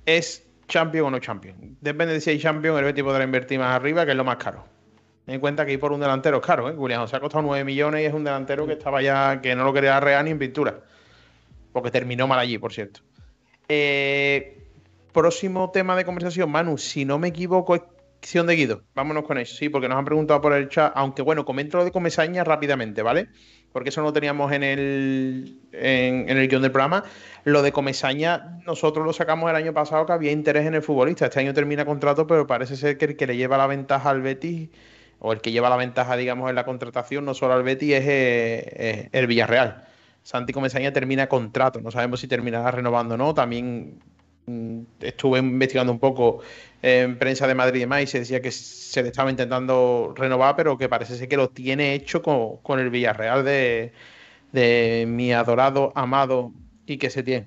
[0.06, 1.76] es champion o no champion.
[1.80, 4.36] Depende de si hay champion, el Betis podrá invertir más arriba, que es lo más
[4.36, 4.64] caro.
[5.26, 6.74] Ten en cuenta que ir por un delantero es caro, ¿eh?
[6.74, 9.64] Julián José ha costado 9 millones y es un delantero que estaba ya, que no
[9.64, 10.80] lo quería real ni en pintura.
[11.72, 13.00] Porque terminó mal allí, por cierto.
[13.68, 14.64] Eh,
[15.12, 17.74] próximo tema de conversación, Manu, si no me equivoco,
[18.20, 18.82] de Guido.
[18.94, 20.92] Vámonos con eso, sí, porque nos han preguntado por el chat.
[20.96, 23.28] Aunque bueno, comento lo de Comesaña rápidamente, ¿vale?
[23.72, 27.04] Porque eso no lo teníamos en el, en, el guion del programa.
[27.44, 31.26] Lo de Comesaña, nosotros lo sacamos el año pasado que había interés en el futbolista.
[31.26, 34.22] Este año termina contrato, pero parece ser que el que le lleva la ventaja al
[34.22, 34.70] Betis,
[35.18, 38.04] o el que lleva la ventaja, digamos, en la contratación, no solo al Betis, es
[38.06, 39.84] eh, eh, el Villarreal.
[40.22, 43.32] Santi Comesaña termina contrato, no sabemos si terminará renovando o no.
[43.34, 44.00] También
[45.00, 46.40] estuve investigando un poco
[46.82, 50.56] en prensa de Madrid y demás y se decía que se le estaba intentando renovar,
[50.56, 53.92] pero que parece ser que lo tiene hecho con, con el Villarreal de,
[54.52, 56.52] de mi adorado, amado
[56.86, 57.46] Quique Setién.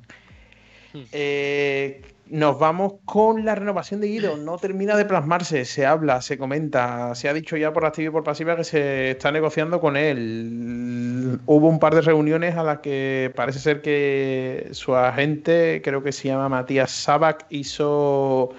[1.12, 4.38] Eh, nos vamos con la renovación de Guido.
[4.38, 8.11] No termina de plasmarse, se habla, se comenta, se ha dicho ya por activa y
[8.11, 11.39] por pasiva que se está negociando con él.
[11.45, 16.11] Hubo un par de reuniones a las que parece ser que su agente, creo que
[16.11, 18.51] se llama Matías Sabac, hizo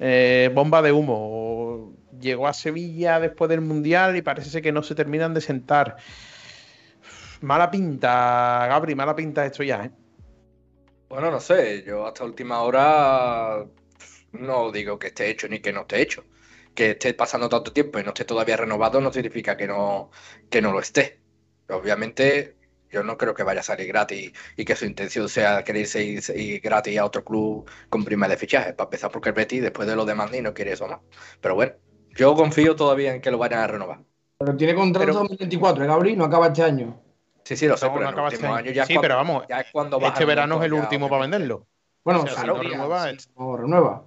[0.00, 1.92] eh, bomba de humo.
[2.20, 5.96] Llegó a Sevilla después del Mundial y parece ser que no se terminan de sentar.
[7.40, 9.90] Mala pinta, Gabri, mala pinta esto ya, ¿eh?
[11.08, 13.64] Bueno, no sé, yo hasta última hora
[14.32, 16.24] no digo que esté hecho ni que no esté hecho.
[16.74, 20.10] Que esté pasando tanto tiempo y no esté todavía renovado no significa que no,
[20.50, 21.22] que no lo esté.
[21.68, 22.56] Obviamente,
[22.90, 26.22] yo no creo que vaya a salir gratis y que su intención sea quererse ir,
[26.36, 28.74] ir gratis a otro club con prima de fichaje.
[28.74, 31.00] Para empezar, porque el Betis después de lo de Mandi no quiere eso más.
[31.40, 31.72] Pero bueno,
[32.10, 34.04] yo confío todavía en que lo vayan a renovar.
[34.38, 36.16] Pero tiene contrato Pero- 2024, ¿eh, Gabri?
[36.16, 37.00] No acaba este año.
[37.46, 39.16] Sí, sí, lo sé, pero no el último este año ya es Sí, cuando- pero
[39.16, 41.66] vamos, ya es cuando baja Este verano es el último para venderlo.
[42.02, 44.04] Bueno, O sea, si claro, no sí, renueva, sí, no renueva.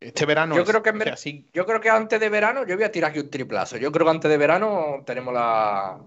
[0.00, 0.68] Este verano Yo es.
[0.68, 2.84] creo que en O ver- sea, sí, Yo creo que antes de verano, yo voy
[2.84, 3.78] a tirar aquí un triplazo.
[3.78, 5.98] Yo creo que antes de verano tenemos la,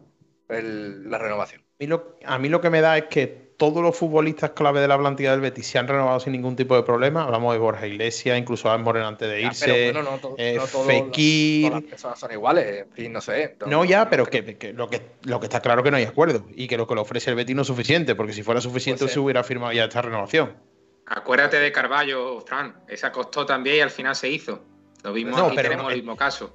[0.50, 1.62] el- la renovación.
[1.62, 4.82] a mí, lo, a mí lo que me da es que todos los futbolistas clave
[4.82, 7.24] de la plantilla del Betis se han renovado sin ningún tipo de problema.
[7.24, 9.66] Hablamos de Borja Iglesias, incluso a Moreno antes de Ya, irse.
[9.68, 11.70] pero bueno, no, to- eh, no todos- Fekir.
[11.70, 12.82] todas las personas son iguales.
[12.86, 13.56] En fin, no sé.
[13.66, 16.04] No, ya, pero que, que lo que lo que está claro es que no hay
[16.04, 18.60] acuerdo y que lo que le ofrece el Betis no es suficiente, porque si fuera
[18.60, 20.58] suficiente se hubiera firmado ya esta renovación.
[21.06, 22.76] Acuérdate de Carballo, Fran.
[22.90, 24.62] Esa costó también y al final se hizo.
[25.04, 26.54] Lo mismo No, aquí pero tenemos no- el mismo caso.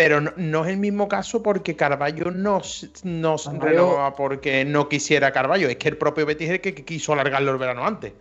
[0.00, 2.60] Pero no, no es el mismo caso porque Carballo no,
[3.02, 5.68] no Carballo- renovaba porque no quisiera Carballo.
[5.68, 8.12] Es que el propio Betis es el que quiso alargarlo el verano antes.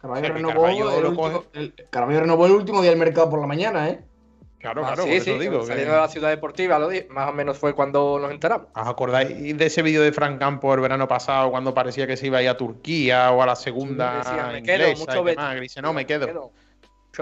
[0.00, 1.74] Carvalho O sea, que renovó, Carvalho el último, el-
[2.20, 4.00] renovó el último día del mercado por la mañana, ¿eh?
[4.58, 5.60] Claro, Ah, claro, sí, por sí, eso digo.
[5.60, 8.68] que- saliendo de la ciudad deportiva, lo di- más o menos fue cuando nos enteramos.
[8.74, 12.26] ¿Os acordáis de ese vídeo de Frank Campo el verano pasado cuando parecía que se
[12.28, 15.24] iba a ir a Turquía o a la segunda Decía, me quedo, mucho y demás?
[15.24, 15.54] Betis.
[15.54, 16.52] Que dice, no, me quedo.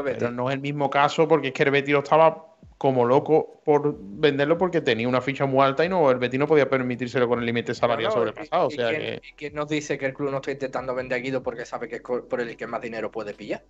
[0.04, 2.46] Pero no es el mismo caso porque es que el Betis lo estaba
[2.78, 6.46] como loco por venderlo porque tenía una ficha muy alta y no el Betis no
[6.46, 8.66] podía permitírselo con el límite salarial Claro, sobrepasado.
[8.66, 9.22] O ¿y- y sea quién- que...
[9.28, 11.88] y quién nos dice que el club no está intentando vender a Guido porque sabe
[11.88, 13.62] que es por el que más dinero puede pillar?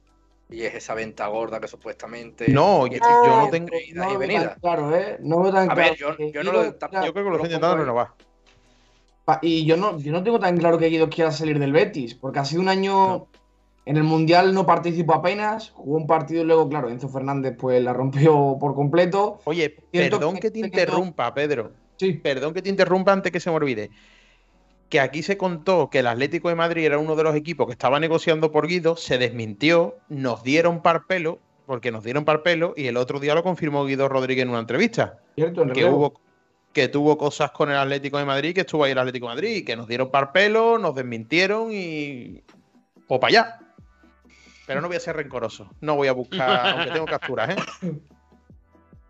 [0.50, 2.48] Y es esa venta gorda que supuestamente.
[2.48, 5.16] No, yo- yo no tengo- No tan claro, ¿eh?
[5.20, 5.90] No veo tan A claro.
[5.90, 6.64] ver, yo, yo no lo.
[6.64, 8.08] Yo creo que lo está intentando renovar.
[9.40, 12.40] Y yo no, yo no tengo tan claro que Guido quiera salir del Betis, porque
[12.40, 13.26] ha sido un año.
[13.86, 17.82] En el Mundial no participó apenas, jugó un partido y luego, claro, Enzo Fernández pues
[17.82, 19.40] la rompió por completo.
[19.44, 21.72] Oye, perdón que- que te interrumpa, Pedro.
[21.96, 22.14] Sí.
[22.14, 23.90] Perdón que te interrumpa antes que se me olvide.
[24.88, 27.72] Que aquí se contó que el Atlético de Madrid era uno de los equipos que
[27.72, 32.96] estaba negociando por Guido, se desmintió, nos dieron parpelo, porque nos dieron parpelo, y el
[32.96, 35.18] otro día lo confirmó Guido Rodríguez en una entrevista.
[35.34, 36.20] Cierto, en que hubo
[36.72, 39.64] que tuvo cosas con el Atlético de Madrid, que estuvo ahí el Atlético de Madrid,
[39.64, 42.42] que nos dieron parpelo, nos desmintieron y.
[43.06, 43.58] O para allá.
[44.66, 45.68] Pero no voy a ser rencoroso.
[45.80, 47.50] No voy a buscar, aunque tengo capturas,
[47.82, 47.92] ¿eh?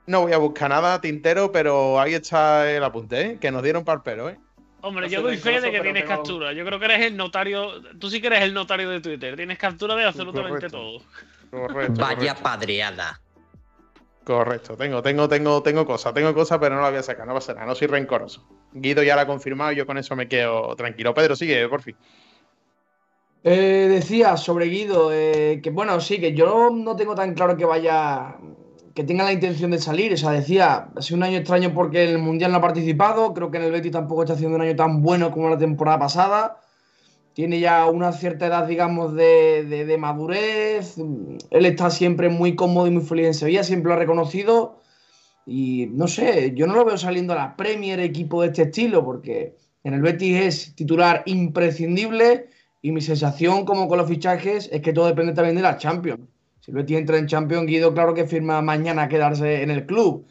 [0.06, 3.38] No voy a buscar nada tintero, pero ahí está el apunte, ¿eh?
[3.40, 4.38] Que nos dieron parpelo, ¿eh?
[4.82, 6.52] Hombre, No yo doy fe de que tienes tengo- captura.
[6.52, 7.80] Yo creo que eres el notario.
[7.98, 9.34] Tú sí que eres el notario de Twitter.
[9.34, 10.76] Tienes captura de absolutamente Correcto.
[10.76, 10.98] todo.
[11.68, 12.00] Correcto.
[12.02, 12.42] Vaya correcto.
[12.42, 13.20] padreada.
[14.24, 17.34] Correcto, tengo, tengo, tengo, tengo cosas, tengo cosas, pero no la voy a sacar, no
[17.34, 18.46] pasa nada, no soy rencoroso.
[18.72, 21.12] Guido ya la ha confirmado y yo con eso me quedo tranquilo.
[21.12, 21.94] Pedro, sigue, por fin.
[23.46, 27.66] Eh, decía sobre Guido, eh, que bueno, sí, que yo no tengo tan claro que
[27.66, 28.36] vaya,
[28.94, 30.12] que tenga la intención de salir.
[30.14, 33.34] O sea, decía, ha sido un año extraño porque el Mundial no ha participado.
[33.34, 35.98] Creo que en el Betis tampoco está haciendo un año tan bueno como la temporada
[35.98, 36.60] pasada.
[37.34, 40.96] Tiene ya una cierta edad, digamos, de, de- de madurez.
[41.50, 44.82] Él está siempre muy cómodo y muy feliz en Sevilla, siempre lo ha reconocido.
[45.46, 49.04] Y no sé, yo no lo veo saliendo a la Premier equipo de este estilo,
[49.04, 52.50] porque en el Betis es titular imprescindible.
[52.84, 56.20] Y mi sensación, como con los fichajes, es que todo depende también de la Champions.
[56.60, 60.26] Si Betis entra en Champions, Guido, claro que firma mañana quedarse en el club.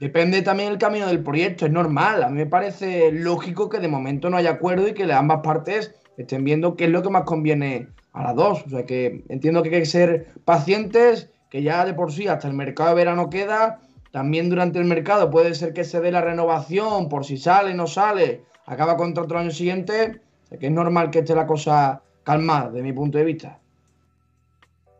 [0.00, 2.24] Depende también el camino del proyecto, es normal.
[2.24, 5.94] A mí me parece lógico que de momento no haya acuerdo y que ambas partes
[6.16, 8.64] estén viendo qué es lo que más conviene a las dos.
[8.66, 12.48] O sea que entiendo que hay que ser pacientes, que ya de por sí hasta
[12.48, 13.78] el mercado de verano queda.
[14.10, 17.86] También durante el mercado puede ser que se dé la renovación por si sale, no
[17.86, 20.20] sale, acaba contrato el año siguiente.
[20.52, 23.58] Sea que es normal que esté la cosa calmada, de mi punto de vista.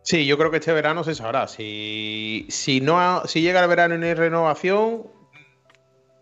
[0.02, 1.46] Sí, yo creo que este verano se sabrá.
[1.46, 5.02] Si, si, no ha- si llega el verano y no hay renovación,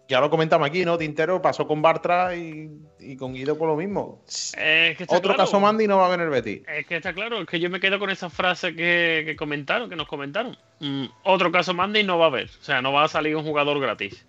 [0.08, 0.98] ya lo comentamos aquí, ¿no?
[0.98, 4.20] Tintero pasó con Bartra y, y con Guido por lo mismo.
[4.26, 4.52] Es
[4.96, 5.44] que está Otro claro.
[5.44, 6.62] caso Mandy no va a ver el Betis.
[6.68, 9.88] Es que está claro, es que yo me quedo con esa frase que, que comentaron,
[9.88, 10.58] que nos comentaron.
[10.80, 12.46] Mm, otro caso Mandy no va a haber.
[12.60, 14.26] O sea, no va a salir un jugador gratis.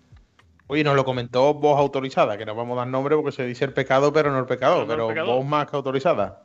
[0.72, 3.66] Oye, nos lo comentó voz autorizada, que no vamos a dar nombre porque se dice
[3.66, 4.76] el pecado, pero no el pecado.
[4.76, 5.36] No, no el pero pecador.
[5.36, 6.42] voz más que autorizada.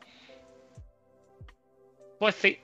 [2.20, 2.60] Pues sí.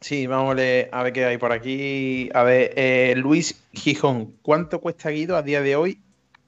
[0.00, 2.30] Sí, vamos a ver, a ver qué hay por aquí.
[2.34, 6.00] A ver, eh, Luis Gijón, ¿cuánto cuesta Guido a día de hoy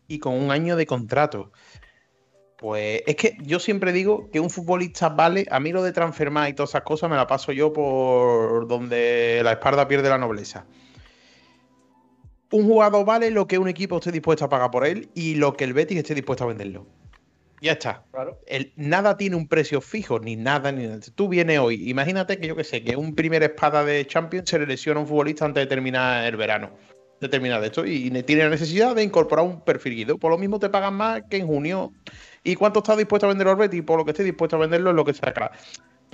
[0.06, 1.50] y con un año de contrato?
[2.58, 6.48] Pues es que yo siempre digo que un futbolista vale, a mí lo de transfermar
[6.48, 10.64] y todas esas cosas me la paso yo por donde la espalda pierde la nobleza.
[12.52, 15.54] Un jugador vale lo que un equipo esté dispuesto a pagar por él y lo
[15.56, 16.86] que el Betis esté dispuesto a venderlo.
[17.60, 18.04] Ya está.
[18.12, 18.38] Claro.
[18.46, 21.00] El- nada tiene un precio fijo, ni nada, ni nada.
[21.14, 24.58] Tú vienes hoy, imagínate que yo que sé, que un primer espada de Champions se
[24.58, 26.70] le lesiona a un futbolista antes de terminar el verano.
[27.20, 27.86] De terminar esto.
[27.86, 30.18] Y ne- tiene la necesidad de incorporar un perfil Guido.
[30.18, 31.92] Por lo mismo te pagan más que en junio.
[32.44, 33.82] ¿Y cuánto estás dispuesto a venderlo al Betis?
[33.82, 35.50] Por lo que esté dispuesto a venderlo es lo que saca.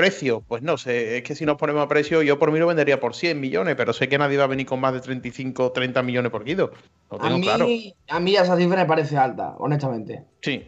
[0.02, 2.66] Precio, pues no sé, es que si nos ponemos a precio, yo por mí lo
[2.66, 5.70] vendería por 100 millones, pero sé que nadie va a venir con más de 35,
[5.70, 6.72] 30 millones por Guido.
[7.08, 7.68] Lo A mí, claro.
[8.08, 10.24] a mí esa cifra me parece alta, honestamente.
[10.40, 10.66] Sí.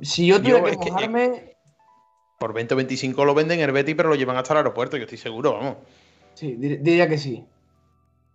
[0.00, 1.56] Si yo tuviera Yo, que mojarme,
[2.40, 5.04] Por 20 o 25 lo venden el Betis, pero lo llevan hasta el aeropuerto, yo
[5.04, 5.76] estoy seguro, vamos.
[6.34, 7.44] sí, dir- diría que sí.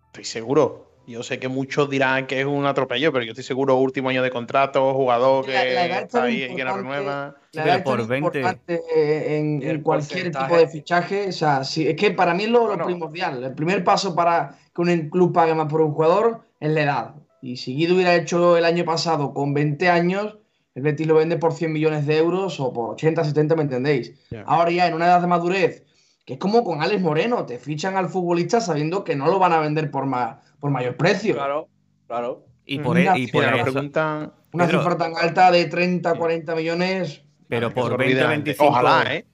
[0.06, 0.93] Estoy seguro.
[1.06, 4.22] Yo sé que muchos dirán que es un atropello, pero yo estoy seguro, último año
[4.22, 7.34] de contrato, jugador que La- está ahí y que no renueva.
[7.52, 10.46] La tan importante eh, en, Y el en cualquier porcentaje.
[10.46, 11.28] tipo de fichaje.
[11.28, 13.44] O sea, sí, es que para mí es lo, lo primordial.
[13.44, 17.14] El primer paso para que un club pague más por un jugador es la edad.
[17.42, 20.38] Y si Guido hubiera hecho el año pasado con 20 años,
[20.74, 24.14] el Betis lo vende por 100 millones de euros o por 80, 70, ¿me entendéis?
[24.46, 25.84] Ahora ya en una edad de madurez,
[26.24, 29.52] que es como con Alex Moreno, te fichan al futbolista sabiendo que no lo van
[29.52, 31.34] a vender por, ma- por mayor precio.
[31.34, 31.68] Claro,
[32.06, 32.46] claro.
[32.64, 34.32] Y por, Una e- y por eso- preguntan.
[34.54, 34.78] Una Pedro.
[34.80, 37.22] cifra tan alta de 30, 40 millones.
[37.50, 38.50] Pero se por olvide 20 la gente.
[38.52, 39.26] 25, Ojalá, ¿eh?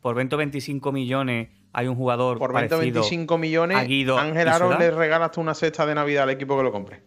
[0.00, 3.84] por 20 o 25 millones hay un jugador Por 20 o parecido 25 millones, a
[3.84, 7.02] Guido Ángel Aro le regala hasta una cesta de Navidad al equipo que lo compre.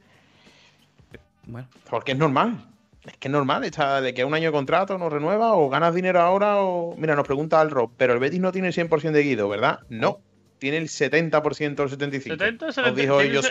[1.48, 2.68] Bueno, Porque es normal.
[3.03, 5.95] Es que es normal, está de que un año de contrato no renueva o ganas
[5.95, 6.95] dinero ahora o...
[6.98, 9.80] Mira, nos pregunta al Rob, pero el Betis no tiene el 100% de Guido, ¿verdad?
[9.90, 10.20] No,
[10.62, 12.22] tiene el 70% o el 75%.
[12.22, 13.42] 70, Nos 70, dijo tiene, el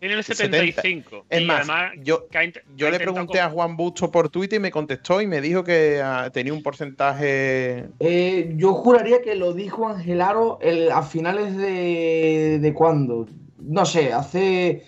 [0.00, 0.56] tiene- el 70.
[0.56, 1.26] 75.
[1.28, 2.26] Es más, además yo,
[2.74, 6.00] yo le pregunté a Juan Busto por Twitter y me contestó y me dijo que
[6.02, 7.84] ah, tenía un porcentaje...
[8.00, 12.58] Eh, yo juraría que lo dijo Angelaro el- a finales de.
[12.62, 13.28] ¿De cuándo?
[13.58, 14.84] No sé, hace.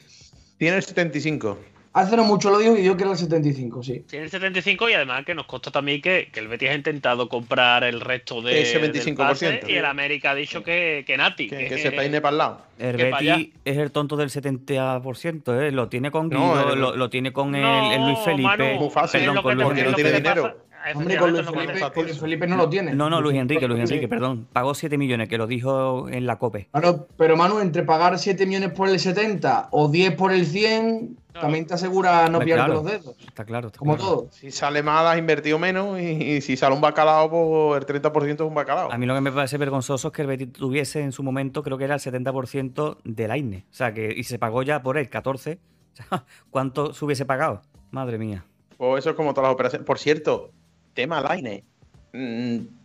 [0.56, 1.58] Tiene el 75.
[1.94, 4.04] Hace no mucho lo dijo y dijo que era el 75, sí.
[4.08, 7.28] Tiene el 75 y además que nos consta también que, que el Betis ha intentado
[7.28, 9.16] comprar el resto de, Ese del 25%.
[9.16, 11.48] pase y el América ha dicho que, que Nati.
[11.48, 12.60] Que, que se peine para el lado.
[12.80, 12.96] El.
[12.96, 15.70] Betis es el tonto del 70%, ¿eh?
[15.70, 18.42] Lo tiene con No, Guido, el- lo, lo tiene con el, No, el Luis Felipe.
[18.42, 20.42] Manu, perdón, con Luis porque no tiene dinero.
[20.42, 20.54] pasa-
[20.96, 22.92] Hombre, con Luis Felipe, con Luis Felipe no lo tiene.
[22.94, 23.94] No, no, Luis Enrique, Luis Sí.
[23.94, 24.46] Enrique, perdón.
[24.52, 26.68] Pagó 7 millones, que lo dijo en la COPE.
[26.72, 31.00] Claro, pero Manu, entre pagar 7 millones por el 70 o 10 por el 100,
[31.10, 31.23] No.
[31.40, 32.74] También te asegura no pillarte claro.
[32.74, 33.16] los dedos.
[33.26, 33.66] Está claro.
[33.68, 34.10] está Como claro.
[34.10, 34.28] todo.
[34.30, 38.34] Si sale mal, has invertido menos y, y si sale un bacalao, pues el 30%
[38.34, 38.92] es un bacalao.
[38.92, 41.62] A mí lo que me parece vergonzoso es que el Betis tuviese en su momento,
[41.62, 43.64] creo que era el 70% del AINE.
[43.70, 45.58] O sea, que y se pagó ya por él 14.
[45.92, 47.62] O sea, ¿cuánto se hubiese pagado?
[47.90, 48.44] Madre mía.
[48.76, 49.86] Pues eso es como todas las operaciones.
[49.86, 50.50] Por cierto,
[50.94, 51.64] tema Line.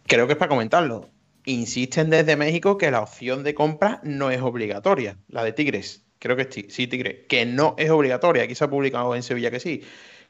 [0.06, 1.10] creo que es para comentarlo.
[1.46, 5.18] Insisten desde México que la opción de compra no es obligatoria.
[5.28, 6.06] La de Tigres.
[6.20, 7.26] Creo que sí, sí, Tigres.
[7.28, 8.44] Que no es obligatoria.
[8.44, 9.84] Aquí se ha publicado en Sevilla que sí.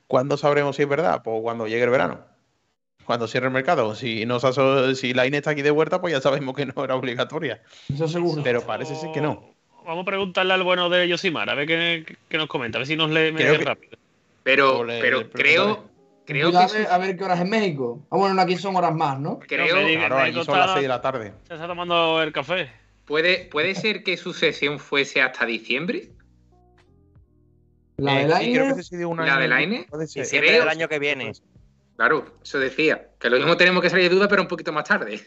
[0.08, 1.22] ¿Cuándo sabremos si es verdad?
[1.24, 2.20] Pues cuando llegue el verano.
[3.06, 3.96] Cuando cierre el mercado.
[3.96, 7.62] Si, no si Line está aquí de vuelta, pues ya sabemos que no era obligatoria.
[7.92, 8.44] Eso seguro.
[8.44, 9.54] Pero parece ser que no.
[9.86, 12.88] Vamos a preguntarle al bueno de Yosimar, a ver qué, qué nos comenta, a ver
[12.88, 13.98] si nos lee que- rápido.
[14.44, 15.90] Pero, le- pero le creo,
[16.26, 18.00] creo que a ver- su- a ver qué horas en México.
[18.12, 19.40] Ah, bueno, no, aquí son horas más, ¿no?
[19.40, 21.34] creo, diga- Claro, allí son las 6 de la tarde.
[21.48, 22.70] Se está tomando el café.
[23.10, 26.12] Puede, puede ser que su sesión fuese hasta diciembre.
[27.98, 28.76] La del sí, creo aire.
[28.76, 29.42] que se dio un ¿La año.
[29.42, 29.88] del Aine?
[29.90, 30.24] Puede ser.
[30.24, 31.34] Diciembre del año que viene.
[31.98, 33.10] Claro, eso decía.
[33.20, 35.20] Que lo mismo tenemos que salir de duda, pero un poquito más tarde.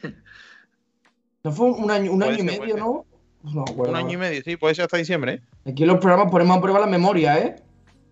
[1.45, 3.05] ¿No fue un año, un año y medio, no?
[3.43, 5.43] Un año y medio, sí, puede ser hasta diciembre.
[5.65, 5.71] ¿eh?
[5.73, 7.57] Aquí en los programas ponemos a prueba la memoria, ¿eh?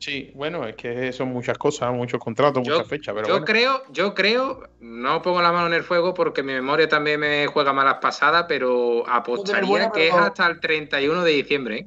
[0.01, 3.45] Sí, bueno, es que son muchas cosas, muchos contratos, Yo- muchas fechas, pero yo bueno.
[3.47, 7.47] creo, yo creo, no pongo la mano en el fuego porque mi memoria también me
[7.49, 11.77] juega malas pasadas, pero apostaría buena, que es hasta el 31 de diciembre.
[11.81, 11.87] ¿eh?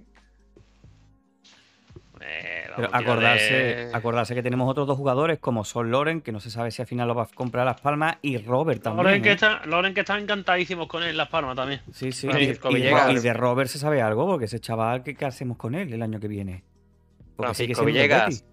[2.21, 6.39] Eh, Pero acordarse, de- acordarse que tenemos otros dos jugadores como son Loren, que no
[6.39, 9.05] se sabe si al final lo va a comprar Las Palmas, y Robert también.
[9.05, 9.33] Loren que, ¿eh?
[9.33, 11.81] está, Loren que están encantadísimos con él en Las Palmas también.
[11.91, 12.27] Sí, sí.
[12.27, 13.11] Y, de, Villegas.
[13.11, 16.01] y de Robert se sabe algo, porque ese chaval, ¿qué, qué hacemos con él el
[16.01, 16.63] año que viene?
[17.37, 18.45] Francisco Villegas.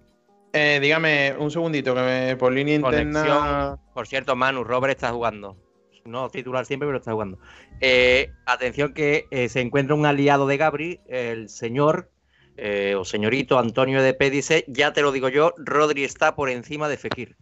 [0.53, 3.21] Eh, dígame un segundito, que me, por línea interna.
[3.21, 3.81] Conexión.
[3.95, 5.57] Por cierto, Manu, Robert está jugando.
[6.05, 7.39] No titular siempre, pero está jugando.
[7.81, 12.11] Eh, atención que eh, se encuentra un aliado de Gabri, el señor
[12.57, 16.51] eh, o señorito Antonio de P dice, ya te lo digo yo, Rodri está por
[16.51, 17.37] encima de Fekir.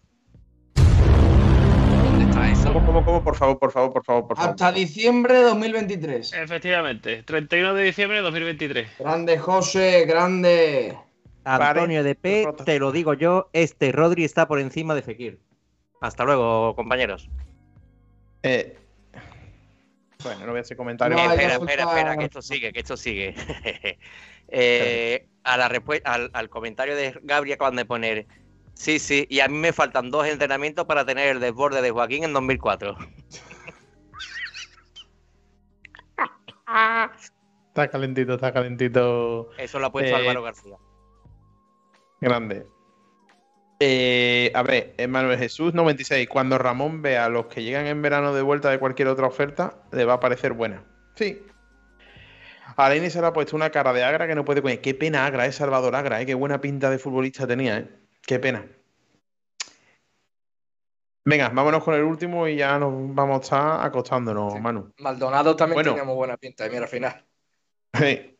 [0.76, 2.72] ¿Dónde está eso?
[2.72, 3.24] ¿Cómo, cómo, cómo?
[3.24, 4.50] Por favor, por favor, por favor, por favor.
[4.50, 6.34] Hasta diciembre de 2023.
[6.34, 8.90] Efectivamente, 31 de diciembre de 2023.
[9.00, 10.96] Grande, José, grande.
[11.56, 15.40] Antonio de P, te lo digo yo, este Rodri está por encima de Fekir.
[16.00, 17.28] Hasta luego, compañeros.
[18.42, 18.78] Eh,
[20.22, 21.20] bueno, no voy a hacer comentarios.
[21.20, 23.34] No, espera, espera, espera, que esto sigue, que esto sigue.
[24.50, 25.66] Eh, a la
[26.04, 28.26] al, al comentario de Gabriel acaban de poner,
[28.72, 32.24] sí, sí, y a mí me faltan dos entrenamientos para tener el desborde de Joaquín
[32.24, 32.96] en 2004.
[37.68, 39.50] Está calentito, está calentito.
[39.56, 40.76] Eso lo ha puesto Eh, Álvaro García.
[42.20, 42.66] Grande.
[43.80, 46.28] Eh, a ver, Manuel Jesús 96.
[46.28, 49.82] Cuando Ramón vea a los que llegan en verano de vuelta de cualquier otra oferta,
[49.92, 50.84] le va a parecer buena.
[51.14, 51.42] Sí.
[52.76, 54.80] A Lenny se le ha puesto una cara de Agra que no puede comer.
[54.80, 56.26] Qué pena Agra, es Salvador Agra, ¿eh?
[56.26, 57.88] Qué buena pinta de futbolista tenía, ¿eh?
[58.26, 58.66] Qué pena.
[61.24, 64.92] Venga, vámonos con el último y ya nos vamos a estar acostándonos, Manu.
[64.98, 65.90] Maldonado también Bueno.
[65.90, 67.24] tenía muy buena pinta, y mira, al final.
[67.94, 68.37] Sí.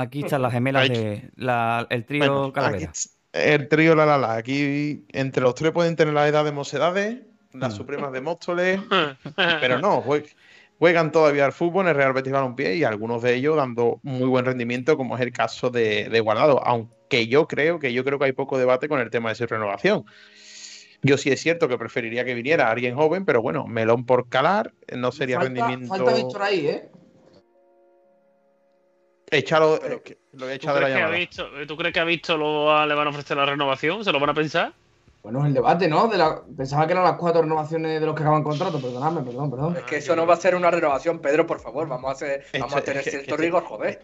[0.00, 2.92] Aquí están las gemelas de la- el trío Bueno, Calavera.
[3.32, 4.34] el trío La La La.
[4.34, 7.18] Aquí entre los tres pueden tener la edad de mocedades,
[7.52, 7.76] las Mm.
[7.76, 8.80] supremas de Móstoles,
[9.60, 10.26] pero no, jue-
[10.78, 14.28] juegan todavía al fútbol en el Real Betis Balompié y algunos de ellos dando muy
[14.28, 16.64] buen rendimiento, como es el caso de, de Guardado.
[16.64, 19.46] Aunque yo creo que yo creo que hay poco debate con el tema de su
[19.46, 20.04] renovación.
[21.02, 24.74] Yo sí es cierto que preferiría que viniera alguien joven, pero bueno, melón por calar,
[24.94, 25.94] no sería falta, rendimiento.
[25.94, 26.88] falta Víctor ahí, ¿eh?
[29.30, 31.18] Échalo, Pero- eh, lo he ¿Tú echado de la crees, que ha llamada.
[31.18, 34.04] visto, ¿Tú crees que ha visto lo le van a ofrecer la renovación?
[34.04, 34.72] ¿Se lo van a pensar?
[35.22, 36.08] Bueno, el debate, ¿no?
[36.08, 36.40] De la...
[36.56, 38.80] Pensaba que eran las cuatro renovaciones de los que acaban contrato.
[38.80, 39.76] Perdonadme, perdón, perdón.
[39.76, 41.86] Es que eso no va a ser una renovación, Pedro, por favor.
[41.88, 44.02] Vamos a, hacer, vamos a tener es cierto es rigor, joder.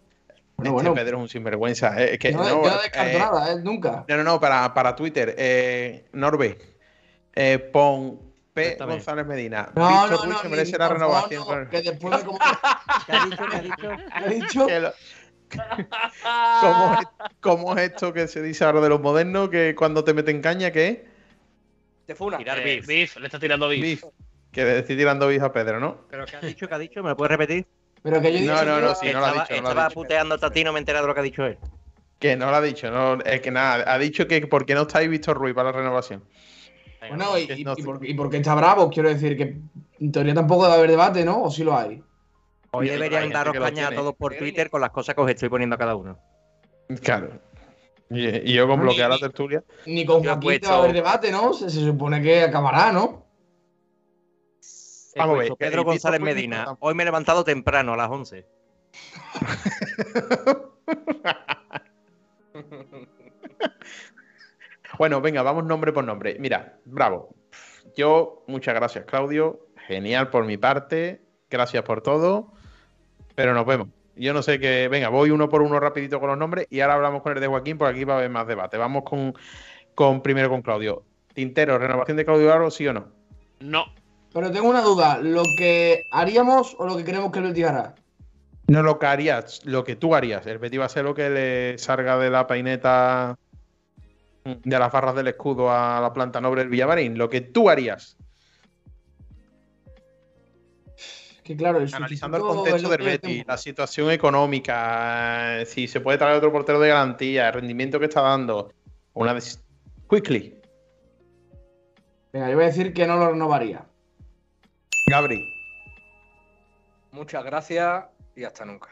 [0.58, 0.94] Este bueno.
[0.94, 2.02] Pedro es un sinvergüenza.
[2.02, 3.56] eh, es que, Yo, no, yo no descarto eh, nada, ¿eh?
[3.62, 4.04] Nunca.
[4.08, 5.34] No, no, no, para, para Twitter.
[5.38, 6.58] Eh, Norbe,
[7.34, 8.20] eh, pon
[8.56, 8.76] P.
[8.84, 9.68] González Medina.
[9.74, 10.38] No, Víctor no, Ruiz no.
[10.38, 11.40] se ni- merece ni la por favor, renovación.
[11.40, 12.38] no, con- que después me como-
[13.06, 13.44] ¿Qué ha dicho?
[13.50, 13.76] ¿Qué ha dicho?
[13.78, 14.66] ¿Qué ha dicho?
[14.66, 14.92] que lo-
[16.60, 17.06] ¿Cómo, es,
[17.40, 19.48] cómo es esto que se dice ahora de los modernos?
[19.50, 20.98] Que cuando te meten caña, ¿qué es?
[22.06, 22.38] Te funa.
[22.38, 22.86] Tirar Eh, beef.
[22.86, 23.80] beef, le está tirando beef.
[23.82, 24.04] Beef.
[24.52, 26.06] Que le estoy tirando beef a Pedro, ¿no?
[26.10, 26.66] ¿Pero qué ha dicho?
[26.68, 27.02] ¿Qué ha dicho?
[27.02, 27.66] ¿Me lo puedes repetir?
[28.02, 29.70] Pero que yo No, no, no, sí, no lo ha estaba dicho, no lo ha
[29.70, 30.00] estaba dicho.
[30.00, 31.58] puteando a Tati, no me he enterado de lo que ha dicho él.
[32.18, 35.00] Que no lo ha dicho, no, es que nada, ha dicho que porque no está
[35.00, 36.24] ahí Víctor Ruiz para la renovación.
[37.08, 39.58] Bueno, y, no y por, y porque está bravo, quiero decir que
[40.00, 41.42] en teoría tampoco debe haber debate, ¿no?
[41.44, 42.02] ¿O sí lo hay?
[42.72, 45.74] Hoy deberían daros caña a todos por Twitter con las cosas que os estoy poniendo
[45.74, 46.18] a cada uno.
[47.02, 47.30] Claro.
[48.10, 49.64] Y, y yo con Ni- bloquear la tertulia.
[49.86, 51.52] Ni con Joaquín puesto- va a haber debate, ¿no?
[51.52, 53.24] Se, se supone que acabará, ¿no?
[55.16, 56.76] Vamos a ver, Pedro González Medina.
[56.80, 58.46] Hoy me he levantado temprano, a las 11.
[64.98, 66.36] Bueno, venga, vamos nombre por nombre.
[66.38, 67.34] Mira, bravo.
[67.96, 69.66] Yo, muchas gracias, Claudio.
[69.86, 71.22] Genial por mi parte.
[71.50, 72.52] Gracias por todo.
[73.34, 73.88] Pero nos vemos.
[74.16, 74.88] Yo no sé qué.
[74.88, 77.46] Venga, voy uno por uno rapidito con los nombres y ahora hablamos con el de
[77.46, 78.78] Joaquín porque aquí va a haber más debate.
[78.78, 79.34] Vamos con,
[79.94, 81.02] con primero con Claudio.
[81.34, 83.08] Tintero, ¿renovación de Claudio Aro, sí o no?
[83.60, 83.84] No.
[84.32, 87.94] Pero tengo una duda, ¿lo que haríamos o lo que queremos que el Betis hará?
[88.68, 90.46] No lo que harías, lo que tú harías.
[90.46, 93.38] El Betis va a ser lo que le salga de la paineta
[94.62, 97.18] de las barras del escudo a la planta noble del Villamarín.
[97.18, 98.16] Lo que tú harías.
[101.42, 106.18] Que claro, el Analizando el contexto del Betis, la situación económica, eh, si se puede
[106.18, 108.72] traer otro portero de garantía, el rendimiento que está dando.
[109.14, 109.60] Una dec-
[110.10, 110.60] Quickly,
[112.32, 113.86] Venga, yo voy a decir que no lo renovaría.
[115.08, 115.40] Gabri,
[117.12, 118.04] Muchas gracias
[118.34, 118.90] y hasta nunca.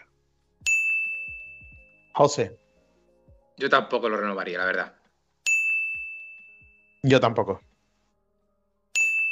[2.14, 2.56] José.
[3.56, 4.94] Yo tampoco lo renovaría, la verdad.
[7.06, 7.60] Yo tampoco.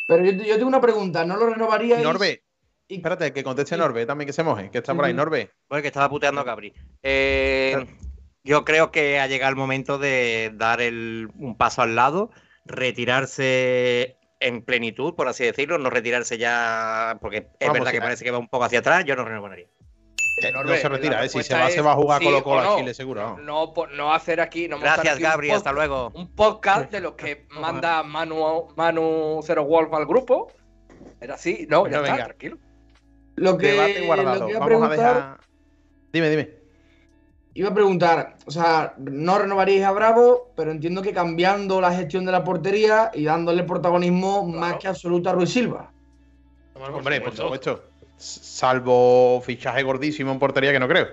[0.06, 1.98] Pero yo, yo tengo una pregunta, ¿no lo renovaría?
[2.00, 2.42] Norbe,
[2.86, 5.14] espérate, que conteste Norbe también que se moje, que está por ahí.
[5.14, 6.74] Norbe, Porque estaba puteando a Gabri.
[7.02, 7.86] Eh,
[8.44, 12.30] yo creo que ha llegado el momento de dar el- un paso al lado,
[12.66, 18.24] retirarse en plenitud, por así decirlo, no retirarse ya, porque es Vamos, verdad que parece
[18.24, 19.68] que va un poco hacia atrás, yo no renovaría.
[20.52, 22.74] No se retira, eh, si se va, se va a jugar sí Colo Colo no.
[22.74, 23.22] a Chile, seguro.
[23.22, 23.42] vamos.
[23.42, 26.10] No, po- no hacer aquí, no Gracias, aquí Gabri, hasta luego.
[26.14, 30.50] Un podcast de los que manda Manu, Manu Zero Wolf al grupo.
[31.20, 32.24] Era así, no, ya Bueno, está, venga.
[32.26, 32.58] tranquilo.
[33.36, 34.38] Lo que, Debate guardado.
[34.40, 35.40] lo que iba a Vamos a preguntar, dejar.
[36.12, 36.50] Dime, dime.
[37.54, 42.24] iba a preguntar, o sea, no renovaríais a Bravo, pero entiendo que cambiando la gestión
[42.24, 45.90] de la portería y dándole protagonismo más que absoluto a Ruiz Silva.
[46.74, 47.84] Hombre, por supuesto.
[48.16, 51.08] Salvo fichaje gordísimo en portería que no creo.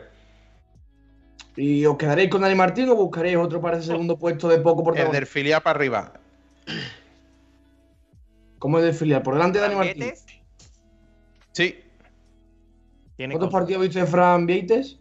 [1.56, 4.82] ¿Y os quedaréis con Dani Martín o buscaréis otro para ese segundo puesto de poco
[4.82, 5.14] El protagonismo?
[5.14, 6.14] del filial para arriba.
[8.60, 9.22] ¿Cómo es del filial?
[9.24, 10.14] ¿Por delante de Dani Martín?
[11.54, 11.84] Sí.
[13.18, 13.62] Tiene ¿Cuántos cosas.
[13.62, 15.00] partidos viste de Fran Vieites?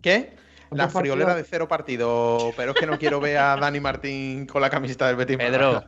[0.00, 0.32] ¿Qué?
[0.70, 1.46] La ¿Cuántos friolera partidos?
[1.46, 2.54] de cero partidos.
[2.56, 5.36] Pero es que no quiero ver a Dani Martín con la camiseta del Betis.
[5.36, 5.84] Pedro,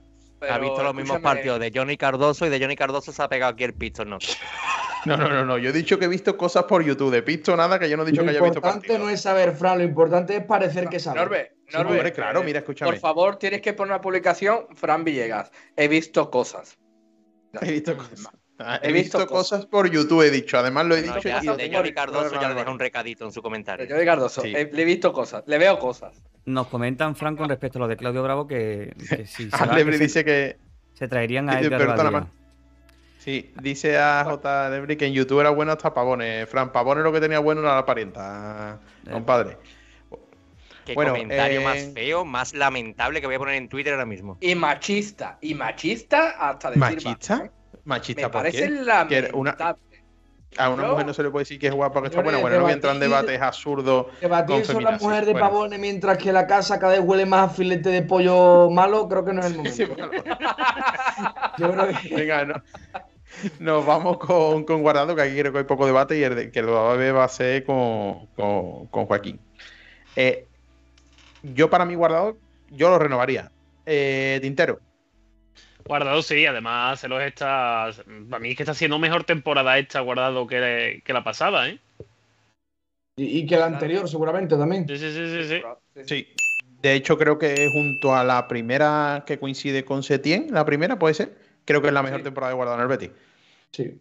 [0.49, 3.53] ha visto los mismos partidos de Johnny Cardoso y de Johnny Cardoso se ha pegado
[3.55, 4.19] aquí el pistol, ¿no?
[5.07, 5.59] No, no, no, no.
[5.59, 7.11] Yo he dicho que he visto cosas por YouTube.
[7.13, 9.01] De visto nada que yo no he dicho Lo que haya visto importante partidos.
[9.07, 11.21] no es saber, Fran, lo importante es parecer que sabes.
[11.23, 12.91] Norbe, Sí, Norbe, hombre, claro, eh, mira, escúchame.
[12.93, 15.51] Por favor, tienes que poner una publicación, Fran Villegas.
[15.77, 16.79] He visto cosas.
[17.61, 18.29] He visto cosas.
[18.59, 20.57] Ah, He, He visto, visto cosas por YouTube, he dicho.
[20.59, 22.49] Además lo he No, dicho ya, y lo de tengo Johnny registrado Cardoso en ya
[22.51, 23.87] le deja un recadito en su comentario.
[23.87, 24.53] Yo de Cardoso, Sí.
[24.55, 26.23] eh, le he visto cosas, le veo cosas.
[26.45, 29.73] Nos comentan, Fran, con respecto a lo de Claudio Bravo, que, que si se, va,
[29.73, 30.57] Alebri que se- dice que.
[30.93, 32.27] se traerían a Edgar Badía.
[33.25, 34.67] Sí, dice a J.
[34.67, 36.47] Alebri que en YouTube era bueno hasta Pavones.
[36.47, 38.79] Fran Pavones lo que tenía bueno era la parienta,
[39.11, 39.57] compadre.
[40.85, 44.05] Qué Bueno, comentario eh, más feo, más lamentable que voy a poner en Twitter ahora
[44.05, 44.37] mismo.
[44.43, 47.43] Y machista, y machista hasta decir ¿Machista?
[47.47, 47.51] ¿eh?
[47.85, 48.69] ¿Machista Me por parece qué?
[48.69, 49.29] lamentable.
[49.31, 49.57] Que una-
[50.57, 52.39] A una Yo- mujer no se le puede decir que es guapa, que está buena.
[52.39, 54.07] Bueno, no voy a entrar en debatir- debates absurdos.
[54.21, 55.49] Debatir sobre la mujer de Bueno.
[55.49, 59.25] Pavones mientras que la casa cada vez huele más a filete de pollo malo, creo
[59.25, 59.75] que no es el momento.
[59.77, 60.11] Sí, bueno.
[61.59, 62.63] Yo creo que- Venga, no-
[63.59, 66.51] nos vamos con, con Guardado, que aquí creo que hay poco debate y el de-
[66.51, 69.40] que lo va a ver va a ser con, con- con Joaquín.
[70.16, 70.47] Eh,
[71.43, 72.36] yo para mí Guardado,
[72.70, 73.51] yo lo renovaría.
[73.86, 74.81] Eh, Tintero.
[75.86, 77.90] Guardado sí, además se los está.
[78.31, 81.78] Para mí es que está haciendo mejor temporada esta guardado que, que la pasada, ¿eh?
[83.16, 84.89] Y, y que la anterior, seguramente también.
[84.89, 85.61] Sí, sí, sí, sí.
[85.94, 86.02] sí.
[86.05, 86.27] Sí.
[86.81, 91.15] De hecho, creo que junto a la primera que coincide con Setien, la primera puede
[91.15, 91.35] ser,
[91.65, 92.24] creo que es la mejor Sí.
[92.24, 93.11] temporada de Guardado en el Betis.
[93.73, 93.99] Sí.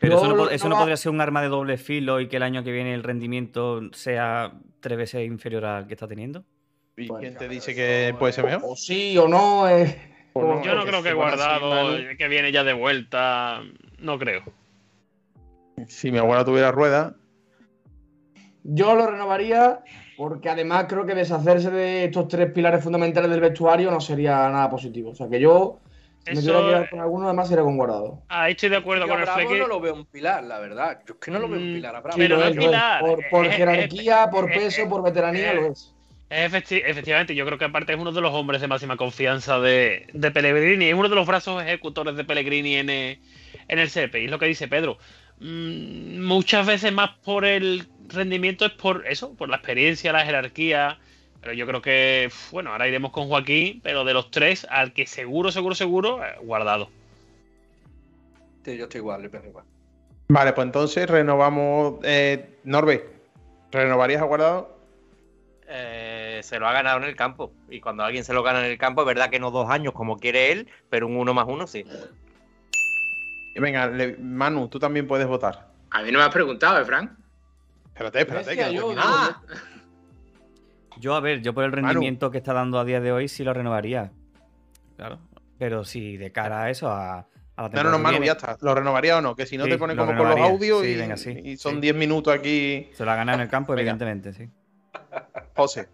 [0.00, 2.64] Pero eso no, eso podría ser un arma de doble filo y que el año
[2.64, 6.44] que viene el rendimiento sea tres veces inferior al que está teniendo.
[6.96, 8.62] ¿Y Bueno, quién te dice que puede ser mejor?
[8.64, 9.68] O sí o no.
[9.68, 13.60] eh, O no, Yo no creo que así, guardado, que viene ya de vuelta.
[13.98, 14.42] No creo.
[15.86, 17.14] Si mi abuela tuviera rueda,
[18.64, 19.80] Yo lo renovaría
[20.16, 24.68] porque además creo que deshacerse de estos tres pilares fundamentales del vestuario no sería nada
[24.70, 25.10] positivo.
[25.10, 25.80] O sea que yo,
[26.24, 28.22] si me Eso- tuviera que quedar con alguno, además sería con guardado.
[28.28, 29.58] Ahí estoy de acuerdo con a el Bravo Fleque.
[29.60, 31.00] no lo veo un pilar, la verdad.
[31.06, 32.16] Yo es que no lo veo un Mm, pilar a Bravo.
[32.18, 35.56] Pero no es, pilar, Por, por es- jerarquía, por es- peso, es- por veteranía, es-
[35.56, 35.94] lo es.
[36.30, 40.06] Efecti- efectivamente, yo creo que aparte es uno de los hombres de máxima confianza de,
[40.14, 43.18] de Pellegrini, es uno de los brazos ejecutores de Pellegrini en, eh,
[43.68, 44.96] en el CP, y es lo que dice Pedro.
[45.40, 50.98] Mm, muchas veces más por el rendimiento es por eso, por la experiencia, la jerarquía,
[51.42, 55.06] pero yo creo que, bueno, ahora iremos con Joaquín, pero de los tres, al que
[55.06, 56.88] seguro, seguro, seguro, eh, guardado.
[58.64, 59.64] Sí, yo estoy igual, yo pienso igual.
[60.28, 61.96] Vale, pues entonces renovamos.
[62.04, 63.10] Eh, Norbe,
[63.72, 64.78] ¿renovarías a guardado?
[65.66, 67.52] Eh, se lo ha ganado en el campo.
[67.68, 69.94] Y cuando alguien se lo gana en el campo, es verdad que no dos años
[69.94, 71.84] como quiere él, pero un uno más uno sí.
[73.56, 75.72] Venga, le- Manu, tú también puedes votar.
[75.90, 77.10] A mí no me has preguntado, ¿eh, Frank?
[77.88, 78.56] Espérate, espérate.
[78.56, 79.00] Que no yo, termine.
[79.02, 79.40] digo, Ah,
[81.02, 81.88] Yo, a ver, yo por el Manu.
[81.88, 84.12] rendimiento que está dando a día de hoy sí lo renovaría.
[84.96, 85.18] Claro.
[85.58, 87.26] Pero si de cara a eso, a, a la
[87.56, 88.56] No, no, temporada no, Manu, viene, ya está.
[88.60, 89.34] ¿Lo renovaría o no?
[89.34, 91.30] Que si no Sí, te pones lo como con los audios Sí, y, venga, sí,
[91.42, 91.80] y son sí.
[91.80, 92.88] 10 minutos aquí.
[92.94, 94.48] Se lo ha ganado en el campo, evidentemente, sí.
[95.56, 95.88] José.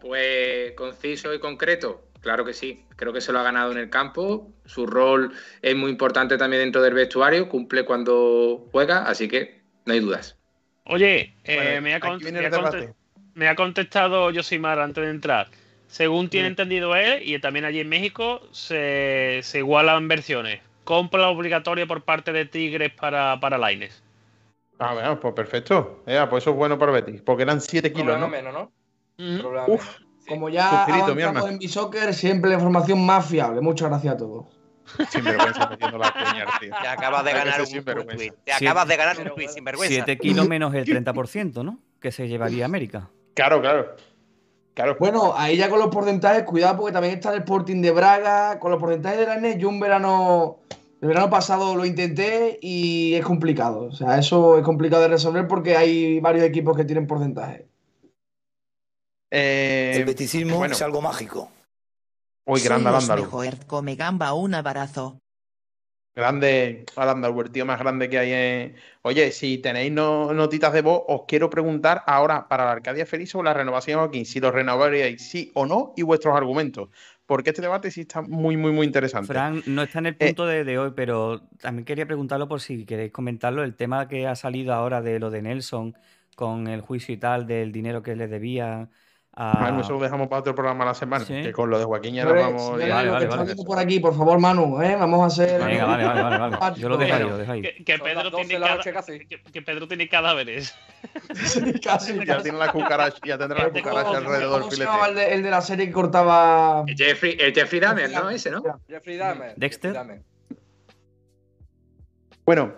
[0.00, 2.84] Pues conciso y concreto, claro que sí.
[2.96, 4.50] Creo que se lo ha ganado en el campo.
[4.64, 9.92] Su rol es muy importante también dentro del vestuario, cumple cuando juega, así que no
[9.92, 10.38] hay dudas.
[10.84, 12.50] Oye, eh, Bueno, me, ha aquí cont- viene me
[13.34, 15.48] me ha contestado Yosimar antes de entrar.
[15.88, 16.52] Según tiene Mm.
[16.52, 20.60] entendido él, y también allí en México, se, se igualan versiones.
[20.84, 24.02] Compra obligatoria por parte de Tigres para, para Laines.
[24.78, 26.02] Ah, bueno, pues perfecto.
[26.06, 27.20] Ya, pues eso es bueno para Betis.
[27.22, 28.28] Porque eran 7 kilos, ¿no?
[28.28, 28.72] menos, ¿no?
[29.18, 29.42] Ujú.
[29.42, 29.98] Problema Uf.
[30.18, 30.28] Sí.
[30.28, 33.60] Como ya avanzamos en Bisoccer, siempre la información más fiable.
[33.60, 34.46] Muchas gracias a todos.
[35.10, 36.74] sin vergüenza metiendo la coña, tío.
[36.80, 38.16] Te acabas de ganar un, sinvergüenza.
[38.16, 38.32] tweet.
[38.44, 39.94] Te acabas de ganar un tweet bueno, sin vergüenza.
[39.94, 41.78] 7 kilos menos el 30%, ¿no?
[42.00, 43.08] Que se llevaría a América.
[43.34, 43.96] Claro, claro.
[44.74, 44.96] Claro.
[44.98, 48.58] Bueno, ahí ya con los porcentajes, cuidado porque también está el Sporting de Braga.
[48.58, 50.60] Con los porcentajes de la NES, yo un verano,
[51.00, 53.80] el verano pasado lo intenté y es complicado.
[53.84, 57.64] O sea, eso es complicado de resolver porque hay varios equipos que tienen porcentajes.
[59.30, 60.74] Eh, El beticismo bueno.
[60.74, 61.50] es algo mágico.
[62.44, 63.26] Uy, grande Soy al los andaluz.
[63.26, 65.18] mejor, come gamba un abrazo.
[66.14, 68.76] Grande al andaluz, el tío más grande que hay en.
[69.02, 73.34] Oye, si tenéis no- notitas de voz, os quiero preguntar ahora para la Arcadia Feliz
[73.34, 76.90] o la renovación de Joaquín, si lo renovaríais sí o no y vuestros argumentos.
[77.24, 79.32] Porque este debate sí está muy, muy, muy interesante.
[79.32, 82.60] Fran no está en el Eh, punto de, de hoy, pero también quería preguntarlo por
[82.60, 85.94] si queréis comentarlo, el tema que ha salido ahora de lo de Nelson
[86.34, 88.90] con el juicio y tal, del dinero que le debía
[89.34, 89.52] a...
[89.60, 91.24] Manu, eso lo dejamos para otro programa a la semana.
[91.24, 91.42] Sí.
[91.42, 92.72] Que con lo de Joaquín ya nos vamos.
[92.72, 93.54] Vale, vale, vale.
[93.56, 94.94] por aquí, por favor, Manu, ¿eh?
[94.94, 95.62] Vamos a hacer.
[95.64, 96.80] Venga, vale, vale, vale, vale.
[96.80, 97.62] Yo lo dejo ahí, Bueno, lo dejo ahí.
[97.62, 100.74] Que, que Pedro 12 tiene cada- que, que Pedro tiene cadáveres.
[101.34, 105.06] Sí, casi, Ya tiene la cucaracha, ya tendrá la cucaracha alrededor del ¿Cómo se llamaba
[105.08, 105.30] el filete.
[105.30, 106.84] de, el de la serie que cortaba?
[106.86, 108.30] El Jeffrey, el Jeffrey Dahmer, ¿no?
[108.30, 108.62] Ese, ¿no?
[108.88, 109.54] Jeffrey Dahmer.
[109.56, 109.92] Dexter.
[109.92, 110.22] Jeffrey Dahmer.
[112.44, 112.72] Bueno,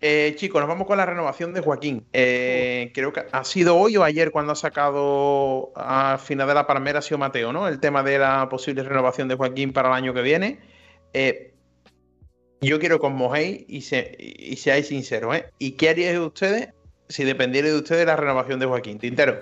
[0.00, 2.06] eh, chicos, nos vamos con la renovación de Joaquín.
[2.12, 6.66] Eh, creo que ha sido hoy o ayer cuando ha sacado al final de la
[6.66, 7.66] palmera, ha sido Mateo, ¿no?
[7.68, 10.60] El tema de la posible renovación de Joaquín para el año que viene.
[11.12, 11.54] Eh,
[12.60, 15.50] yo quiero que os mojéis y, se- y seáis sinceros, ¿eh?
[15.58, 16.68] ¿Y qué haríais ustedes
[17.08, 18.98] si dependiera de ustedes la renovación de Joaquín?
[18.98, 19.40] Tintero,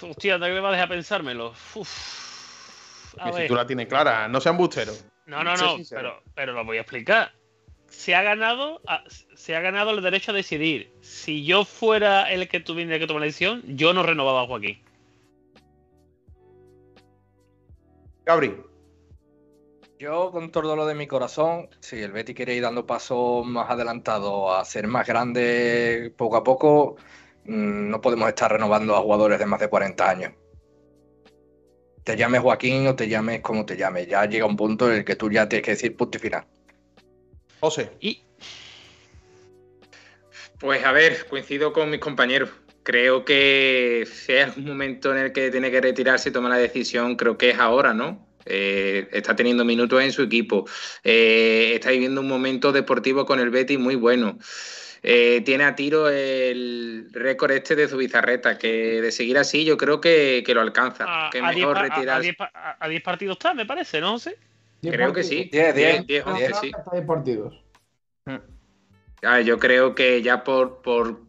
[0.00, 1.52] Hostia, ¿no me va a dejar pensármelo?
[1.74, 3.14] Uf.
[3.18, 3.48] A si ver.
[3.48, 5.04] tú la tienes clara, no sean busteros.
[5.26, 7.32] No, no, no, pero, pero lo voy a explicar.
[7.88, 10.92] Se ha ganado, a- se ha ganado el derecho a decidir.
[11.00, 14.82] Si yo fuera el que tuviera que tomar la decisión, yo no renovaba a Joaquín.
[18.24, 18.54] Gabri,
[19.98, 23.68] Yo, con todo lo de mi corazón, si el Betty quiere ir dando pasos más
[23.68, 26.96] adelantados a ser más grande poco a poco,
[27.46, 30.34] mm, no podemos estar renovando a jugadores de más de 40 años.
[32.04, 35.04] Te llames Joaquín o te llames como te llames, ya llega un punto en el
[35.04, 36.46] que tú ya tienes que decir punto y final.
[37.60, 38.22] José, Y
[40.58, 42.50] Pues a ver, coincido con mis compañeros.
[42.82, 46.58] Creo que si hay algún momento en el que tiene que retirarse y tomar la
[46.58, 48.26] decisión, creo que es ahora, ¿no?
[48.46, 50.64] Eh, está teniendo minutos en su equipo.
[51.04, 54.38] Eh, está viviendo un momento deportivo con el Betis muy bueno.
[55.02, 60.00] Eh, tiene a tiro el récord este de Zubizarreta, que de seguir así yo creo
[60.00, 61.04] que, que lo alcanza.
[61.06, 62.22] a, que a diez mejor retirarse.
[62.22, 64.12] diez a- a diez partidos está, me parece, ¿no?
[64.12, 64.36] José?
[64.80, 65.48] Diez Creo que sí.
[65.52, 66.70] 10, 10, 10, 11, sí.
[66.76, 67.64] Hasta 10 partidos.
[68.26, 71.20] A ver, yo creo que ya por, por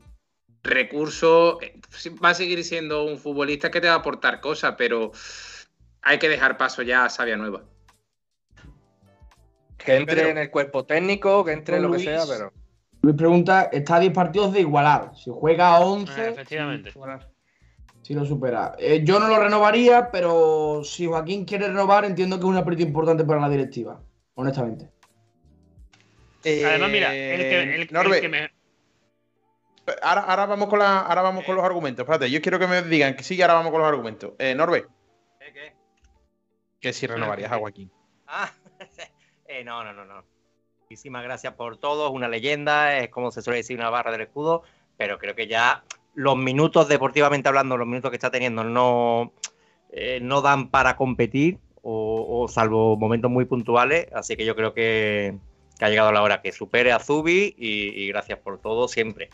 [0.61, 1.79] recurso eh,
[2.23, 5.11] va a seguir siendo un futbolista que te va a aportar cosas, pero
[6.03, 7.63] hay que dejar paso ya a Sabia Nueva.
[9.77, 10.29] Que entre Pedro.
[10.29, 12.05] en el cuerpo técnico, que entre en lo que Luis.
[12.05, 12.53] sea, pero.
[13.01, 15.11] Luis pregunta, está a 10 partidos de igualar.
[15.15, 16.91] Si juega a 11, Eh, efectivamente.
[18.09, 18.73] Si lo supera.
[18.79, 22.81] Eh, yo no lo renovaría, pero si Joaquín quiere renovar, entiendo que es un aprieto
[22.81, 24.01] importante para la directiva,
[24.33, 24.89] honestamente.
[26.43, 28.51] Además, mira, el que, el- el Eh, Norbe, que me-
[30.01, 32.01] ahora, ahora vamos con la, ahora vamos con los argumentos.
[32.01, 34.31] Espérate, yo quiero que me digan que sí, y ahora vamos con los argumentos.
[34.39, 34.87] Eh, Norbe,
[35.41, 35.73] ¿Eh, qué?
[36.79, 37.91] que si renovarías a Joaquín.
[38.25, 38.49] Ah,
[39.45, 40.23] eh, no, no, no, no.
[40.81, 42.07] Muchísimas gracias por todo.
[42.07, 44.63] Es una leyenda, es como se suele decir, una barra del escudo.
[44.97, 45.83] Pero creo que ya
[46.15, 49.33] los minutos, deportivamente hablando, los minutos que está teniendo no,
[49.91, 54.07] eh, no dan para competir, o, o salvo momentos muy puntuales.
[54.13, 55.37] Así que yo creo que,
[55.77, 59.29] que ha llegado la hora que supere a Zubi y, y gracias por todo siempre.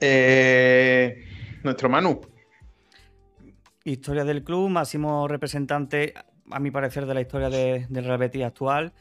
[0.00, 1.24] Eh,
[1.62, 2.20] nuestro Manu.
[3.84, 6.14] Historia del club, máximo representante,
[6.50, 8.92] a mi parecer, de la historia de- del Real Betis actual.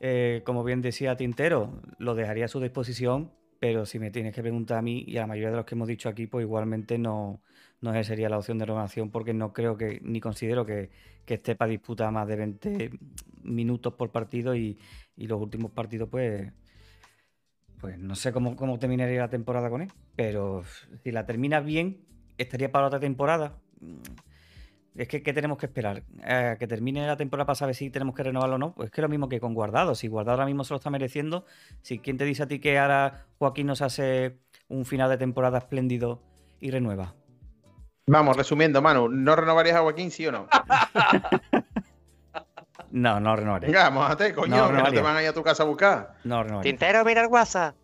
[0.00, 3.30] Eh, como bien decía Tintero, lo dejaría a su disposición,
[3.64, 5.74] pero si me tienes que preguntar a mí y a la mayoría de los que
[5.74, 7.40] hemos dicho aquí, pues igualmente no,
[7.80, 10.90] no sería la opción de renovación, porque no creo que, ni considero que,
[11.24, 12.90] que esté para disputar más de 20
[13.42, 14.78] minutos por partido y,
[15.16, 16.52] y los últimos partidos, pues,
[17.80, 20.62] pues no sé cómo, cómo terminaría la temporada con él, pero
[21.02, 22.04] si la termina bien,
[22.36, 23.62] estaría para otra temporada.
[24.94, 26.04] Es que ¿qué tenemos que esperar?
[26.22, 28.74] ¿A que termine la temporada para saber si tenemos que renovarlo o no?
[28.74, 29.94] Pues es que lo mismo que con Guardado.
[29.94, 31.44] Si Guardado ahora mismo se lo está mereciendo,
[31.82, 34.38] si quién te dice a ti que ahora Joaquín nos hace
[34.68, 36.22] un final de temporada espléndido
[36.60, 37.14] y renueva.
[38.06, 40.48] Vamos, resumiendo, Manu, ¿no renovarías a Joaquín, sí o no?
[42.90, 43.66] No, no renovaré.
[43.66, 46.14] Venga, mojate, coño, No, que no te van a ir a tu casa a buscar.
[46.22, 46.70] No renovaré.
[46.70, 47.74] Tintero, mira el WhatsApp.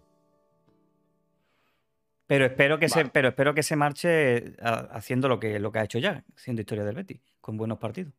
[2.30, 5.80] Pero espero que se, pero espero que se marche a- haciendo lo que, lo que
[5.80, 8.12] ha hecho ya, siendo historia del Betis, con buenos partidos.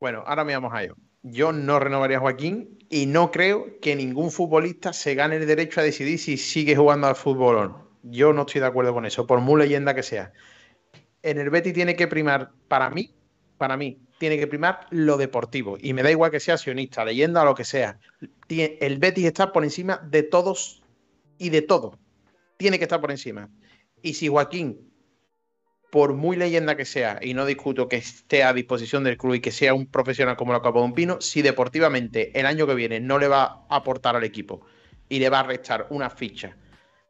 [0.00, 0.96] Bueno, ahora me vamos a ello.
[1.22, 5.78] Yo no renovaría a Joaquín y no creo que ningún futbolista se gane el derecho
[5.80, 7.88] a decidir si sigue jugando al fútbol o no.
[8.02, 10.32] Yo no estoy de acuerdo con eso, por muy leyenda que sea.
[11.22, 13.14] En el Betis tiene que primar, para mí,
[13.58, 15.76] para mí, tiene que primar lo deportivo.
[15.80, 18.00] Y me da igual que sea sionista, leyenda o lo que sea.
[18.48, 20.82] El Betis está por encima de todos
[21.38, 21.96] y de todo.
[22.58, 23.48] Tiene que estar por encima.
[24.02, 24.88] Y si Joaquín
[25.90, 29.40] por muy leyenda que sea, y no discuto que esté a disposición del club y
[29.40, 33.00] que sea un profesional como lo acabó un Pino, si deportivamente el año que viene
[33.00, 34.60] no le va a aportar al equipo
[35.08, 36.56] y le va a restar una ficha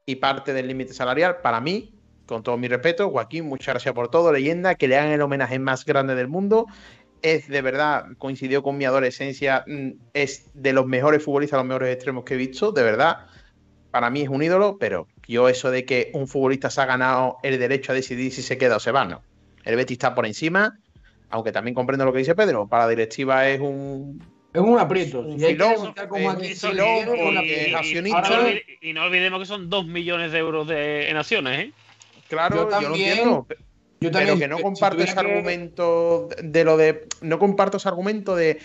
[0.07, 1.93] y parte del límite salarial, para mí,
[2.27, 5.59] con todo mi respeto, Joaquín, muchas gracias por todo, leyenda, que le hagan el homenaje
[5.59, 6.67] más grande del mundo.
[7.21, 11.93] Es de verdad, coincidió con mi adolescencia, mm, es de los mejores futbolistas, los mejores
[11.93, 13.27] extremos que he visto, de verdad
[13.91, 17.37] para mí es un ídolo, pero yo eso de que un futbolista se ha ganado
[17.43, 19.23] el derecho a decidir si se queda o se va, no.
[19.65, 20.79] El Betis está por encima,
[21.31, 24.21] aunque también comprendo lo que dice Pedro, para la directiva es un...
[24.55, 25.21] Es un aprieto.
[25.21, 25.77] Un filón,
[28.81, 31.73] y, no no olvidemos que son 2 millones de euros de, en acciones, ¿eh?
[32.29, 33.47] Claro, Yo yo, lo también- entiendo.
[34.01, 37.09] Yo Pero que no comparto ese que- argumento de lo de.
[37.21, 38.61] No comparto ese argumento de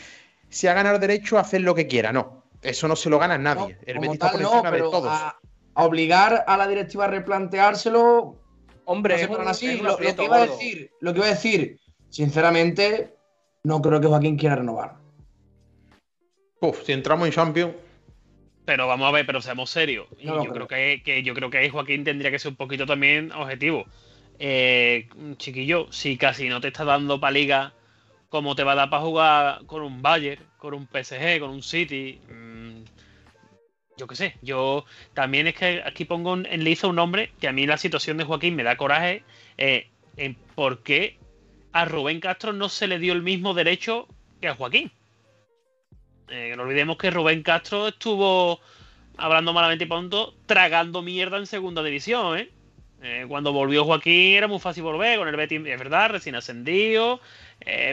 [0.50, 2.14] si ha ganado el derecho a hacer lo que quiera.
[2.14, 3.78] No, eso no se lo gana nadie.
[3.86, 5.08] el Betis está por no, encima de todos.
[5.12, 5.36] A
[5.76, 8.36] obligar a la directiva a replanteárselo.
[8.86, 9.78] Hombre, no se así.
[9.78, 11.80] Lo, que iba a decir, lo que iba a decir,
[12.10, 13.16] sinceramente,
[13.64, 14.96] no creo que Joaquín quiera renovar.
[16.60, 17.74] Uf, si entramos en Champions.
[18.66, 20.08] Pero vamos a ver, pero seamos serios.
[20.24, 20.54] No yo creo.
[20.54, 23.86] creo que, que yo creo que ahí Joaquín tendría que ser un poquito también objetivo.
[24.40, 27.74] Eh, chiquillo, si casi no te está dando para liga,
[28.30, 31.62] como te va a dar para jugar con un Bayern, con un PSG, con un
[31.62, 32.20] City?
[33.98, 37.52] Yo qué sé, yo también es que aquí pongo en liza un nombre que a
[37.52, 39.24] mí la situación de Joaquín me da coraje
[39.58, 39.88] eh,
[40.56, 41.18] por qué
[41.74, 44.08] a Rubén Castro no se le dio el mismo derecho
[44.42, 44.92] que a Joaquín.
[46.28, 48.60] Eh, no olvidemos que Rubén Castro estuvo,
[49.18, 52.50] hablando malamente y pronto, tragando mierda en segunda división, ¿eh?
[53.04, 57.20] Eh, cuando volvió Joaquín era muy fácil volver, con el Betis, es verdad, recién ascendido,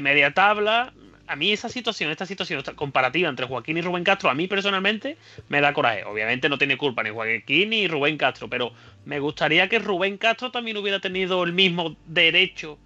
[0.01, 0.94] media tabla.
[1.31, 4.48] A mí esa situación, esta situación esta comparativa entre Joaquín y Rubén Castro, a mí
[4.48, 5.16] personalmente
[5.48, 6.02] me da coraje.
[6.02, 8.73] Obviamente no tiene culpa ni Joaquín ni Rubén Castro, pero
[9.05, 12.78] me gustaría que Rubén Castro también hubiera tenido el mismo derecho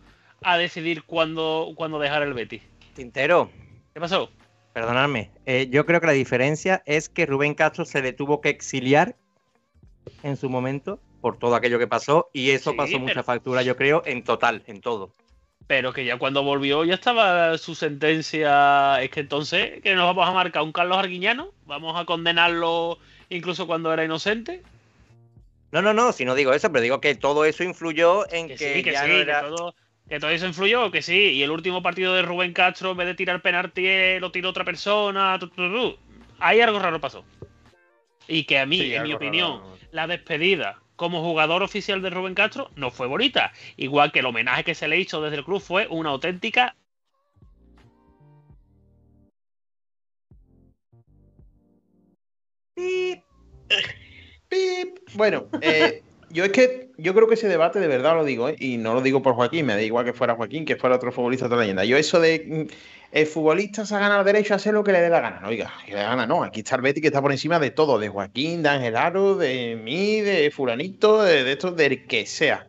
[0.43, 2.61] a decidir cuándo, cuándo dejar el Betis.
[2.95, 3.51] Tintero,
[3.95, 4.31] ¿Qué pasó?
[4.75, 5.31] perdonadme.
[5.47, 9.17] eh, yo creo que la diferencia es que Rubén Castro se le tuvo que exiliar
[10.23, 13.63] en su momento por todo aquello que pasó y eso Sí, pasó pero- mucha factura,
[13.63, 15.13] yo creo, en total, en todo.
[15.67, 19.03] Pero que ya cuando volvió ya estaba su sentencia.
[19.03, 22.99] Es que entonces, que nos vamos a marcar un Carlos Arguiñano, vamos a condenarlo
[23.31, 24.63] incluso cuando era inocente.
[25.73, 28.57] No, no, no, si no digo eso, pero digo que todo eso influyó en que,
[28.57, 29.75] Que sí, que ya sí, no que era- todo,
[30.09, 31.17] que todo eso influyó, que sí.
[31.33, 34.51] Y el último partido de Rubén Castro, en vez de tirar penalti, eh, lo tiró
[34.51, 35.37] otra persona.
[35.41, 35.99] tu, tu, tu.
[36.39, 37.25] Ahí algo raro pasó.
[38.29, 39.79] Y que a mí, Sí, en mi opinión, raro.
[39.91, 43.53] la despedida como jugador oficial de Rubén Castro no fue bonita.
[43.77, 46.77] Igual que el homenaje que se le hizo desde el club fue una auténtica.
[54.49, 54.99] Pip.
[55.15, 58.57] Bueno, eh, yo es que yo creo que ese debate de verdad lo digo, ¿eh?
[58.59, 61.13] y no lo digo por Joaquín, me da igual que fuera Joaquín, que fuera otro
[61.13, 61.85] futbolista otra leyenda.
[61.85, 62.75] Yo eso de mm,
[63.15, 65.39] el futbolista se ha ganado el derecho a hacer lo que le dé la gana,
[65.41, 67.31] no, oiga, que le dé la gana, no, aquí está el Betty que está por
[67.33, 71.71] encima de todo, de Joaquín, de Ángel Aro, de mí, de fulanito, de, de esto,
[71.71, 72.67] del que sea.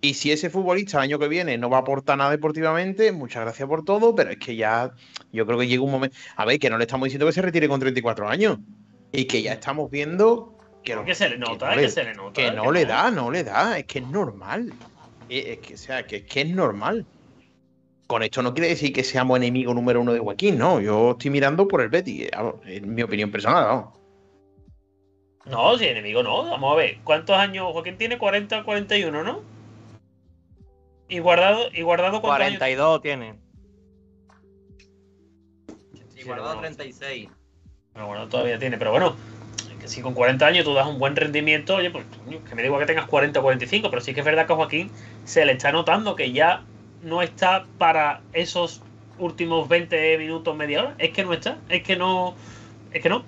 [0.00, 3.42] Y si ese futbolista el año que viene no va a aportar nada deportivamente, muchas
[3.44, 4.90] gracias por todo, pero es que ya
[5.32, 6.14] yo creo que llega un momento.
[6.36, 8.58] A ver, que no le estamos diciendo que se retire con 34 años.
[9.12, 12.12] Y que ya estamos viendo que, Que se le nota, no que le- se le
[12.14, 12.32] nota.
[12.34, 14.74] que que no le da, no le da, es que es normal.
[15.30, 17.06] Eh, Es que, o sea, que, que es normal.
[18.06, 20.80] Con esto no quiere decir que seamos enemigo número uno de Joaquín, no.
[20.80, 22.30] Yo estoy mirando por el Betty, eh,
[22.66, 23.98] en mi opinión personal, vamos.
[25.46, 26.44] No, si enemigo no.
[26.44, 26.98] Vamos a ver.
[27.04, 27.72] ¿Cuántos años?
[27.72, 29.42] Joaquín tiene 40, 41, ¿no?
[31.08, 33.34] Y guardado, y guardado cuántos años 42 tiene.
[36.16, 36.60] Y guardado no.
[36.60, 37.28] 36.
[37.92, 39.14] Bueno, bueno, todavía tiene, pero bueno,
[39.80, 42.64] que si con 40 años tú das un buen rendimiento, oye, pues coño, que me
[42.64, 44.90] igual que tengas 40 o 45, pero sí que es verdad que a Joaquín
[45.24, 46.64] se le está notando que ya
[47.04, 48.80] no está para esos
[49.18, 50.94] últimos 20 minutos, media hora.
[50.98, 52.34] Es que no está, es que no,
[52.92, 53.24] es que no.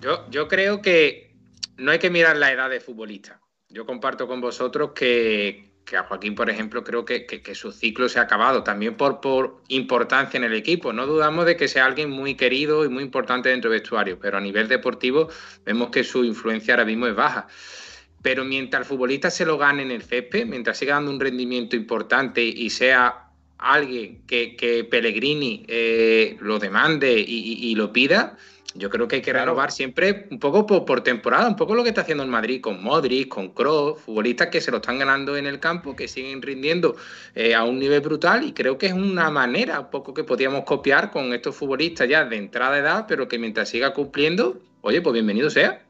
[0.00, 1.32] Yo, yo creo que
[1.76, 3.40] no hay que mirar la edad de futbolista.
[3.68, 8.08] Yo comparto con vosotros que, que a Joaquín, por ejemplo, creo que, que- su ciclo
[8.08, 10.92] se ha acabado, también por, por importancia en el equipo.
[10.92, 14.36] No dudamos de que sea alguien muy querido y muy importante dentro del vestuario, pero
[14.36, 15.28] a nivel deportivo
[15.64, 17.48] vemos que su influencia ahora mismo es baja.
[18.24, 21.76] Pero mientras el futbolista se lo gane en el césped, mientras siga dando un rendimiento
[21.76, 23.28] importante y sea
[23.58, 28.36] alguien que, que Pellegrini eh, lo demande y, y- y lo pida,
[28.74, 29.44] yo creo que hay que Claro.
[29.50, 32.62] renovar siempre un poco por, por temporada, un poco lo que está haciendo el Madrid
[32.62, 36.40] con Modric, con Kroos, futbolistas que se lo están ganando en el campo, que siguen
[36.40, 36.96] rindiendo
[37.34, 40.64] eh, a un nivel brutal y creo que es una manera un poco que podíamos
[40.64, 45.02] copiar con estos futbolistas ya de entrada de edad, pero que mientras siga cumpliendo, oye,
[45.02, 45.83] pues bienvenido sea.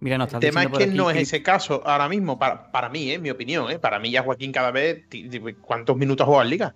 [0.00, 3.22] Mira, El tema es que no es ese caso ahora mismo, para, para mí, en
[3.22, 3.78] mi opinión, ¿eh?
[3.78, 5.30] para mí ya Joaquín cada vez, ti-
[5.62, 6.74] ¿cuántos minutos ha jugado en Liga?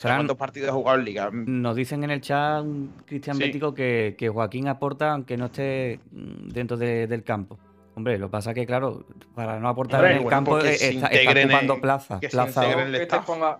[0.00, 1.30] ¿Cuántos partidos ha jugado en Liga?
[1.32, 2.64] Nos dicen en el chat,
[3.06, 3.44] Cristian Sí.
[3.44, 7.58] Bético, que, que Joaquín aporta aunque no esté mm, dentro de- del campo.
[7.96, 10.74] Hombre, lo que pasa que, claro, para no aportar Hombre, en el bueno, campo eh,
[10.76, 12.20] se está, está en ocupando plaza.
[12.20, 13.26] que se plaza integre en el que te staff.
[13.26, 13.58] ponga.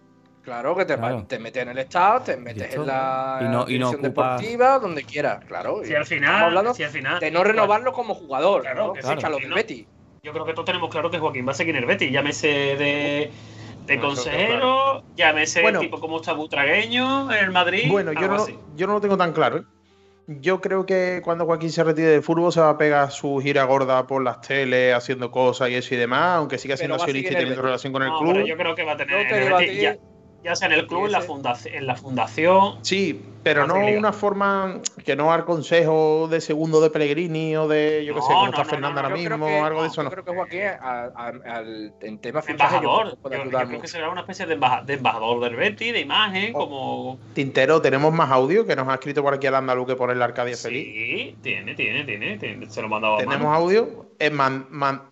[0.48, 1.24] Claro, que te, Claro.
[1.28, 4.00] te metes en el staff, te metes en la y no- y no ocupa-
[4.38, 5.80] deportiva, donde quieras, claro.
[5.84, 8.86] Si y al estamos final, hablando si al final de no renovarlo como jugador, Claro,
[8.88, 8.92] ¿no?
[8.94, 9.56] que Que sí, ficha lo que del no.
[9.56, 9.86] Betis.
[10.22, 12.10] Yo creo que todos tenemos claro que Joaquín va a seguir en el Betis.
[12.10, 13.30] Llámese de,
[13.86, 15.80] de consejero, llámese Bueno.
[15.80, 17.84] tipo como está Butragueño en el Madrid.
[17.90, 18.58] Bueno, yo no, así.
[18.74, 19.58] yo no lo tengo tan claro.
[19.58, 19.62] ¿eh?
[20.40, 23.64] Yo creo que cuando Joaquín se retire del fútbol se va a pegar su gira
[23.64, 27.36] gorda por las teles, haciendo cosas y eso y demás, aunque siga siendo accionista y
[27.36, 28.32] teniendo relación con el No, club.
[28.34, 29.26] pero yo creo que va a tener
[30.42, 32.78] Yo el a ya, sea en el club, en la, fundación, en la fundación.
[32.82, 37.66] Sí, pero a no una forma que no al consejo de segundo de Pellegrini o
[37.66, 39.58] de, yo qué No, sé, como no, está no, Fernando no, ahora Yo mismo, que-
[39.58, 40.10] algo de eso yo no.
[40.10, 43.18] creo que Joaquín, a- a- al- en tema fichaje, yo creo Embajador.
[43.44, 46.52] Yo, yo creo que será una especie de, embaja- de embajador del Betis, de imagen,
[46.54, 46.58] Oh.
[46.58, 47.18] como.
[47.34, 50.26] Tintero, tenemos más audio que nos ha escrito por aquí el andaluz que pone la
[50.26, 50.84] Arcadia Feliz.
[50.86, 54.06] Sí, tiene, tiene, tiene, tiene, Se lo he mandado a Tenemos audio.
[54.18, 55.02] Es man, man-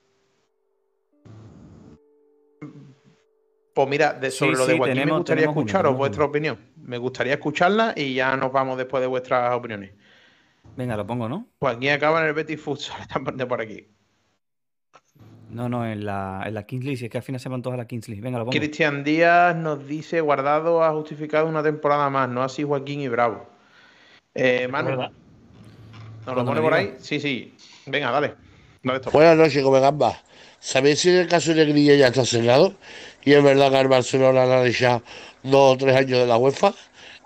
[3.77, 6.59] Pues mira, de, Sí, sobre lo de sí, Joaquín me gustaría escucharos vuestra opinión.
[6.83, 9.93] Me gustaría escucharla y ya nos vamos después de vuestras opiniones.
[10.79, 11.49] Venga, lo pongo, ¿no?
[11.59, 13.87] Joaquín acaba en el Betis Futsal, están poniendo por aquí.
[15.51, 17.75] No, no, en la, en la Kingsley, si es que al final se van todas
[17.79, 18.19] a la Kingsley.
[18.19, 18.57] Venga, lo pongo.
[18.57, 23.47] Cristian Díaz nos dice, Guardado ha justificado una temporada más, no así Joaquín y Bravo.
[24.35, 24.97] Eh, Manu.
[26.25, 26.95] ¿nos lo pone por ahí?
[26.99, 27.55] Sí, sí.
[27.85, 28.37] Venga, dale.
[28.83, 29.01] Dale.
[29.13, 30.26] Buenas noches, come gambas.
[30.67, 32.75] ¿Sabéis si en el caso de Negrilla ya está cerrado?
[33.23, 35.01] Y es verdad que el Barcelona le ha analizado
[35.45, 36.75] dos o tres años de la UEFA.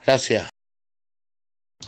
[0.04, 0.50] Gracias.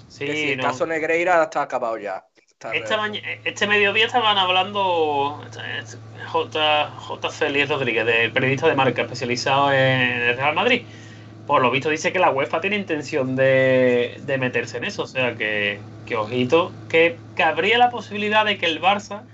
[0.09, 0.63] Sí, Que si el no.
[0.63, 2.25] caso Negreira está acabado ya.
[2.35, 3.07] Está Esta
[3.45, 5.45] este mediodía estaban hablando
[6.33, 7.31] J, J.
[7.31, 10.87] Félix Rodríguez, del periodista de marca especializado en el Real Madrid.
[11.47, 15.03] Por lo visto dice que la UEFA tiene intención de, de meterse en eso.
[15.03, 19.25] O sea que, que ojito, que cabría la posibilidad de que el Barça,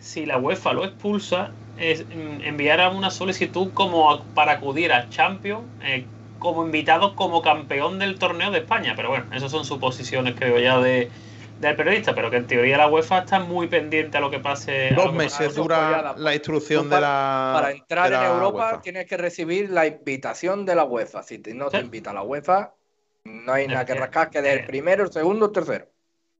[0.00, 5.08] si la UEFA lo expulsa, es, mm, enviara una solicitud como a- para acudir a
[5.08, 8.94] Champions eh, como invitado como campeón del torneo de España.
[8.96, 11.12] Pero bueno, esas son suposiciones, creo ya, de,
[11.58, 12.14] del periodista.
[12.14, 14.90] Pero que en teoría la UEFA está muy pendiente a lo que pase.
[14.96, 15.44] Dos que pase.
[15.44, 17.50] meses dura la instrucción de la.
[17.54, 18.80] Para entrar en Europa UEFA.
[18.82, 21.22] tienes que recibir la invitación de la UEFA.
[21.22, 22.74] Si te- no te invita la UEFA,
[23.24, 25.88] no hay nada que rascar, que del primero, el segundo, el tercero.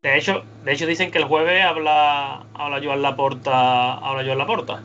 [0.02, 4.82] De hecho, de hecho dicen que el jueves habla, habla Joan Laporta, habla Joan Laporta.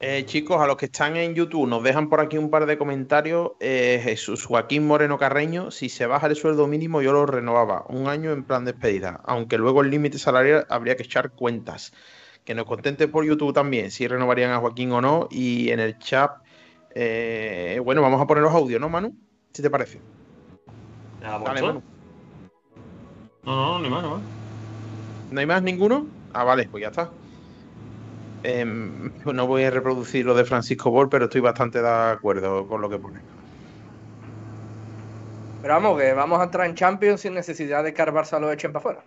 [0.00, 2.76] Eh, chicos, a los que están en YouTube, nos dejan por aquí un par de
[2.76, 3.52] comentarios.
[3.58, 7.84] Eh, Jesús Joaquín Moreno Carreño, si se baja el sueldo mínimo, yo lo renovaba.
[7.88, 9.20] Un año en plan despedida.
[9.24, 11.92] Aunque luego el límite salarial habría que echar cuentas.
[12.44, 15.26] Que nos contente por YouTube también, si renovarían a Joaquín o no.
[15.30, 16.32] Y en el chat,
[16.94, 19.16] eh, bueno, vamos a poner los audios, ¿no, Manu?
[19.52, 20.00] Si te parece.
[21.20, 21.66] Ya, Dale, ¿puesto?
[21.66, 21.97] Manu.
[23.48, 24.20] No, no, ni más, ni más.
[25.30, 26.06] ¿No hay más ninguno?
[26.34, 27.08] Ah, vale, pues ya está.
[28.42, 32.82] Em, no voy a reproducir lo de Francisco Bol, pero estoy bastante de acuerdo con
[32.82, 33.20] lo que pone.
[35.62, 38.52] Pero vamos, que vamos a entrar en Champions sin necesidad de que al Barça lo
[38.52, 39.04] echen para afuera.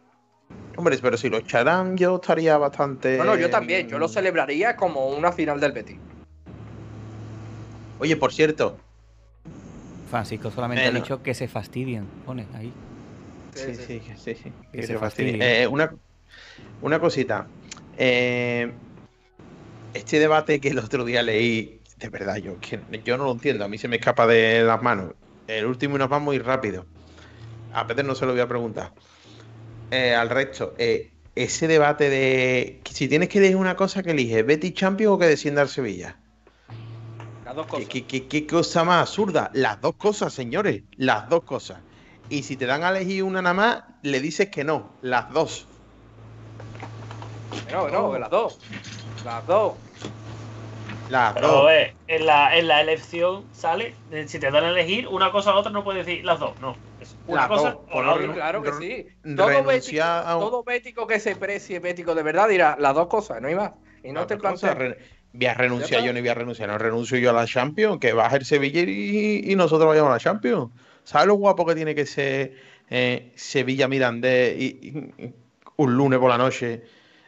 [0.76, 3.20] Hombre, pero si lo echarán, yo estaría bastante.
[3.20, 3.88] No, no, yo también.
[3.88, 6.00] Yo lo celebraría como una final del Betis.
[8.00, 8.76] Oye, por cierto.
[10.10, 12.08] Francisco solamente ha dicho que se fastidian.
[12.26, 12.74] Pone ahí.
[13.54, 14.52] Sí, sí, sí, sí.
[14.72, 15.32] Que que se se fastidie.
[15.32, 15.64] fastidie.
[15.64, 15.94] Eh, una,
[16.82, 17.48] una cosita.
[17.98, 18.72] Eh,
[19.94, 23.66] este debate que el otro día leí, de verdad, yo, que yo no lo entiendo.
[23.66, 25.14] A mí se me escapa de las manos.
[25.48, 26.86] El último y nos va muy rápido.
[27.74, 28.94] A Peter no se lo voy a preguntar.
[29.92, 34.46] Eh, al resto, eh, ese debate de si tienes que elegir una cosa que eliges,
[34.46, 36.18] Betty Champions o que descienda al Sevilla.
[37.46, 39.52] Las dos ¿Qué, qué- qué- qué cosa más absurda?
[39.54, 40.84] Las dos cosas, señores.
[40.96, 41.80] Las dos cosas.
[42.32, 44.96] Y si te dan a elegir una nada más, le dices que no.
[45.02, 45.68] Las dos.
[47.70, 48.60] No, no, las dos.
[49.26, 49.76] Las dos.
[51.10, 51.66] Las Pero dos.
[51.66, 55.54] ver, en la, en la elección sale, eh, si te dan a elegir una cosa
[55.54, 56.78] u otra, no puedes decir las dos, no.
[57.02, 57.82] Es una Las cosa dos.
[57.92, 58.34] o la Por otra.
[58.34, 59.08] Claro que sí.
[59.36, 62.96] Todo bético, renunciar a un- todo bético que se precie bético de verdad dirá las
[62.96, 63.72] dos cosas, no hay más.
[64.04, 64.98] Y no te re-
[65.34, 66.70] Voy a renunciar yo, ni voy a renunciar.
[66.70, 70.14] No renuncio yo a la Champions, que baje el Sevilla y, y nosotros vayamos a
[70.14, 70.72] la Champions.
[71.12, 72.56] ¿Sabes lo guapo que tiene que ser
[72.90, 75.34] eh, Sevilla Mirandés y,
[75.76, 76.84] un lunes por la noche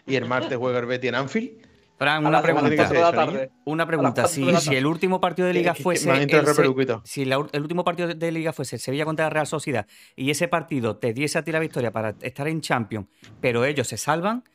[0.07, 1.51] y el martes juega el Betis en Anfield?
[1.97, 3.49] Fran, una pregunta.
[3.65, 4.25] Una pregunta.
[4.29, 4.41] Si,
[4.73, 6.09] el último partido de liga fuese.
[6.09, 9.85] el si la el último partido de liga fuese Sevilla contra la Real Sociedad
[10.15, 13.07] y ese partido te diese a ti la victoria para estar en Champions,
[13.41, 14.45] pero ellos se salvan.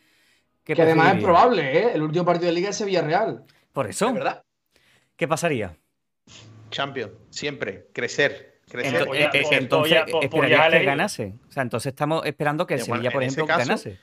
[0.65, 1.91] ¿qué Que además es probable, ¿eh?
[1.93, 3.45] El último partido de liga es Sevilla-Real.
[3.75, 4.11] Por eso.
[4.11, 4.43] verdad?
[5.17, 5.77] ¿Qué pasaría?
[6.71, 7.89] Champions, siempre.
[7.93, 8.58] Crecer.
[8.71, 9.07] Crecer.
[9.07, 11.35] Pues eh, eh, pues- entonces pues pues- pues esperarías que ganase.
[11.49, 13.99] O sea, entonces estamos esperando que el Eh, bueno, Sevilla, por ejemplo, caso- ganase.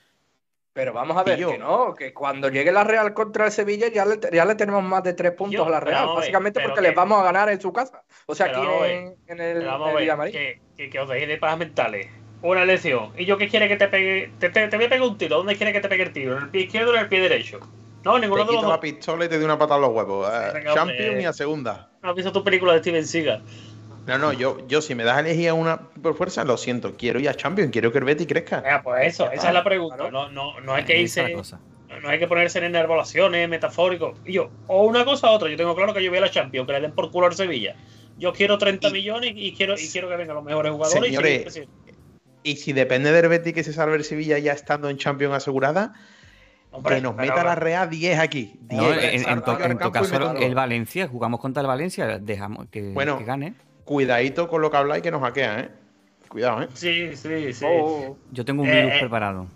[0.73, 3.87] Pero vamos a ver yo- que no, que cuando llegue la Real contra el Sevilla
[3.87, 6.75] ya le, ya le tenemos más de tres puntos Yo- a la Real, básicamente porque
[6.75, 8.03] que- les vamos a ganar en su casa.
[8.25, 11.29] O sea, aquí en, en el, en a el ver, que, que, que os dejéis
[11.29, 12.07] de pajas mentales.
[12.41, 13.11] Una elección.
[13.17, 14.31] ¿Y yo qué quiere que te pegue?
[14.37, 15.37] Te, te, te voy a pegar un tiro.
[15.37, 16.37] ¿Dónde quiere que te pegue el tiro?
[16.37, 17.59] ¿En el pie izquierdo o en el pie derecho?
[18.03, 18.79] No, ninguno Te de los quito la dos.
[18.81, 20.29] pistola y te doy una patada en los huevos.
[20.31, 21.89] Eh, Champions y a segunda.
[22.03, 23.43] ¿No has visto tu película de Steven Seagal?
[24.07, 26.95] No, no, yo, yo si me das a elegir una por fuerza, lo siento.
[26.95, 28.81] Quiero ir a Champions, quiero que el Betis crezca.
[28.83, 30.09] Pues eso, esa es la pregunta.
[30.11, 31.35] No, no, no hay que irse.
[32.01, 34.19] No hay que ponerse en enarbolaciones, metafóricos.
[34.25, 35.49] Y yo, o una cosa o otra.
[35.49, 37.33] Yo tengo claro que yo voy a la Champions, que le den por culo al
[37.33, 37.75] Sevilla.
[38.17, 41.01] Yo quiero 30 millones y quiero, y quiero que vengan los mejores jugadores.
[41.11, 41.61] y Señores.
[42.43, 45.93] Y si depende del Betis que se salve el Sevilla ya estando en Champions asegurada,
[46.71, 48.53] Hombre, que nos meta la Real 10 aquí.
[48.61, 48.81] 10.
[48.81, 50.53] No, en, to- tu caso, el.
[50.53, 53.17] Valencia, jugamos contra el Valencia, dejamos que, Bueno.
[53.17, 53.53] que gane.
[53.85, 55.69] Cuidadito con lo que habláis que nos hackean, ¿eh?
[56.27, 56.67] Cuidado, ¿eh?
[56.73, 57.65] Sí, sí, sí.
[57.67, 58.99] Oh, Yo tengo un Eh, virus eh.
[58.99, 59.47] preparado.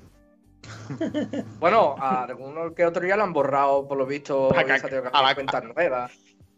[1.59, 4.91] Bueno, a algunos que otros ya lo han borrado, por lo visto, A ca- que
[5.01, 6.11] la- hacer cuentas nuevas.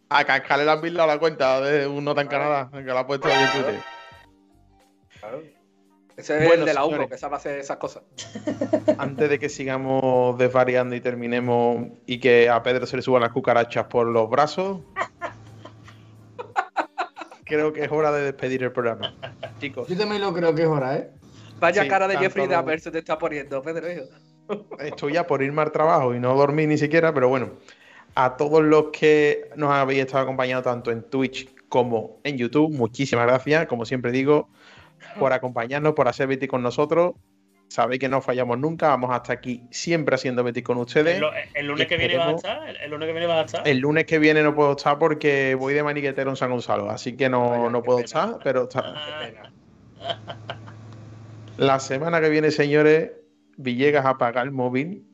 [0.09, 3.07] A Cascale le han virlado la cuenta de un nota en Canadá, que la ha
[3.07, 3.81] puesto ahí en Twitter.
[5.19, 5.41] Claro.
[6.17, 7.09] Ese es Bueno, el de la UCO, señores.
[7.11, 8.03] que sabe hacer esas cosas.
[8.97, 13.31] Antes de que sigamos desvariando y terminemos y que a Pedro se le suban las
[13.31, 14.81] cucarachas por los brazos,
[17.51, 19.13] creo que es hora de despedir el programa.
[19.59, 21.09] Chicos, Yo también lo creo que es hora, ¿eh?
[21.59, 23.85] Vaya Sí, cara de Jeffrey lo- Dahmer se te está poniendo, Pedro.
[24.79, 27.51] estoy ya por irme al trabajo y no dormir ni siquiera, pero bueno,
[28.15, 33.25] a todos los que nos habéis estado acompañando tanto en Twitch como en YouTube, muchísimas
[33.27, 34.49] gracias, como siempre digo,
[35.19, 37.13] por acompañarnos, por hacer Betty con nosotros.
[37.71, 41.21] Sabéis que no fallamos nunca, vamos hasta aquí siempre haciendo Betty con ustedes.
[41.53, 42.67] El, lunes que viene vas a estar.
[42.67, 43.65] El, el lunes que viene vas a estar.
[43.65, 47.15] El lunes que viene no puedo estar porque voy de maniquetero en San Gonzalo, así
[47.15, 49.49] que no, no puedo estar, pero está-
[51.55, 53.11] la semana que viene, señores,
[53.55, 55.05] Villegas apaga el móvil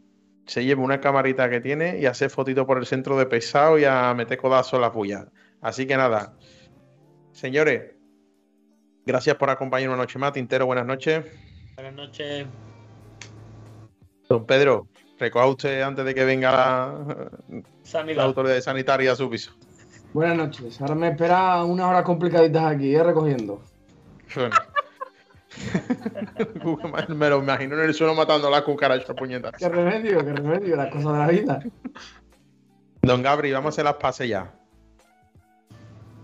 [0.47, 3.77] se lleve una camarita que tiene y a hacer fotito por el centro de pesado
[3.77, 5.27] y a meter codazo en las bullas.
[5.61, 6.33] Así que nada,
[7.33, 7.91] señores,
[9.05, 10.33] gracias por acompañarnos una noche más.
[10.33, 11.23] Tintero, buenas noches.
[11.77, 12.47] Buenas noches.
[14.27, 14.87] Don Pedro,
[15.19, 17.29] recoja usted antes de que venga la,
[18.15, 19.51] la autoridad sanitaria a su piso.
[20.11, 20.81] Buenas noches.
[20.81, 23.03] Ahora me espera unas horas complicaditas aquí, ¿eh?
[23.03, 23.61] recogiendo.
[24.33, 24.55] Bueno.
[27.15, 29.51] me lo imagino en el suelo matando a las cucarachas puñetas.
[29.59, 31.59] Qué remedio, qué remedio, las cosas de la vida.
[33.03, 34.51] Don Gabri, vamos a hacer las pases ya.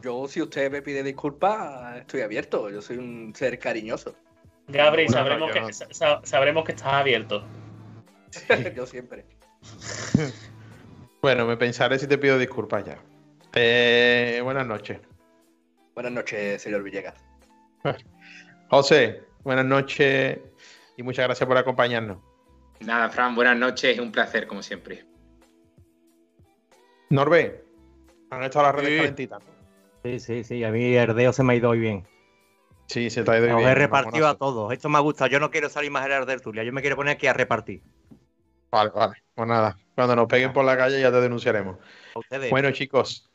[0.02, 2.72] Yo, si usted me pide disculpas, estoy abierto.
[2.72, 4.16] Yo soy un ser cariñoso.
[4.68, 5.68] Gabri, Bueno, sabremos, no.
[5.68, 7.44] que, sa- sabremos que estás abierto.
[8.76, 9.26] Yo siempre.
[11.22, 12.98] Bueno, me pensaré si te pido disculpas ya.
[13.56, 15.00] Eh, buenas noches.
[15.94, 17.16] Buenas noches, señor Villegas.
[18.70, 20.40] José, buenas noches
[20.98, 22.18] y muchas gracias por acompañarnos.
[22.82, 25.06] Nada, Fran, buenas noches, un placer, como siempre.
[27.10, 27.64] Norbe,
[28.30, 28.98] han estado las redes Sí.
[28.98, 29.40] calentitas.
[29.46, 29.54] ¿no?
[30.04, 32.06] Sí, sí, sí, a mí el deo se me ha ido hoy bien.
[32.88, 33.70] Sí, se te ha ido Os bien.
[33.70, 34.72] he repartido a todos.
[34.72, 35.30] Esto me ha gustado.
[35.30, 36.64] Yo no quiero salir más en de Tulia.
[36.64, 37.82] Yo me quiero poner aquí a repartir.
[38.72, 39.14] Vale, vale.
[39.36, 41.78] Pues nada, cuando nos peguen por la calle ya te denunciaremos.
[42.16, 42.50] A ustedes.
[42.50, 43.30] Bueno, chicos.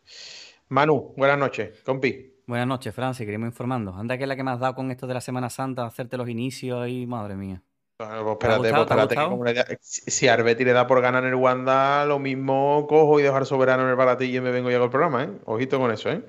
[0.69, 1.81] Manu, buenas noches.
[1.85, 2.35] Compi.
[2.47, 3.95] Buenas noches, Fran, seguiremos informando.
[3.95, 6.17] Anda que es la que me has dado con esto de la Semana Santa, hacerte
[6.17, 7.63] los inicios ahí, madre mía.
[7.99, 10.73] Bueno, pues ¿Te ha espérate, pues espérate, que como le da- si a Arbeti le
[10.73, 14.39] da por ganar en el Wanda, lo mismo cojo y dejar soberano en el baratillo
[14.39, 15.31] y me vengo ya con el programa, ¿eh?
[15.47, 16.23] Ojito con eso, ¿eh?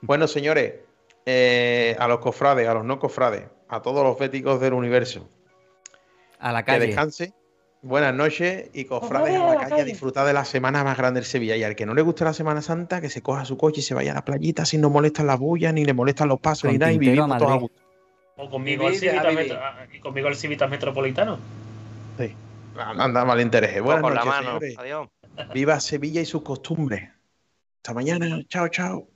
[0.00, 0.74] Bueno, señores,
[1.26, 5.28] eh, a los cofrades, a los no cofrades, a todos los béticos del universo,
[6.38, 6.86] A la que calle.
[6.86, 7.32] descanse.
[7.84, 11.24] Buenas noches y cofrades a la calle a disfrutar de la semana más grande del
[11.28, 11.56] Sevilla.
[11.56, 13.82] Y al que no le guste la Semana Santa, que se coja su coche y
[13.82, 16.62] se vaya a la playita sin no molestan las bullas, ni le molestan los pasos,
[16.62, 17.82] Con ni nada, y vivimos todos a gusto.
[18.36, 21.38] O conmigo Civitas, metro- ah, y conmigo el Civitas Metropolitano.
[22.18, 22.34] Sí.
[22.78, 23.82] Anda mal interés.
[23.82, 24.58] Buenas con la noches, mano.
[24.78, 25.08] Adiós.
[25.52, 27.10] Viva Sevilla y sus costumbres.
[27.78, 28.42] Hasta mañana.
[28.48, 29.08] Chao, chao.